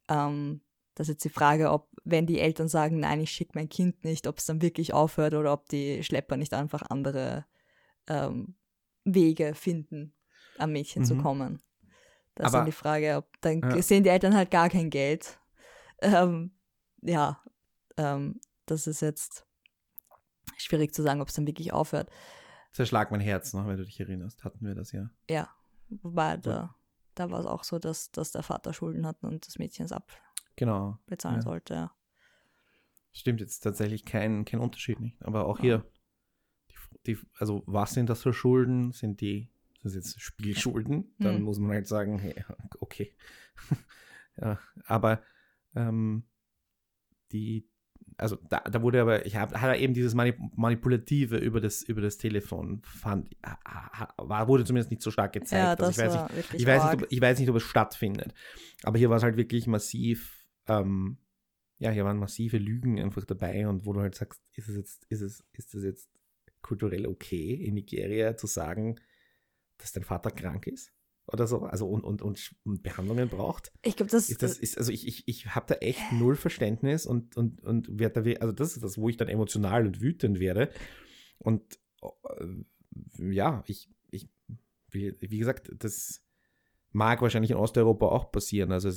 Ähm, 0.08 0.60
das 0.94 1.08
ist 1.08 1.14
jetzt 1.14 1.24
die 1.24 1.28
Frage, 1.30 1.70
ob, 1.72 1.88
wenn 2.04 2.26
die 2.26 2.38
Eltern 2.38 2.68
sagen, 2.68 3.00
nein, 3.00 3.20
ich 3.20 3.30
schicke 3.30 3.52
mein 3.54 3.68
Kind 3.68 4.04
nicht, 4.04 4.26
ob 4.26 4.38
es 4.38 4.46
dann 4.46 4.62
wirklich 4.62 4.92
aufhört 4.94 5.34
oder 5.34 5.52
ob 5.52 5.68
die 5.68 6.02
Schlepper 6.04 6.36
nicht 6.36 6.54
einfach 6.54 6.82
andere 6.88 7.46
ähm, 8.06 8.54
Wege 9.04 9.54
finden, 9.54 10.14
am 10.58 10.72
Mädchen 10.72 11.04
zu 11.04 11.14
Mhm. 11.16 11.22
kommen. 11.22 11.62
Das 12.36 12.46
ist 12.46 12.54
dann 12.54 12.64
die 12.66 12.72
Frage, 12.72 13.16
ob 13.16 13.40
dann 13.40 13.60
Ja. 13.62 13.82
sehen 13.82 14.02
die 14.04 14.10
Eltern 14.10 14.34
halt 14.34 14.50
gar 14.50 14.68
kein 14.68 14.90
Geld. 14.90 15.40
Ähm, 16.02 16.52
ja, 17.02 17.40
ähm, 17.96 18.40
das 18.66 18.86
ist 18.86 19.00
jetzt 19.02 19.46
schwierig 20.58 20.94
zu 20.94 21.02
sagen, 21.02 21.20
ob 21.20 21.28
es 21.28 21.34
dann 21.34 21.46
wirklich 21.46 21.72
aufhört. 21.72 22.10
Zerschlag 22.72 23.10
mein 23.10 23.20
Herz 23.20 23.52
noch, 23.52 23.66
wenn 23.66 23.76
du 23.76 23.84
dich 23.84 24.00
erinnerst. 24.00 24.44
Hatten 24.44 24.66
wir 24.66 24.74
das 24.74 24.92
ja. 24.92 25.10
Ja, 25.30 25.48
wobei 25.88 26.36
da, 26.36 26.74
da 27.14 27.30
war 27.30 27.40
es 27.40 27.46
auch 27.46 27.64
so, 27.64 27.78
dass, 27.78 28.10
dass 28.10 28.32
der 28.32 28.42
Vater 28.42 28.72
Schulden 28.72 29.06
hat 29.06 29.22
und 29.22 29.46
das 29.46 29.58
Mädchen 29.58 29.86
es 29.86 29.94
Genau. 30.56 30.98
abbezahlen 31.06 31.36
Ja. 31.36 31.42
sollte. 31.42 31.74
Ja. 31.74 31.94
Stimmt 33.12 33.40
jetzt 33.40 33.60
tatsächlich 33.60 34.04
kein, 34.04 34.44
kein 34.44 34.60
Unterschied 34.60 34.98
nicht. 35.00 35.22
Aber 35.24 35.46
auch 35.46 35.60
hier, 35.60 35.84
die, 37.06 37.14
die, 37.14 37.18
also 37.38 37.62
was 37.66 37.92
sind 37.92 38.08
das 38.10 38.22
für 38.22 38.32
Schulden? 38.32 38.90
Sind 38.92 39.20
die, 39.20 39.48
sind 39.74 39.84
das 39.84 39.94
jetzt 39.94 40.20
Spielschulden? 40.20 41.14
Dann 41.20 41.36
Hm. 41.36 41.42
muss 41.42 41.58
man 41.60 41.70
halt 41.70 41.86
sagen, 41.86 42.18
hey, 42.18 42.44
okay. 42.80 43.14
ja, 44.36 44.58
aber 44.86 45.22
ähm, 45.76 46.24
die, 47.30 47.68
also 48.16 48.38
da, 48.48 48.60
da 48.60 48.82
wurde 48.82 49.00
aber, 49.00 49.26
ich 49.26 49.36
habe 49.36 49.60
hat 49.60 49.76
eben 49.78 49.94
dieses 49.94 50.14
Manip 50.14 50.38
Manipulative 50.56 51.36
über 51.36 51.60
das, 51.60 51.82
über 51.82 52.00
das 52.00 52.16
Telefon, 52.16 52.82
fand, 52.84 53.34
war, 54.16 54.48
wurde 54.48 54.64
zumindest 54.64 54.90
nicht 54.90 55.02
so 55.02 55.10
stark 55.10 55.32
gezeigt. 55.32 55.52
ja, 55.52 55.70
also 55.70 55.84
das 55.84 55.98
ich 55.98 56.04
weiß 56.04 56.32
nicht, 56.32 56.54
ich 56.60 56.66
weiß, 56.66 56.94
ob, 56.94 57.06
ich 57.10 57.20
weiß 57.20 57.38
nicht, 57.38 57.48
ob 57.48 57.56
es 57.56 57.62
stattfindet. 57.62 58.32
Aber 58.82 58.98
hier 58.98 59.10
war 59.10 59.16
es 59.16 59.22
halt 59.22 59.36
wirklich 59.36 59.66
massiv, 59.66 60.46
ähm, 60.68 61.18
ja, 61.78 61.90
hier 61.90 62.04
waren 62.04 62.18
massive 62.18 62.58
Lügen 62.58 63.00
einfach 63.00 63.24
dabei 63.24 63.66
und 63.68 63.86
wo 63.86 63.92
du 63.92 64.00
halt 64.00 64.14
sagst, 64.14 64.40
ist 64.52 64.68
es 64.68 64.76
jetzt, 64.76 65.04
ist 65.08 65.20
es, 65.20 65.44
ist 65.52 65.74
es 65.74 65.84
jetzt 65.84 66.08
kulturell 66.62 67.06
okay, 67.06 67.54
in 67.54 67.74
Nigeria 67.74 68.36
zu 68.36 68.46
sagen, 68.46 68.96
dass 69.78 69.92
dein 69.92 70.04
Vater 70.04 70.30
krank 70.30 70.66
ist? 70.66 70.92
Oder 71.26 71.46
so, 71.46 71.62
also 71.62 71.86
und, 71.86 72.04
und, 72.04 72.20
und, 72.22 72.82
Behandlungen 72.82 73.28
braucht. 73.28 73.72
Ich 73.82 73.96
glaube, 73.96 74.10
das, 74.10 74.28
Ist 74.28 74.42
das, 74.42 74.58
ist, 74.58 74.76
also 74.76 74.92
ich, 74.92 75.08
ich, 75.08 75.26
ich 75.26 75.54
habe 75.54 75.66
da 75.66 75.74
echt 75.76 76.12
null 76.12 76.36
Verständnis 76.36 77.06
und, 77.06 77.36
und, 77.36 77.62
und 77.62 77.98
werde 77.98 78.22
da, 78.22 78.40
also 78.40 78.52
das 78.52 78.74
ist 78.74 78.82
das, 78.84 78.98
wo 78.98 79.08
ich 79.08 79.16
dann 79.16 79.28
emotional 79.28 79.86
und 79.86 80.02
wütend 80.02 80.38
werde. 80.38 80.70
Und 81.38 81.62
äh, 82.02 83.32
ja, 83.32 83.64
ich, 83.66 83.88
ich, 84.10 84.28
wie, 84.90 85.38
gesagt, 85.38 85.72
das 85.78 86.22
mag 86.92 87.22
wahrscheinlich 87.22 87.50
in 87.50 87.56
Osteuropa 87.56 88.06
auch 88.06 88.30
passieren. 88.30 88.70
Also 88.70 88.90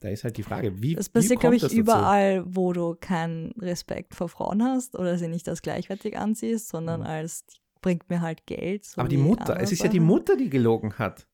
da 0.00 0.08
ist 0.08 0.24
halt 0.24 0.36
die 0.36 0.42
Frage, 0.42 0.82
wie. 0.82 0.94
das 0.94 1.08
passiert, 1.08 1.40
glaube 1.40 1.56
ich, 1.56 1.62
dazu? 1.62 1.76
überall, 1.76 2.44
wo 2.46 2.72
du 2.72 2.94
keinen 2.94 3.52
Respekt 3.52 4.14
vor 4.14 4.28
Frauen 4.28 4.62
hast 4.62 4.96
oder 4.96 5.18
sie 5.18 5.28
nicht 5.28 5.48
als 5.48 5.62
gleichwertig 5.62 6.16
ansiehst, 6.16 6.68
sondern 6.68 7.00
Mhm. 7.00 7.06
als, 7.06 7.46
die 7.46 7.56
bringt 7.80 8.08
mir 8.08 8.20
halt 8.20 8.46
Geld. 8.46 8.84
so 8.84 9.00
Aber 9.00 9.08
die 9.08 9.16
Mutter, 9.16 9.58
es 9.60 9.72
ist 9.72 9.82
ja 9.82 9.88
die. 9.88 10.00
Mutter, 10.00 10.36
die 10.36 10.50
gelogen 10.50 10.98
hat. 10.98 11.26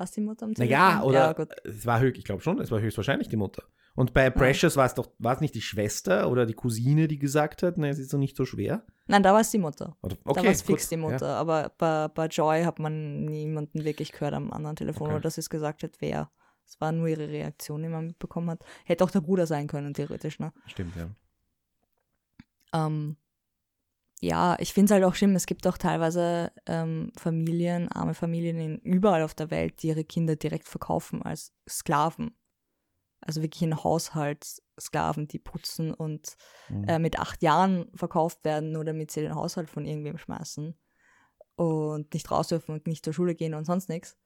Was 0.00 0.12
die 0.12 0.22
Mutter 0.22 0.46
am 0.46 0.54
Telefon? 0.54 0.78
Naja, 0.78 1.02
oder 1.02 1.36
Ja, 1.38 1.46
es 1.64 1.84
war 1.84 2.00
höchst, 2.00 2.18
ich 2.18 2.24
glaube 2.24 2.40
schon, 2.40 2.58
es 2.58 2.70
war 2.70 2.80
höchstwahrscheinlich 2.80 3.28
die 3.28 3.36
Mutter. 3.36 3.64
Und 3.94 4.14
bei 4.14 4.30
Precious 4.30 4.74
war 4.76 4.86
es 4.86 4.94
doch, 4.94 5.10
war 5.18 5.34
es 5.34 5.42
nicht 5.42 5.54
die 5.54 5.60
Schwester 5.60 6.30
oder 6.30 6.46
die 6.46 6.54
Cousine, 6.54 7.06
die 7.06 7.18
gesagt 7.18 7.62
hat, 7.62 7.76
ne, 7.76 7.90
es 7.90 7.98
ist 7.98 8.10
doch 8.14 8.18
nicht 8.18 8.34
so 8.34 8.46
schwer? 8.46 8.82
Nein, 9.08 9.22
da 9.22 9.34
war 9.34 9.42
es 9.42 9.50
die 9.50 9.58
Mutter. 9.58 9.98
Oder, 10.00 10.16
da 10.24 10.30
okay, 10.30 10.44
war 10.44 10.52
es 10.52 10.62
fix 10.62 10.88
die 10.88 10.96
Mutter. 10.96 11.36
Aber 11.36 11.70
bei, 11.76 12.08
bei 12.08 12.28
Joy 12.28 12.62
hat 12.62 12.78
man 12.78 13.26
niemanden 13.26 13.84
wirklich 13.84 14.10
gehört 14.12 14.32
am 14.32 14.50
anderen 14.52 14.76
Telefon, 14.76 15.08
Okay. 15.08 15.16
oder 15.16 15.20
dass 15.22 15.36
es 15.36 15.50
gesagt 15.50 15.82
hat, 15.82 15.96
wer. 15.98 16.30
Es 16.64 16.80
war 16.80 16.92
nur 16.92 17.08
ihre 17.08 17.28
Reaktion, 17.28 17.82
die 17.82 17.90
man 17.90 18.06
mitbekommen 18.06 18.48
hat. 18.48 18.64
Hätte 18.86 19.04
auch 19.04 19.10
der 19.10 19.20
Bruder 19.20 19.46
sein 19.46 19.66
können, 19.66 19.92
theoretisch, 19.92 20.38
ne? 20.38 20.50
Ja, 20.54 20.68
stimmt, 20.70 20.94
ja. 20.96 21.10
Ähm, 22.72 23.16
ja, 24.20 24.56
ich 24.58 24.72
finde 24.74 24.86
es 24.86 24.90
halt 24.92 25.04
auch 25.04 25.14
schlimm. 25.14 25.34
Es 25.34 25.46
gibt 25.46 25.66
auch 25.66 25.78
teilweise 25.78 26.52
ähm, 26.66 27.10
Familien, 27.16 27.88
arme 27.90 28.14
Familien 28.14 28.58
in, 28.58 28.78
überall 28.80 29.22
auf 29.22 29.34
der 29.34 29.50
Welt, 29.50 29.82
die 29.82 29.88
ihre 29.88 30.04
Kinder 30.04 30.36
direkt 30.36 30.68
verkaufen 30.68 31.22
als 31.22 31.52
Sklaven. 31.68 32.36
Also 33.22 33.42
wirklich 33.42 33.62
in 33.62 33.82
Haushaltssklaven, 33.82 35.28
die 35.28 35.38
putzen 35.38 35.92
und 35.92 36.36
Mhm. 36.68 36.84
äh, 36.84 36.98
mit 36.98 37.18
acht 37.18 37.42
Jahren 37.42 37.90
verkauft 37.94 38.44
werden, 38.44 38.72
nur 38.72 38.84
damit 38.84 39.10
sie 39.10 39.20
den 39.22 39.34
Haushalt 39.34 39.68
von 39.68 39.84
irgendwem 39.84 40.18
schmeißen 40.18 40.78
und 41.56 42.14
nicht 42.14 42.30
raus 42.30 42.48
dürfen 42.48 42.72
und 42.72 42.86
nicht 42.86 43.04
zur 43.04 43.12
Schule 43.14 43.34
gehen 43.34 43.54
und 43.54 43.64
sonst 43.64 43.88
nichts. 43.88 44.16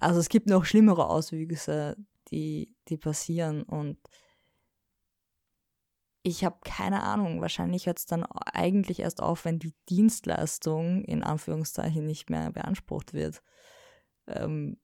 Also 0.00 0.20
es 0.20 0.28
gibt 0.28 0.48
noch 0.48 0.64
schlimmere 0.64 1.08
Auswüchse, 1.08 1.96
die, 2.30 2.74
die 2.88 2.96
passieren 2.96 3.62
und 3.62 3.98
ich 6.26 6.44
habe 6.44 6.56
keine 6.64 7.04
Ahnung, 7.04 7.40
wahrscheinlich 7.40 7.86
hört 7.86 8.00
es 8.00 8.06
dann 8.06 8.24
eigentlich 8.24 8.98
erst 8.98 9.22
auf, 9.22 9.44
wenn 9.44 9.60
die 9.60 9.74
Dienstleistung 9.88 11.04
in 11.04 11.22
Anführungszeichen 11.22 12.04
nicht 12.04 12.30
mehr 12.30 12.50
beansprucht 12.50 13.12
wird. 13.12 13.44
Ähm, 14.26 14.76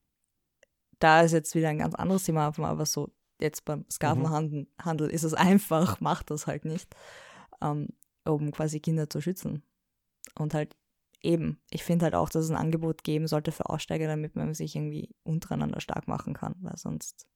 da 1.00 1.22
ist 1.22 1.32
jetzt 1.32 1.56
wieder 1.56 1.70
ein 1.70 1.80
ganz 1.80 1.96
anderes 1.96 2.22
Thema, 2.22 2.52
aber 2.56 2.86
so 2.86 3.10
jetzt 3.40 3.64
beim 3.64 3.84
Sklavenhandel 3.90 4.68
Handel 4.80 5.10
ist 5.10 5.24
es 5.24 5.34
einfach, 5.34 6.00
macht 6.00 6.30
das 6.30 6.46
halt 6.46 6.64
nicht, 6.64 6.94
ähm, 7.60 7.88
um 8.24 8.52
quasi 8.52 8.78
Kinder 8.78 9.10
zu 9.10 9.20
schützen. 9.20 9.64
Und 10.38 10.54
halt 10.54 10.76
eben, 11.22 11.60
ich 11.70 11.82
finde 11.82 12.04
halt 12.04 12.14
auch, 12.14 12.28
dass 12.28 12.44
es 12.44 12.50
ein 12.52 12.56
Angebot 12.56 13.02
geben 13.02 13.26
sollte 13.26 13.50
für 13.50 13.68
Aussteiger, 13.68 14.06
damit 14.06 14.36
man 14.36 14.54
sich 14.54 14.76
irgendwie 14.76 15.12
untereinander 15.24 15.80
stark 15.80 16.06
machen 16.06 16.34
kann, 16.34 16.54
weil 16.60 16.76
sonst 16.76 17.26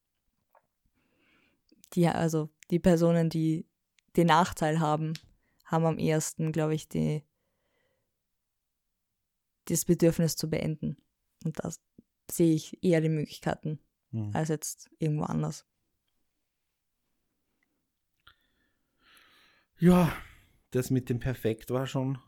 die, 1.94 2.06
also 2.06 2.50
die 2.70 2.78
Personen, 2.78 3.30
die 3.30 3.66
den 4.16 4.26
Nachteil 4.28 4.80
haben, 4.80 5.12
haben 5.64 5.84
am 5.84 5.98
ehesten, 5.98 6.52
glaube 6.52 6.74
ich, 6.74 6.88
die, 6.88 7.22
das 9.66 9.84
Bedürfnis 9.84 10.36
zu 10.36 10.48
beenden. 10.48 10.96
Und 11.44 11.58
das, 11.62 11.80
sehe 12.30 12.54
ich 12.54 12.82
eher 12.82 13.00
die 13.00 13.08
Möglichkeiten 13.08 13.78
Hm. 14.12 14.30
als 14.34 14.48
jetzt 14.48 14.88
irgendwo 14.98 15.24
anders. 15.24 15.66
Ja, 19.78 20.12
das 20.70 20.90
mit 20.90 21.08
dem 21.10 21.18
Perfekt 21.18 21.70
war 21.70 21.86
schon, 21.86 22.18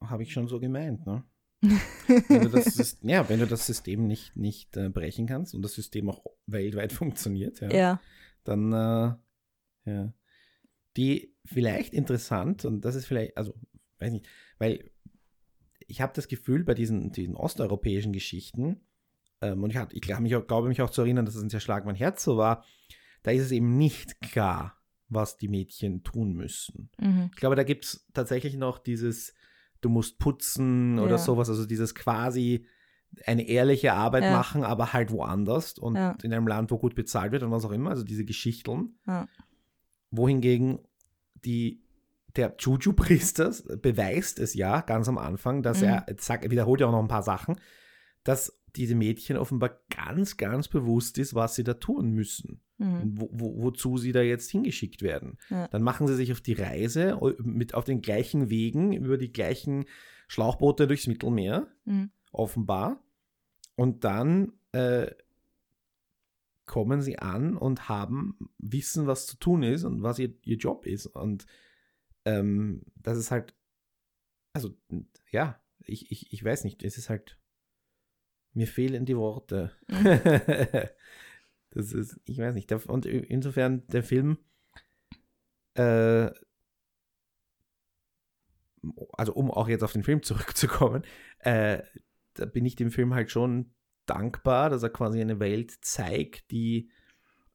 habe 0.00 0.22
ich 0.22 0.32
schon 0.32 0.46
so 0.48 0.60
gemeint, 0.60 1.06
ne? 1.06 1.24
wenn 1.62 2.42
du 2.42 2.48
das, 2.48 2.98
ja, 3.02 3.28
wenn 3.28 3.38
du 3.40 3.46
das 3.46 3.66
System 3.66 4.06
nicht, 4.06 4.36
nicht 4.36 4.76
äh, 4.76 4.88
brechen 4.88 5.26
kannst 5.26 5.54
und 5.54 5.62
das 5.62 5.74
System 5.74 6.10
auch 6.10 6.24
weltweit 6.46 6.92
funktioniert, 6.92 7.60
ja, 7.60 7.70
Ja. 7.70 8.00
dann, 8.44 8.72
äh, 8.72 9.90
ja. 9.90 10.12
Die 10.96 11.34
vielleicht 11.44 11.94
interessant, 11.94 12.64
und 12.64 12.84
das 12.84 12.94
ist 12.94 13.06
vielleicht, 13.06 13.36
also, 13.36 13.54
weiß 13.98 14.12
nicht, 14.12 14.26
weil 14.58 14.90
ich 15.86 16.00
habe 16.00 16.12
das 16.14 16.28
Gefühl, 16.28 16.64
bei 16.64 16.74
diesen, 16.74 17.12
diesen 17.12 17.34
osteuropäischen 17.36 18.12
Geschichten, 18.12 18.80
ähm, 19.40 19.62
und 19.62 19.70
ich, 19.70 19.78
ich 19.92 20.00
glaube 20.02 20.22
mich, 20.22 20.34
auch- 20.36 20.46
glaube 20.46 20.68
mich 20.68 20.80
auch 20.82 20.90
zu 20.90 21.02
erinnern, 21.02 21.24
dass 21.26 21.34
es 21.34 21.42
ein 21.42 21.50
sehr 21.50 21.60
Schlag 21.60 21.84
mein 21.84 21.94
Herz 21.96 22.22
so 22.24 22.36
war, 22.36 22.64
da 23.22 23.30
ist 23.30 23.42
es 23.42 23.52
eben 23.52 23.76
nicht 23.78 24.20
klar, 24.20 24.76
was 25.08 25.36
die 25.36 25.48
Mädchen 25.48 26.02
tun 26.04 26.32
müssen. 26.34 26.90
Mhm. 27.00 27.30
Ich 27.32 27.36
glaube, 27.40 27.56
da 27.56 27.64
gibt 27.64 27.84
es 27.84 28.06
tatsächlich 28.14 28.56
noch 28.56 28.78
dieses, 28.78 29.34
du 29.80 29.88
musst 29.88 30.18
putzen 30.18 30.98
oder 30.98 31.12
Ja. 31.12 31.18
sowas, 31.18 31.48
also 31.48 31.66
dieses 31.66 31.94
quasi 31.94 32.66
eine 33.26 33.46
ehrliche 33.46 33.92
Arbeit 33.92 34.24
Ja. 34.24 34.32
machen, 34.32 34.62
aber 34.64 34.92
halt 34.94 35.10
woanders 35.10 35.76
und 35.78 35.96
Ja. 35.96 36.16
in 36.22 36.32
einem 36.32 36.46
Land, 36.46 36.70
wo 36.70 36.78
gut 36.78 36.94
bezahlt 36.94 37.30
wird 37.32 37.42
und 37.42 37.50
was 37.50 37.64
auch 37.64 37.72
immer, 37.72 37.90
also 37.90 38.04
diese 38.04 38.24
Geschichteln. 38.24 38.96
Wohingegen 40.12 40.78
die, 41.44 41.82
der 42.36 42.54
Juju-Priester 42.58 43.52
beweist 43.82 44.38
es 44.38 44.54
ja 44.54 44.80
ganz 44.82 45.08
am 45.08 45.18
Anfang, 45.18 45.62
dass 45.62 45.80
Mhm. 45.80 45.88
er, 45.88 46.06
sagt, 46.18 46.44
er 46.44 46.50
wiederholt 46.52 46.80
ja 46.80 46.86
auch 46.86 46.92
noch 46.92 47.02
ein 47.02 47.08
paar 47.08 47.22
Sachen, 47.24 47.56
dass 48.24 48.56
diese 48.76 48.94
Mädchen 48.94 49.36
offenbar 49.36 49.80
ganz, 49.94 50.36
ganz 50.36 50.68
bewusst 50.68 51.18
ist, 51.18 51.34
was 51.34 51.56
sie 51.56 51.64
da 51.64 51.74
tun 51.74 52.10
müssen 52.12 52.60
Mhm. 52.78 53.12
wo, 53.20 53.28
wo, 53.32 53.62
wozu 53.62 53.96
sie 53.98 54.12
da 54.12 54.22
jetzt 54.22 54.50
hingeschickt 54.50 55.02
werden. 55.02 55.38
Ja. 55.50 55.68
Dann 55.68 55.82
machen 55.82 56.06
sie 56.08 56.16
sich 56.16 56.32
auf 56.32 56.40
die 56.40 56.54
Reise 56.54 57.18
mit 57.42 57.74
auf 57.74 57.84
den 57.84 58.00
gleichen 58.02 58.50
Wegen, 58.50 58.92
über 58.92 59.18
die 59.18 59.32
gleichen 59.32 59.84
Schlauchboote 60.26 60.86
durchs 60.88 61.06
Mittelmeer, 61.06 61.68
Mhm. 61.84 62.10
offenbar. 62.32 63.02
Und 63.76 64.04
dann 64.04 64.52
äh, 64.72 65.08
kommen 66.66 67.02
sie 67.02 67.18
an 67.18 67.56
und 67.56 67.88
haben 67.88 68.36
wissen, 68.58 69.06
was 69.06 69.26
zu 69.26 69.36
tun 69.36 69.62
ist 69.62 69.84
und 69.84 70.02
was 70.02 70.18
ihr, 70.18 70.34
ihr 70.44 70.56
Job 70.56 70.86
ist. 70.86 71.06
Und 71.06 71.46
ähm, 72.24 72.82
das 72.96 73.18
ist 73.18 73.30
halt, 73.30 73.54
also 74.52 74.76
ja, 75.30 75.60
ich, 75.84 76.10
ich, 76.10 76.32
ich 76.32 76.44
weiß 76.44 76.64
nicht, 76.64 76.82
es 76.82 76.98
ist 76.98 77.10
halt, 77.10 77.38
mir 78.54 78.66
fehlen 78.66 79.04
die 79.04 79.16
Worte. 79.16 79.72
das 81.70 81.92
ist, 81.92 82.20
ich 82.24 82.38
weiß 82.38 82.54
nicht. 82.54 82.70
Und 82.72 83.06
insofern 83.06 83.86
der 83.88 84.02
Film, 84.02 84.38
äh, 85.74 86.30
also 89.12 89.34
um 89.34 89.50
auch 89.50 89.68
jetzt 89.68 89.82
auf 89.82 89.92
den 89.92 90.02
Film 90.02 90.22
zurückzukommen, 90.22 91.02
äh, 91.38 91.82
da 92.34 92.46
bin 92.46 92.64
ich 92.64 92.76
dem 92.76 92.90
Film 92.90 93.14
halt 93.14 93.30
schon 93.30 93.74
dankbar, 94.06 94.70
dass 94.70 94.82
er 94.82 94.90
quasi 94.90 95.20
eine 95.20 95.40
Welt 95.40 95.72
zeigt, 95.82 96.50
die 96.50 96.90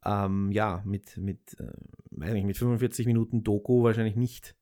ähm, 0.05 0.51
ja 0.51 0.81
mit, 0.85 1.17
mit, 1.17 1.59
äh, 1.59 1.71
weiß 2.11 2.33
nicht, 2.33 2.45
mit 2.45 2.57
45 2.57 3.05
Minuten 3.05 3.43
Doku 3.43 3.83
wahrscheinlich 3.83 4.15
nicht 4.15 4.55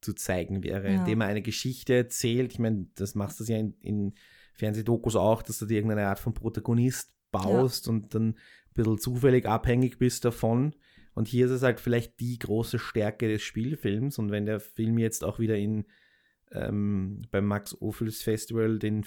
zu 0.00 0.14
zeigen 0.14 0.62
wäre, 0.62 0.86
Ja. 0.92 1.00
indem 1.00 1.20
er 1.20 1.26
eine 1.28 1.42
Geschichte 1.42 1.94
erzählt. 1.94 2.52
Ich 2.52 2.58
meine, 2.58 2.86
das 2.94 3.14
machst 3.14 3.40
du 3.40 3.44
ja 3.44 3.58
in, 3.58 3.74
in 3.80 4.14
Fernsehdokus 4.54 5.16
auch, 5.16 5.42
dass 5.42 5.58
du 5.58 5.66
dir 5.66 5.76
irgendeine 5.78 6.06
Art 6.06 6.18
von 6.20 6.34
Protagonist 6.34 7.12
baust 7.30 7.88
und 7.88 8.14
dann 8.14 8.30
ein 8.30 8.34
bisschen 8.74 8.98
zufällig 8.98 9.46
abhängig 9.46 9.98
bist 9.98 10.24
davon. 10.24 10.74
Und 11.14 11.26
hier 11.28 11.46
ist 11.46 11.52
es 11.52 11.62
halt 11.62 11.80
vielleicht 11.80 12.20
die 12.20 12.38
große 12.38 12.78
Stärke 12.78 13.28
des 13.28 13.42
Spielfilms. 13.42 14.18
Und 14.18 14.30
wenn 14.30 14.46
der 14.46 14.60
Film 14.60 14.98
jetzt 14.98 15.24
auch 15.24 15.38
wieder 15.40 15.56
in 15.56 15.84
ähm, 16.52 17.22
beim 17.30 17.44
Max 17.46 17.76
Ophüls 17.82 18.22
Festival 18.22 18.78
den 18.78 19.04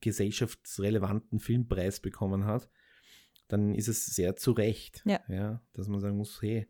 gesellschaftsrelevanten 0.00 1.40
Filmpreis 1.40 2.00
bekommen 2.00 2.44
hat, 2.44 2.70
dann 3.48 3.74
ist 3.74 3.88
es 3.88 4.06
sehr 4.06 4.36
zu 4.36 4.52
Recht, 4.52 5.02
Ja. 5.06 5.62
dass 5.74 5.88
man 5.88 6.00
sagen 6.00 6.16
muss, 6.16 6.40
hey, 6.42 6.68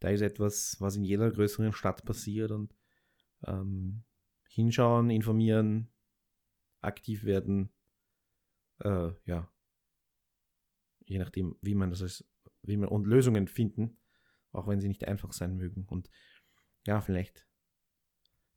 da 0.00 0.08
ist 0.10 0.20
etwas, 0.20 0.76
was 0.80 0.96
in 0.96 1.04
jeder 1.04 1.30
größeren 1.30 1.72
Stadt 1.72 2.04
passiert 2.04 2.50
und 2.50 2.74
ähm, 3.46 4.04
hinschauen, 4.48 5.10
informieren, 5.10 5.88
aktiv 6.80 7.24
werden, 7.24 7.70
äh, 8.80 9.10
ja, 9.24 9.50
je 11.04 11.18
nachdem, 11.18 11.56
wie 11.62 11.74
man 11.74 11.90
das 11.90 12.00
ist, 12.00 12.24
wie 12.62 12.76
man 12.76 12.88
und 12.88 13.06
Lösungen 13.06 13.48
finden, 13.48 13.98
auch 14.52 14.68
wenn 14.68 14.80
sie 14.80 14.88
nicht 14.88 15.06
einfach 15.08 15.32
sein 15.32 15.56
mögen. 15.56 15.84
Und 15.88 16.10
ja, 16.86 17.00
vielleicht, 17.00 17.46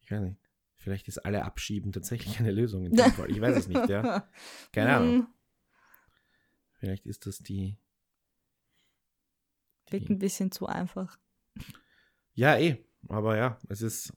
ich 0.02 0.12
weiß 0.12 0.22
nicht, 0.22 0.38
vielleicht 0.82 1.08
ist 1.08 1.20
alle 1.20 1.46
Abschieben 1.46 1.92
tatsächlich 1.92 2.40
eine 2.40 2.52
Lösung 2.52 2.86
in 2.86 2.94
dem 2.94 3.12
Fall. 3.12 3.30
Ich 3.32 3.40
weiß 3.40 3.56
es 3.56 3.68
nicht, 3.68 3.88
ja. 3.88 4.28
Keine 4.72 4.96
Ahnung. 4.96 5.16
Mhm. 5.16 5.28
Vielleicht 6.80 7.06
ist 7.06 7.26
das 7.28 7.40
die. 7.40 7.78
Wirkt 9.90 10.10
die 10.10 10.14
ein 10.14 10.20
bisschen 10.20 10.52
zu 10.52 10.66
einfach. 10.66 11.20
ja, 12.34 12.58
eh. 12.58 12.84
Aber 13.08 13.38
ja, 13.38 13.60
es 13.70 13.82
ist 13.82 14.14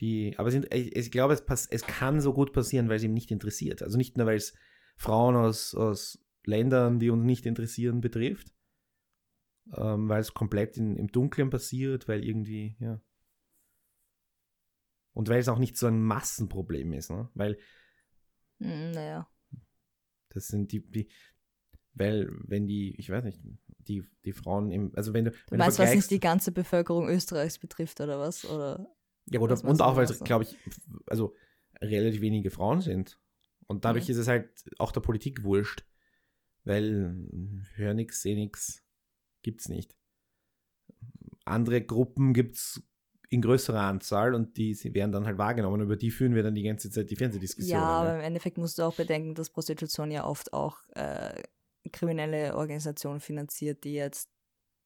die. 0.00 0.34
Aber 0.38 0.50
sind, 0.50 0.72
ich, 0.74 0.94
ich 0.96 1.10
glaube, 1.10 1.34
es, 1.34 1.44
pass, 1.44 1.66
es 1.66 1.82
kann 1.82 2.20
so 2.20 2.32
gut 2.32 2.52
passieren, 2.52 2.88
weil 2.88 2.96
es 2.96 3.04
ihm 3.04 3.14
nicht 3.14 3.30
interessiert. 3.30 3.82
Also 3.82 3.96
nicht 3.96 4.16
nur, 4.16 4.26
weil 4.26 4.36
es 4.36 4.54
Frauen 4.96 5.36
aus, 5.36 5.74
aus 5.74 6.18
Ländern, 6.44 6.98
die 6.98 7.10
uns 7.10 7.24
nicht 7.24 7.46
interessieren, 7.46 8.00
betrifft. 8.00 8.52
Ähm, 9.76 10.08
weil 10.08 10.20
es 10.20 10.34
komplett 10.34 10.76
in, 10.76 10.96
im 10.96 11.08
Dunkeln 11.08 11.50
passiert, 11.50 12.08
weil 12.08 12.24
irgendwie, 12.24 12.76
ja. 12.80 13.00
Und 15.16 15.30
weil 15.30 15.38
es 15.40 15.48
auch 15.48 15.58
nicht 15.58 15.78
so 15.78 15.86
ein 15.86 16.02
Massenproblem 16.02 16.92
ist, 16.92 17.10
ne? 17.10 17.30
Weil 17.34 17.58
Mhm, 18.58 18.90
naja. 18.92 19.28
Das 20.28 20.48
sind 20.48 20.72
die, 20.72 20.80
die 20.80 21.08
weil 21.94 22.28
wenn 22.46 22.66
die, 22.66 22.94
ich 22.98 23.08
weiß 23.08 23.24
nicht, 23.24 23.40
die, 23.78 24.04
die 24.26 24.32
Frauen 24.32 24.70
im, 24.70 24.92
also 24.94 25.14
wenn 25.14 25.24
du, 25.24 25.30
Du 25.30 25.36
wenn 25.50 25.58
meinst, 25.58 25.78
du 25.78 25.82
was 25.82 25.94
nicht 25.94 26.10
die 26.10 26.20
ganze 26.20 26.52
Bevölkerung 26.52 27.08
Österreichs 27.08 27.58
betrifft, 27.58 28.00
oder 28.02 28.18
was? 28.18 28.44
Oder 28.44 28.86
ja, 29.30 29.40
oder, 29.40 29.62
und 29.64 29.80
auch, 29.80 29.96
weil 29.96 30.04
es, 30.04 30.20
glaube 30.20 30.44
ich, 30.44 30.58
also 31.06 31.34
relativ 31.80 32.20
wenige 32.20 32.50
Frauen 32.50 32.82
sind. 32.82 33.18
Und 33.66 33.86
dadurch 33.86 34.04
Mhm. 34.04 34.10
ist 34.12 34.18
es 34.18 34.28
halt 34.28 34.50
auch 34.78 34.92
der 34.92 35.00
Politik 35.00 35.42
wurscht, 35.42 35.84
weil 36.64 37.16
hör 37.76 37.94
nix, 37.94 38.20
seh 38.20 38.34
nix, 38.34 38.82
gibt's 39.42 39.68
nicht. 39.68 39.96
Andere 41.46 41.80
Gruppen 41.80 42.34
gibt's 42.34 42.82
in 43.28 43.42
größerer 43.42 43.80
Anzahl 43.80 44.34
und 44.34 44.56
die 44.56 44.76
werden 44.94 45.12
dann 45.12 45.26
halt 45.26 45.38
wahrgenommen. 45.38 45.80
Über 45.80 45.96
die 45.96 46.10
führen 46.10 46.34
wir 46.34 46.42
dann 46.42 46.54
die 46.54 46.62
ganze 46.62 46.90
Zeit 46.90 47.10
die 47.10 47.16
Fernsehdiskussion. 47.16 47.78
Ja, 47.78 47.84
aber 47.84 48.14
im 48.16 48.20
Endeffekt 48.20 48.58
musst 48.58 48.78
du 48.78 48.82
auch 48.82 48.94
bedenken, 48.94 49.34
dass 49.34 49.50
Prostitution 49.50 50.10
ja 50.10 50.24
oft 50.24 50.52
auch 50.52 50.78
äh, 50.94 51.42
kriminelle 51.92 52.56
Organisationen 52.56 53.20
finanziert, 53.20 53.84
die 53.84 53.94
jetzt 53.94 54.30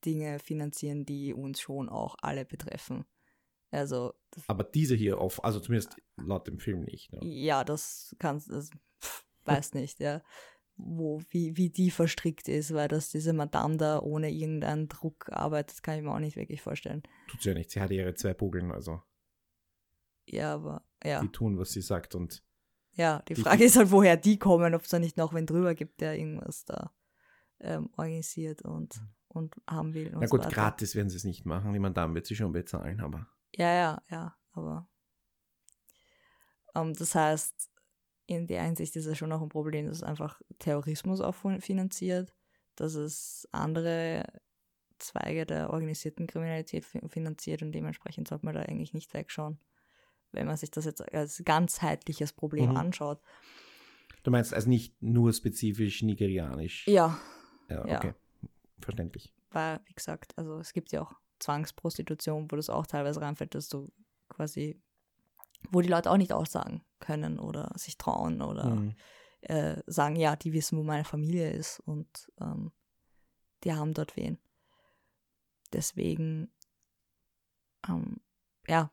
Dinge 0.05 0.39
finanzieren, 0.39 1.05
die 1.05 1.35
uns 1.35 1.61
schon 1.61 1.89
auch 1.89 2.17
alle 2.23 2.45
betreffen. 2.45 3.05
Also, 3.71 4.15
Aber 4.49 4.65
diese 4.65 4.97
hier 4.97 5.19
auf, 5.19 5.45
also 5.45 5.61
zumindest 5.61 5.97
laut 6.17 6.47
dem 6.47 6.59
Film 6.59 6.81
nicht. 6.81 7.13
Ne? 7.13 7.21
ja, 7.23 7.63
das 7.63 8.17
kannst 8.19 8.49
du, 8.49 8.63
weiß 9.45 9.75
nicht, 9.75 10.01
ja, 10.01 10.23
wo, 10.85 11.21
wie, 11.31 11.57
wie 11.57 11.71
die 11.71 11.91
verstrickt 11.91 12.49
ist, 12.49 12.73
weil 12.75 12.89
dass 12.89 13.11
diese 13.11 13.33
Madame 13.33 13.77
da 13.77 13.99
ohne 14.01 14.31
irgendeinen 14.31 14.89
Druck 14.89 15.29
arbeitet, 15.33 15.83
kann 15.83 15.97
ich 15.99 16.03
mir 16.03 16.13
auch 16.15 16.19
nicht 16.19 16.37
wirklich 16.37 16.63
vorstellen. 16.63 17.03
Tut 17.29 17.43
sie 17.43 17.49
ja 17.51 17.55
nicht. 17.55 17.71
Sie 17.71 17.81
hat 17.81 17.91
ihre 17.91 18.15
zwei 18.15 18.35
Bugeln, 18.35 18.73
also 18.73 19.03
Ja, 20.27 20.55
aber, 20.55 20.85
ja. 21.05 21.21
die 21.21 21.29
tun, 21.29 21.59
was 21.59 21.71
sie 21.73 21.83
sagt. 21.83 22.15
Und 22.15 22.43
Ja, 22.93 23.23
die 23.29 23.35
Die- 23.35 23.43
Frage 23.43 23.65
ist 23.65 23.77
halt, 23.77 23.91
woher 23.91 24.17
die 24.17 24.39
kommen, 24.39 24.75
ob 24.75 24.83
es 24.83 24.89
da 24.91 24.99
nicht 24.99 25.17
noch 25.17 25.33
wen 25.35 25.47
drüber 25.47 25.75
gibt, 25.75 26.01
der 26.01 26.19
irgendwas 26.19 26.65
da 26.65 26.93
ähm, 27.61 27.91
organisiert 27.97 28.63
und, 28.63 29.01
und 29.29 29.55
haben 29.69 29.95
will. 29.95 30.07
Und 30.09 30.15
Mhm. 30.15 30.21
na 30.21 30.27
so 30.27 30.31
gut, 30.31 30.41
weiter. 30.41 30.51
gratis 30.55 30.95
werden 30.95 31.11
sie 31.11 31.17
es 31.17 31.25
nicht 31.25 31.45
machen. 31.47 31.73
Die 31.73 31.79
Madame 31.79 32.15
wird 32.15 32.27
sie 32.27 32.35
schon 32.37 32.53
bezahlen, 32.53 33.01
aber 33.01 33.27
Ja, 33.55 33.73
ja, 33.75 34.03
ja, 34.11 34.37
aber 34.53 34.89
ähm, 36.75 36.95
das 36.95 37.15
heißt, 37.15 37.70
in 38.31 38.47
der 38.47 38.63
Hinsicht 38.65 38.95
ist 38.97 39.07
es 39.07 39.19
schon 39.19 39.29
noch 39.31 39.43
ein 39.43 39.49
Problem, 39.49 39.87
dass 39.87 39.97
es 39.97 40.03
einfach 40.05 40.41
Terrorismus 40.61 41.21
auch 41.21 41.35
fin- 41.35 41.61
finanziert, 41.61 42.33
dass 42.77 42.95
es 42.95 43.49
andere 43.51 44.25
Zweige 44.99 45.47
der 45.47 45.71
organisierten 45.71 46.27
Kriminalität 46.27 46.85
fi- 46.85 47.01
finanziert 47.09 47.63
und 47.63 47.73
dementsprechend 47.73 48.29
sollte 48.29 48.47
man 48.47 48.55
da 48.55 48.63
eigentlich 48.63 48.93
nicht 48.95 49.13
wegschauen, 49.15 49.59
wenn 50.31 50.47
man 50.47 50.57
sich 50.57 50.71
das 50.71 50.85
jetzt 50.85 51.03
als 51.13 51.43
ganzheitliches 51.45 52.33
Problem 52.33 52.71
Mhm. 52.71 52.77
anschaut. 52.77 53.21
du 54.23 54.31
meinst 54.31 54.53
also 54.55 54.69
nicht 54.69 55.03
nur 55.03 55.33
spezifisch 55.33 56.03
nigerianisch. 56.03 56.87
Ja, 56.87 57.19
ja, 57.69 57.87
ja. 57.87 57.97
okay. 57.99 58.15
Verständlich. 58.81 59.35
weil, 59.51 59.81
wie 59.87 59.95
gesagt, 59.95 60.39
also 60.39 60.59
es 60.61 60.73
gibt 60.73 60.93
ja 60.93 61.03
auch 61.03 61.13
Zwangsprostitution, 61.41 62.51
wo 62.51 62.57
das 62.57 62.71
auch 62.71 62.87
teilweise 62.87 63.21
reinfällt, 63.23 63.55
dass 63.55 63.69
du 63.69 63.91
quasi, 64.29 64.81
wo 65.71 65.81
die 65.81 65.89
Leute 65.89 66.11
auch 66.11 66.17
nicht 66.19 66.33
aussagen 66.33 66.83
können 67.01 67.39
oder 67.41 67.73
sich 67.77 67.97
trauen 67.99 68.41
oder 68.43 68.67
Mhm. 68.67 68.95
äh, 69.43 69.83
sagen, 69.87 70.17
ja, 70.17 70.37
die 70.37 70.53
wissen, 70.53 70.79
wo 70.79 70.83
meine 70.83 71.05
Familie 71.05 71.51
ist 71.51 71.81
und 71.81 72.31
ähm, 72.41 72.73
die 73.65 73.73
haben 73.73 73.95
dort 73.95 74.17
wen. 74.17 74.39
Deswegen, 75.73 76.53
ähm, 77.89 78.21
ja, 78.67 78.91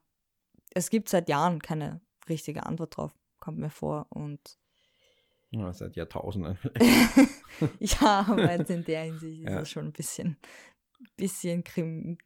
es 0.70 0.90
gibt 0.90 1.08
seit 1.08 1.28
Jahren 1.28 1.60
keine 1.60 2.00
richtige 2.28 2.64
Antwort 2.66 2.96
drauf, 2.96 3.18
kommt 3.40 3.58
mir 3.58 3.70
vor. 3.70 4.06
Und 4.10 4.58
ja, 5.50 5.72
seit 5.72 5.96
Jahrtausenden. 5.96 6.58
ja, 7.80 8.24
aber 8.28 8.54
in 8.68 8.84
der 8.84 9.04
Hinsicht 9.04 9.40
ist 9.42 9.48
Ja. 9.50 9.58
das 9.60 9.70
schon 9.70 9.86
ein 9.86 9.92
bisschen, 9.92 10.36
bisschen 11.16 11.64
krim 11.64 12.16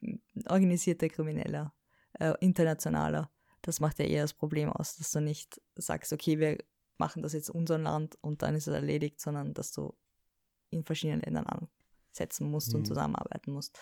organisierter 0.48 1.08
Krimineller, 1.08 1.74
äh, 2.14 2.34
internationaler. 2.40 3.30
Das 3.62 3.80
macht 3.80 3.98
ja 3.98 4.04
eher 4.04 4.22
das 4.22 4.34
Problem 4.34 4.68
aus, 4.70 4.96
dass 4.96 5.12
du 5.12 5.20
nicht 5.20 5.60
sagst, 5.76 6.12
okay, 6.12 6.38
wir 6.38 6.58
machen 6.98 7.22
das 7.22 7.32
jetzt 7.32 7.50
unser 7.50 7.78
Land 7.78 8.16
und 8.20 8.42
dann 8.42 8.54
ist 8.54 8.66
es 8.68 8.74
erledigt, 8.74 9.20
sondern 9.20 9.54
dass 9.54 9.72
du 9.72 9.94
in 10.70 10.84
verschiedenen 10.84 11.20
Ländern 11.20 11.46
ansetzen 12.10 12.50
musst 12.50 12.72
Mhm. 12.72 12.80
und 12.80 12.84
zusammenarbeiten 12.86 13.52
musst. 13.52 13.78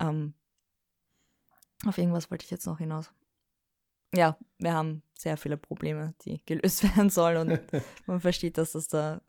Ähm, 0.00 0.34
auf 1.86 1.98
irgendwas 1.98 2.30
wollte 2.30 2.44
ich 2.44 2.50
jetzt 2.50 2.66
noch 2.66 2.78
hinaus. 2.78 3.12
Ja, 4.14 4.38
wir 4.58 4.72
haben 4.72 5.02
sehr 5.18 5.36
viele 5.36 5.56
Probleme, 5.56 6.14
die 6.22 6.40
gelöst 6.46 6.82
werden 6.84 7.10
sollen 7.10 7.50
und 7.50 7.60
man 8.06 8.20
versteht, 8.20 8.56
dass 8.58 8.72
das 8.72 8.88
da 8.88 9.20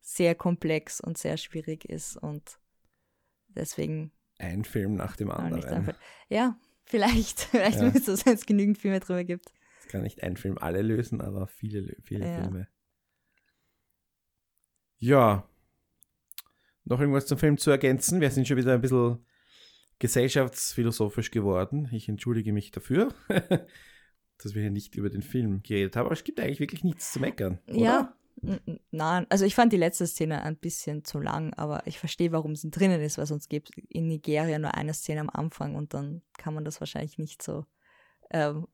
sehr 0.00 0.34
komplex 0.34 1.00
und 1.00 1.16
sehr 1.18 1.36
schwierig 1.36 1.84
ist 1.84 2.16
und 2.16 2.58
deswegen 3.48 4.10
Ein 4.38 4.64
Film 4.64 4.94
nach 4.94 5.16
dem 5.16 5.30
anderen. 5.30 5.94
Ja, 6.28 6.58
vielleicht, 6.84 7.40
vielleicht 7.50 7.80
Ja. 7.80 7.90
müsste 7.90 8.12
es 8.12 8.24
jetzt 8.24 8.46
genügend 8.46 8.78
Filme 8.78 9.00
drüber 9.00 9.24
gibt. 9.24 9.52
Es 9.80 9.88
kann 9.88 10.02
nicht 10.02 10.22
ein 10.22 10.36
Film 10.36 10.58
alle 10.58 10.82
lösen, 10.82 11.20
aber 11.20 11.46
viele, 11.46 11.96
viele 12.02 12.26
Ja. 12.26 12.42
Filme. 12.42 12.68
Ja. 14.98 15.48
Noch 16.84 17.00
irgendwas 17.00 17.26
zum 17.26 17.38
Film 17.38 17.58
zu 17.58 17.70
ergänzen? 17.70 18.20
Wir 18.20 18.30
sind 18.30 18.46
schon 18.48 18.56
wieder 18.56 18.74
ein 18.74 18.80
bisschen 18.80 19.24
gesellschaftsphilosophisch 19.98 21.30
geworden. 21.30 21.88
Ich 21.92 22.08
entschuldige 22.08 22.52
mich 22.52 22.70
dafür, 22.72 23.14
dass 24.38 24.54
wir 24.54 24.62
hier 24.62 24.70
nicht 24.70 24.96
über 24.96 25.10
den 25.10 25.22
Film 25.22 25.62
geredet 25.62 25.94
haben. 25.96 26.06
Aber 26.06 26.14
es 26.14 26.24
gibt 26.24 26.40
eigentlich 26.40 26.60
wirklich 26.60 26.82
nichts 26.84 27.12
zu 27.12 27.20
meckern. 27.20 27.60
Oder? 27.68 27.78
Ja, 27.78 28.16
nein, 28.90 29.26
also 29.30 29.44
ich 29.44 29.54
fand 29.54 29.72
die 29.72 29.76
letzte 29.76 30.06
Szene 30.06 30.42
ein 30.42 30.56
bisschen 30.56 31.04
zu 31.04 31.20
lang, 31.20 31.54
aber 31.54 31.86
ich 31.86 31.98
verstehe, 31.98 32.32
warum 32.32 32.56
sie 32.56 32.70
drinnen 32.70 33.00
ist, 33.00 33.18
weil 33.18 33.26
sonst 33.26 33.48
gibt 33.48 33.70
es 33.70 33.84
in 33.88 34.08
Nigeria 34.08 34.58
nur 34.58 34.74
eine 34.74 34.94
Szene 34.94 35.20
am 35.20 35.30
Anfang 35.30 35.74
und 35.76 35.94
dann 35.94 36.22
kann 36.38 36.54
man 36.54 36.64
das 36.64 36.80
wahrscheinlich 36.80 37.18
nicht 37.18 37.42
so 37.42 37.64
ähm, 38.30 38.66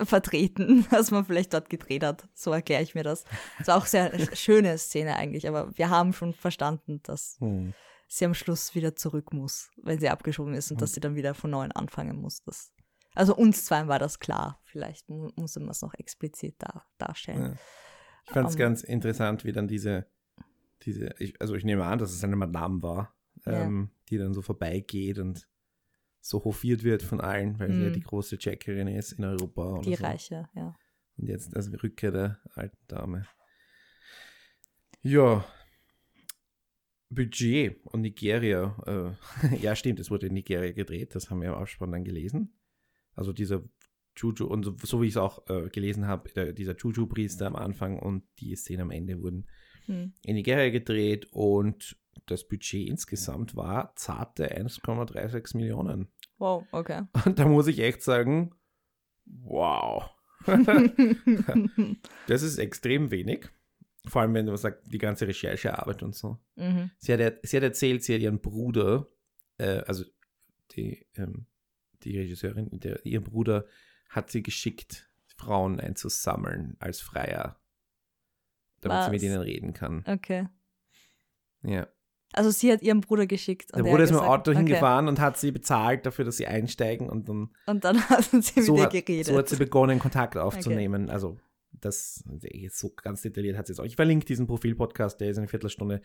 vertreten, 0.00 0.86
was 0.90 1.10
man 1.10 1.24
vielleicht 1.24 1.52
dort 1.54 1.68
gedreht 1.68 2.04
hat. 2.04 2.28
So 2.34 2.52
erkläre 2.52 2.82
ich 2.82 2.94
mir 2.94 3.02
das. 3.04 3.24
Es 3.58 3.68
war 3.68 3.76
auch 3.76 3.86
sehr 3.86 4.12
sch- 4.18 4.34
schöne 4.36 4.76
Szene 4.78 5.16
eigentlich, 5.16 5.46
aber 5.48 5.76
wir 5.76 5.90
haben 5.90 6.12
schon 6.12 6.32
verstanden, 6.32 7.00
dass 7.02 7.36
Hm. 7.40 7.74
sie 8.08 8.24
am 8.24 8.34
Schluss 8.34 8.74
wieder 8.74 8.96
zurück 8.96 9.32
muss, 9.32 9.70
wenn 9.82 10.00
sie 10.00 10.08
abgeschoben 10.08 10.54
ist 10.54 10.70
und 10.70 10.80
dass 10.82 10.94
sie 10.94 11.00
dann 11.00 11.14
wieder 11.16 11.34
von 11.34 11.50
neuem 11.50 11.70
anfangen 11.74 12.20
muss. 12.20 12.42
Das, 12.44 12.72
also 13.14 13.36
uns 13.36 13.64
zwei 13.64 13.86
war 13.88 13.98
das 13.98 14.18
klar. 14.18 14.60
Vielleicht 14.64 15.08
mu 15.08 15.30
musste 15.36 15.60
man 15.60 15.70
es 15.70 15.82
noch 15.82 15.94
explizit 15.94 16.56
da, 16.58 16.84
darstellen. 16.98 17.52
Ja. 17.52 17.58
Ich 18.30 18.34
fand 18.34 18.48
es 18.48 18.54
Ähm. 18.54 18.58
ganz 18.60 18.82
interessant, 18.84 19.44
wie 19.44 19.50
dann 19.52 19.66
diese, 19.66 20.06
diese 20.82 21.14
ich, 21.18 21.40
also 21.40 21.54
ich 21.56 21.64
nehme 21.64 21.84
an, 21.84 21.98
dass 21.98 22.12
es 22.12 22.22
eine 22.22 22.36
Madame 22.36 22.80
war, 22.82 23.12
Ja. 23.44 23.64
ähm, 23.64 23.90
die 24.08 24.18
dann 24.18 24.32
so 24.34 24.40
vorbeigeht 24.40 25.18
und 25.18 25.48
so 26.20 26.44
hofiert 26.44 26.84
wird 26.84 27.02
von 27.02 27.20
allen, 27.20 27.58
weil 27.58 27.72
sie 27.72 27.82
ja 27.82 27.88
Mhm. 27.88 27.92
die 27.94 28.02
große 28.02 28.38
Checkerin 28.38 28.86
ist 28.88 29.12
in 29.12 29.24
Europa. 29.24 29.80
Die 29.84 29.94
so. 29.96 30.04
Reiche, 30.04 30.48
ja. 30.54 30.76
Und 31.16 31.28
jetzt 31.28 31.56
also 31.56 31.72
Rückkehr 31.82 32.12
der 32.12 32.38
alten 32.54 32.78
Dame. 32.86 33.26
Ja. 35.02 35.44
Budget 37.08 37.84
und 37.86 38.02
Nigeria. 38.02 38.76
Äh, 38.86 39.56
ja, 39.60 39.74
stimmt, 39.74 39.98
es 39.98 40.10
wurde 40.10 40.26
in 40.28 40.34
Nigeria 40.34 40.72
gedreht, 40.72 41.14
das 41.14 41.30
haben 41.30 41.40
wir 41.42 41.48
im 41.48 41.54
Abspann 41.54 41.90
dann 41.92 42.04
gelesen. 42.04 42.52
Also 43.16 43.32
dieser 43.32 43.62
Juju, 44.16 44.46
und 44.46 44.64
so, 44.64 44.76
so 44.82 45.00
wie 45.02 45.06
ich 45.06 45.12
es 45.12 45.16
auch 45.16 45.48
äh, 45.48 45.68
gelesen 45.70 46.06
habe, 46.06 46.52
dieser 46.52 46.76
Juju-Priester 46.76 47.46
am 47.46 47.56
Anfang 47.56 47.98
und 47.98 48.24
die 48.40 48.54
Szene 48.56 48.82
am 48.82 48.90
Ende 48.90 49.22
wurden 49.22 49.46
Hm. 49.86 50.12
in 50.22 50.36
Nigeria 50.36 50.70
gedreht 50.70 51.26
und 51.32 51.96
das 52.26 52.46
Budget 52.46 52.88
insgesamt 52.88 53.56
war 53.56 53.92
zarte 53.96 54.56
1,36 54.56 55.56
Millionen. 55.56 56.08
Wow, 56.38 56.64
okay. 56.70 57.02
Und 57.26 57.38
da 57.38 57.46
muss 57.46 57.66
ich 57.66 57.80
echt 57.80 58.02
sagen, 58.02 58.54
wow. 59.26 60.08
Das 62.26 62.42
ist 62.42 62.58
extrem 62.58 63.10
wenig. 63.10 63.48
Vor 64.06 64.22
allem, 64.22 64.34
wenn 64.34 64.46
du 64.46 64.56
sagst, 64.56 64.80
die 64.86 64.98
ganze 64.98 65.26
Recherchearbeit 65.26 66.02
und 66.02 66.14
so. 66.14 66.38
mhm. 66.56 66.90
Sie 66.98 67.12
hat, 67.12 67.38
sie 67.42 67.56
hat 67.56 67.64
erzählt, 67.64 68.02
sie 68.02 68.14
hat 68.14 68.22
ihren 68.22 68.40
Bruder, 68.40 69.08
äh, 69.58 69.82
also 69.86 70.04
die, 70.76 71.06
ähm, 71.16 71.46
die 72.04 72.16
Regisseurin, 72.18 72.68
der, 72.72 73.04
ihr 73.04 73.20
Bruder 73.22 73.66
hat 74.10 74.30
sie 74.30 74.42
geschickt, 74.42 75.08
Frauen 75.36 75.80
einzusammeln 75.80 76.76
als 76.80 77.00
Freier, 77.00 77.58
damit 78.82 79.04
sie 79.04 79.10
mit 79.10 79.22
Was? 79.22 79.26
ihnen 79.26 79.40
reden 79.40 79.72
kann. 79.72 80.04
Okay. 80.06 80.48
Ja. 81.62 81.88
Also 82.32 82.50
sie 82.50 82.70
hat 82.72 82.82
ihren 82.82 83.00
Bruder 83.00 83.26
geschickt. 83.26 83.70
Der 83.74 83.84
er 83.84 83.90
Bruder 83.90 84.04
ist 84.04 84.12
mit 84.12 84.20
dem 84.20 84.26
Auto 84.26 84.50
okay. 84.50 84.58
hingefahren 84.58 85.08
und 85.08 85.18
hat 85.18 85.36
sie 85.36 85.50
bezahlt 85.50 86.06
dafür, 86.06 86.24
dass 86.24 86.36
sie 86.36 86.46
einsteigen 86.46 87.08
und 87.08 87.28
dann 87.28 87.50
Und 87.66 87.84
dann 87.84 88.00
hatten 88.08 88.42
sie 88.42 88.62
so 88.62 88.74
mit 88.74 88.80
ihr 88.80 88.84
hat, 89.00 89.06
geredet. 89.06 89.26
so 89.26 89.38
hat 89.38 89.48
sie 89.48 89.56
begonnen, 89.56 89.98
Kontakt 89.98 90.36
aufzunehmen. 90.36 91.10
Also 91.10 91.38
das 91.72 92.22
jetzt 92.42 92.78
so 92.78 92.90
ganz 92.94 93.22
detailliert 93.22 93.56
hat 93.56 93.66
sie 93.66 93.72
es 93.72 93.80
auch. 93.80 93.84
Ich 93.84 93.96
verlinke 93.96 94.26
diesen 94.26 94.46
Profil-Podcast, 94.46 95.20
der 95.20 95.30
ist 95.30 95.38
eine 95.38 95.48
Viertelstunde, 95.48 96.02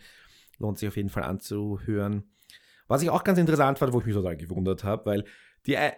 lohnt 0.58 0.78
sich 0.78 0.88
auf 0.88 0.96
jeden 0.96 1.10
Fall 1.10 1.24
anzuhören. 1.24 2.24
Was 2.88 3.02
ich 3.02 3.10
auch 3.10 3.24
ganz 3.24 3.38
interessant 3.38 3.78
fand, 3.78 3.92
wo 3.92 4.00
ich 4.00 4.06
mich 4.06 4.14
total 4.14 4.36
gewundert 4.36 4.84
habe, 4.84 5.06
weil 5.06 5.24
die, 5.66 5.74
äh, 5.74 5.92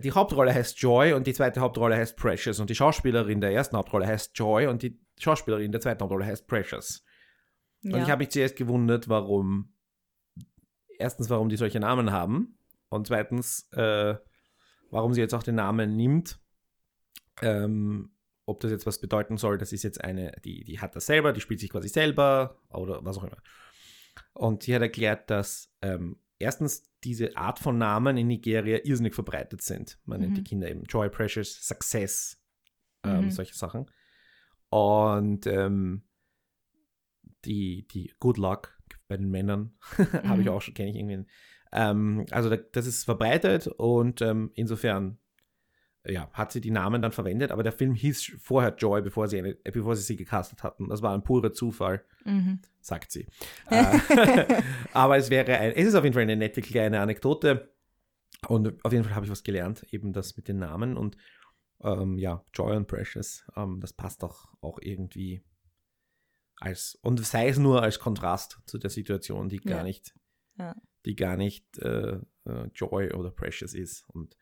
die 0.00 0.12
Hauptrolle 0.12 0.52
heißt 0.52 0.78
Joy 0.78 1.12
und 1.12 1.26
die 1.26 1.34
zweite 1.34 1.60
Hauptrolle 1.60 1.96
heißt 1.96 2.16
Precious 2.16 2.60
und 2.60 2.70
die 2.70 2.74
Schauspielerin 2.74 3.40
der 3.40 3.52
ersten 3.52 3.76
Hauptrolle 3.76 4.06
heißt 4.06 4.36
Joy 4.36 4.66
und 4.66 4.82
die 4.82 5.00
Schauspielerin 5.18 5.72
der 5.72 5.80
zweiten 5.80 6.02
Hauptrolle 6.02 6.26
heißt 6.26 6.46
Precious. 6.46 7.04
Und 7.84 7.92
ja. 7.92 8.02
ich 8.02 8.10
habe 8.10 8.20
mich 8.20 8.30
zuerst 8.30 8.56
gewundert, 8.56 9.08
warum, 9.08 9.74
erstens, 10.98 11.30
warum 11.30 11.48
die 11.48 11.56
solche 11.56 11.80
Namen 11.80 12.12
haben 12.12 12.58
und 12.88 13.06
zweitens, 13.06 13.68
äh, 13.72 14.16
warum 14.90 15.14
sie 15.14 15.20
jetzt 15.20 15.34
auch 15.34 15.42
den 15.42 15.56
Namen 15.56 15.96
nimmt. 15.96 16.38
Ähm, 17.42 18.10
ob 18.46 18.60
das 18.60 18.70
jetzt 18.70 18.86
was 18.86 19.00
bedeuten 19.00 19.38
soll, 19.38 19.58
das 19.58 19.72
ist 19.72 19.82
jetzt 19.84 20.04
eine, 20.04 20.32
die, 20.44 20.64
die 20.64 20.80
hat 20.80 20.94
das 20.94 21.06
selber, 21.06 21.32
die 21.32 21.40
spielt 21.40 21.60
sich 21.60 21.70
quasi 21.70 21.88
selber 21.88 22.60
oder 22.68 23.04
was 23.04 23.16
auch 23.18 23.24
immer. 23.24 23.38
Und 24.34 24.66
die 24.66 24.74
hat 24.74 24.82
erklärt, 24.82 25.30
dass 25.30 25.72
ähm, 25.82 26.18
erstens 26.44 26.84
diese 27.02 27.36
Art 27.36 27.58
von 27.58 27.76
Namen 27.78 28.16
in 28.16 28.28
Nigeria 28.28 28.78
irrsinnig 28.84 29.14
verbreitet 29.14 29.62
sind. 29.62 29.98
Man 30.04 30.20
nennt 30.20 30.32
Mhm. 30.32 30.36
die 30.36 30.44
Kinder 30.44 30.70
eben 30.70 30.84
Joy, 30.84 31.08
Precious, 31.10 31.66
Success, 31.66 32.40
ähm, 33.02 33.24
Mhm. 33.26 33.30
solche 33.30 33.54
Sachen. 33.54 33.90
Und 34.70 35.46
ähm, 35.46 36.02
die, 37.44 37.86
die 37.88 38.14
Good 38.20 38.38
Luck 38.38 38.78
bei 39.08 39.16
den 39.16 39.30
Männern 39.30 39.74
habe 40.24 40.42
ich 40.42 40.48
Mhm. 40.48 40.52
auch 40.54 40.62
schon, 40.62 40.74
kenne 40.74 40.90
ich 40.90 40.96
irgendwie. 40.96 41.26
Ähm, 41.72 42.24
also 42.30 42.48
da, 42.50 42.56
das 42.56 42.86
ist 42.86 43.04
verbreitet 43.04 43.66
und 43.66 44.22
ähm, 44.22 44.50
insofern 44.54 45.18
ja, 46.06 46.28
hat 46.32 46.52
sie 46.52 46.60
die 46.60 46.70
Namen 46.70 47.00
dann 47.02 47.12
verwendet, 47.12 47.50
aber 47.50 47.62
der 47.62 47.72
Film 47.72 47.94
hieß 47.94 48.32
vorher 48.38 48.74
Joy, 48.76 49.00
bevor 49.02 49.26
sie, 49.28 49.38
eine, 49.38 49.56
äh, 49.64 49.70
bevor 49.70 49.96
sie 49.96 50.02
sie 50.02 50.16
gecastet 50.16 50.62
hatten. 50.62 50.88
Das 50.88 51.00
war 51.02 51.14
ein 51.14 51.22
purer 51.24 51.52
Zufall, 51.52 52.04
Mhm. 52.24 52.60
sagt 52.80 53.10
sie. 53.12 53.26
äh, 53.70 53.98
aber 54.92 55.16
es 55.16 55.30
wäre 55.30 55.56
ein, 55.58 55.72
es 55.72 55.86
ist 55.88 55.94
auf 55.94 56.04
jeden 56.04 56.14
Fall 56.14 56.22
eine 56.24 56.36
nette 56.36 56.60
kleine 56.60 57.00
Anekdote 57.00 57.72
und 58.48 58.84
auf 58.84 58.92
jeden 58.92 59.04
Fall 59.04 59.14
habe 59.14 59.24
ich 59.26 59.32
was 59.32 59.42
gelernt, 59.44 59.82
eben 59.92 60.12
das 60.12 60.36
mit 60.36 60.48
den 60.48 60.58
Namen 60.58 60.96
und 60.96 61.16
ähm, 61.82 62.18
ja, 62.18 62.44
Joy 62.54 62.76
und 62.76 62.86
Precious, 62.86 63.44
ähm, 63.56 63.80
das 63.80 63.92
passt 63.92 64.22
doch 64.22 64.52
auch 64.60 64.78
irgendwie 64.80 65.42
als, 66.60 66.98
und 67.02 67.24
sei 67.24 67.48
es 67.48 67.58
nur 67.58 67.82
als 67.82 67.98
Kontrast 67.98 68.58
zu 68.66 68.78
der 68.78 68.90
Situation, 68.90 69.48
die 69.48 69.58
gar 69.60 69.78
Ja. 69.78 69.82
nicht, 69.84 70.14
Ja. 70.58 70.74
die 71.04 71.16
gar 71.16 71.36
nicht 71.36 71.78
äh, 71.78 72.18
äh, 72.46 72.66
Joy 72.74 73.12
oder 73.12 73.30
Precious 73.30 73.74
ist. 73.74 74.04
Und 74.08 74.36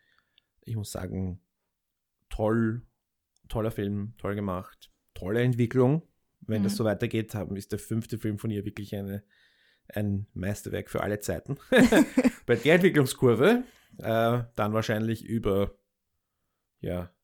ich 0.60 0.76
muss 0.76 0.92
sagen, 0.92 1.40
toll, 2.32 2.82
toller 3.48 3.70
Film, 3.70 4.14
toll 4.16 4.34
gemacht, 4.34 4.90
tolle 5.14 5.42
Entwicklung. 5.42 6.02
Wenn 6.40 6.62
das 6.62 6.72
Mhm. 6.72 6.76
so 6.78 6.84
weitergeht, 6.84 7.34
haben, 7.34 7.56
ist 7.56 7.70
der 7.72 7.78
fünfte 7.78 8.18
Film 8.18 8.38
von 8.38 8.50
ihr 8.50 8.64
wirklich 8.64 8.94
eine, 8.96 9.22
ein 9.88 10.26
Meisterwerk 10.32 10.90
für 10.90 11.02
alle 11.02 11.20
Zeiten. 11.20 11.58
Bei 12.46 12.56
der 12.56 12.74
Entwicklungskurve 12.74 13.64
äh, 13.98 14.42
dann 14.56 14.72
wahrscheinlich 14.72 15.24
über 15.24 15.78
ja 16.80 17.14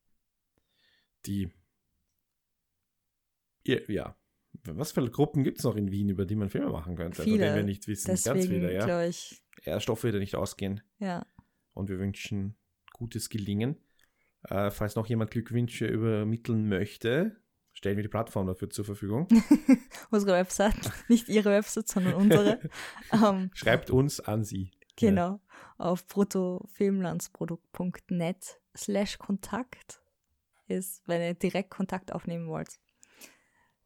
die 1.26 1.50
ja, 3.66 3.78
ja. 3.88 4.16
Was 4.64 4.92
für 4.92 5.08
Gruppen 5.10 5.44
gibt 5.44 5.58
es 5.58 5.64
noch 5.64 5.76
in 5.76 5.90
Wien, 5.90 6.08
über 6.08 6.24
die 6.26 6.34
man 6.36 6.50
Filme 6.50 6.70
machen 6.70 6.96
könnte, 6.96 7.16
von 7.16 7.24
Viele. 7.24 7.44
denen 7.44 7.56
wir 7.56 7.62
nicht 7.62 7.86
wissen? 7.86 8.08
Ganz 8.08 8.24
Deswegen 8.24 8.46
viele, 8.48 8.74
ja. 8.74 9.04
ich, 9.04 9.42
Der 9.64 9.80
Stoff 9.80 10.02
wird 10.04 10.14
ja 10.14 10.20
nicht 10.20 10.34
ausgehen 10.34 10.80
ja. 10.98 11.26
und 11.74 11.88
wir 11.88 11.98
wünschen 11.98 12.56
gutes 12.92 13.28
Gelingen. 13.28 13.76
Äh, 14.44 14.70
falls 14.70 14.94
noch 14.94 15.06
jemand 15.06 15.30
Glückwünsche 15.30 15.86
übermitteln 15.86 16.68
möchte, 16.68 17.36
stellen 17.72 17.96
wir 17.96 18.02
die 18.02 18.08
Plattform 18.08 18.46
dafür 18.46 18.68
zur 18.70 18.84
Verfügung. 18.84 19.26
Unsere 20.10 20.32
Website, 20.32 20.92
nicht 21.08 21.28
ihre 21.28 21.50
Website, 21.50 21.88
sondern 21.88 22.14
unsere. 22.14 22.60
ähm, 23.12 23.50
Schreibt 23.54 23.90
uns 23.90 24.20
an 24.20 24.44
sie. 24.44 24.70
genau. 24.96 25.40
Auf 25.76 26.06
bruttofilmlandsprodukt.net 26.06 28.60
slash 28.76 29.18
Kontakt 29.18 30.02
ist, 30.66 31.02
wenn 31.06 31.22
ihr 31.22 31.34
direkt 31.34 31.70
Kontakt 31.70 32.12
aufnehmen 32.12 32.48
wollt. 32.48 32.78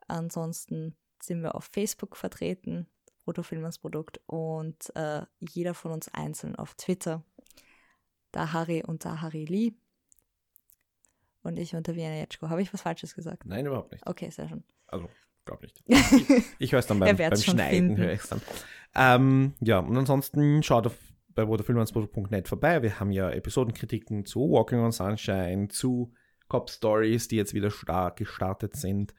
Ansonsten 0.09 0.97
sind 1.23 1.43
wir 1.43 1.55
auf 1.55 1.67
Facebook 1.67 2.17
vertreten, 2.17 2.89
Bruttofilmlandsprodukt, 3.25 4.21
und 4.27 4.95
äh, 4.97 5.23
jeder 5.39 5.75
von 5.75 5.93
uns 5.93 6.09
einzeln 6.09 6.57
auf 6.57 6.75
Twitter. 6.75 7.25
Da 8.33 8.53
Harry 8.53 8.83
und 8.85 9.05
da 9.05 9.21
Harry 9.21 9.45
Lee. 9.45 9.75
Und 11.43 11.59
ich 11.59 11.75
unter 11.75 11.95
Vienna 11.95 12.17
Jetschko. 12.17 12.49
Habe 12.49 12.63
ich 12.63 12.73
was 12.73 12.83
Falsches 12.83 13.15
gesagt? 13.15 13.45
Nein, 13.47 13.67
überhaupt 13.67 13.93
nicht. 13.93 14.07
Okay, 14.07 14.31
sehr 14.31 14.49
schön. 14.49 14.63
Also, 14.87 15.09
glaub 15.45 15.63
nicht. 15.63 15.83
Ich, 15.89 16.47
ich 16.59 16.73
höre 16.73 16.79
es 16.79 16.87
dann 16.87 17.01
beim, 17.01 17.17
beim 17.17 17.37
Schneiden. 17.37 17.97
Höre 17.97 18.13
ich's 18.13 18.29
dann. 18.29 18.41
Ähm, 18.95 19.55
ja, 19.61 19.79
und 19.81 19.97
ansonsten 19.97 20.63
schaut 20.63 20.87
auf 20.87 20.97
bei 21.35 21.45
bruderfilmlandsprodukt.net 21.45 22.49
vorbei. 22.49 22.83
Wir 22.83 23.01
haben 23.01 23.11
ja 23.11 23.31
Episodenkritiken 23.31 24.27
zu 24.27 24.51
Walking 24.51 24.81
on 24.81 24.93
Sunshine, 24.93 25.69
zu 25.69 26.13
Cop 26.49 26.69
Stories, 26.71 27.29
die 27.29 27.37
jetzt 27.37 27.55
wieder 27.55 27.71
stark 27.71 28.17
gestartet 28.17 28.77
sind 28.77 29.15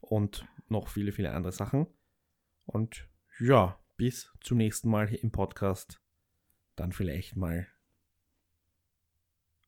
und 0.00 0.46
noch 0.68 0.88
viele, 0.88 1.12
viele 1.12 1.32
andere 1.32 1.52
Sachen. 1.52 1.86
Und 2.66 3.08
ja, 3.40 3.78
bis 3.96 4.30
zum 4.40 4.58
nächsten 4.58 4.90
Mal 4.90 5.08
hier 5.08 5.22
im 5.22 5.32
Podcast. 5.32 6.00
Dann 6.74 6.92
vielleicht 6.92 7.36
mal 7.36 7.66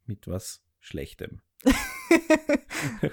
mit 0.04 0.26
was 0.26 0.62
Schlechtem. 0.80 1.40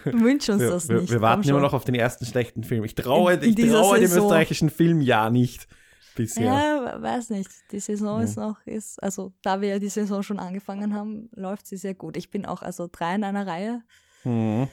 Wünsch 0.06 0.50
uns 0.50 0.62
Wir, 0.62 0.70
das 0.70 0.90
wir, 0.90 1.02
nicht. 1.02 1.12
wir 1.12 1.22
warten 1.22 1.48
immer 1.48 1.60
noch 1.60 1.74
auf 1.74 1.84
den 1.86 1.96
ersten 1.96 2.26
schlechten 2.26 2.64
Film. 2.64 2.84
Ich 2.84 2.96
traue, 2.96 3.34
In- 3.34 3.42
in 3.42 3.66
ich 3.66 3.72
traue 3.72 3.98
dem 4.00 4.06
österreichischen 4.12 4.70
Film 4.70 5.02
ja 5.02 5.30
nicht 5.30 5.68
bisher. 6.16 6.46
Ja, 6.46 7.02
weiß 7.02 7.30
nicht. 7.32 7.50
Die 7.72 7.80
Saison 7.80 8.20
Ja. 8.20 8.24
ist 8.26 8.38
noch, 8.38 8.58
ist, 8.66 9.02
also 9.04 9.34
da 9.44 9.62
wir 9.62 9.70
ja 9.70 9.80
die 9.80 9.90
Saison 9.90 10.24
schon 10.24 10.40
angefangen 10.40 10.94
haben, 10.96 11.30
läuft 11.36 11.68
sie 11.68 11.78
sehr 11.78 11.94
gut. 11.94 12.18
Ich 12.18 12.30
bin 12.32 12.46
auch 12.46 12.62
also 12.62 12.88
drei 12.92 13.16
in 13.16 13.24
einer 13.24 13.46
Reihe. 13.48 13.82
Hm. 14.24 14.68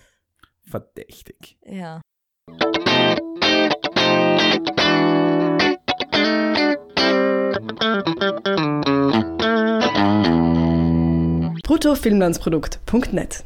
Verdächtig. 0.68 1.58
Ja. 1.64 2.00
bruttofilmlandsprodukt.net 12.12 13.44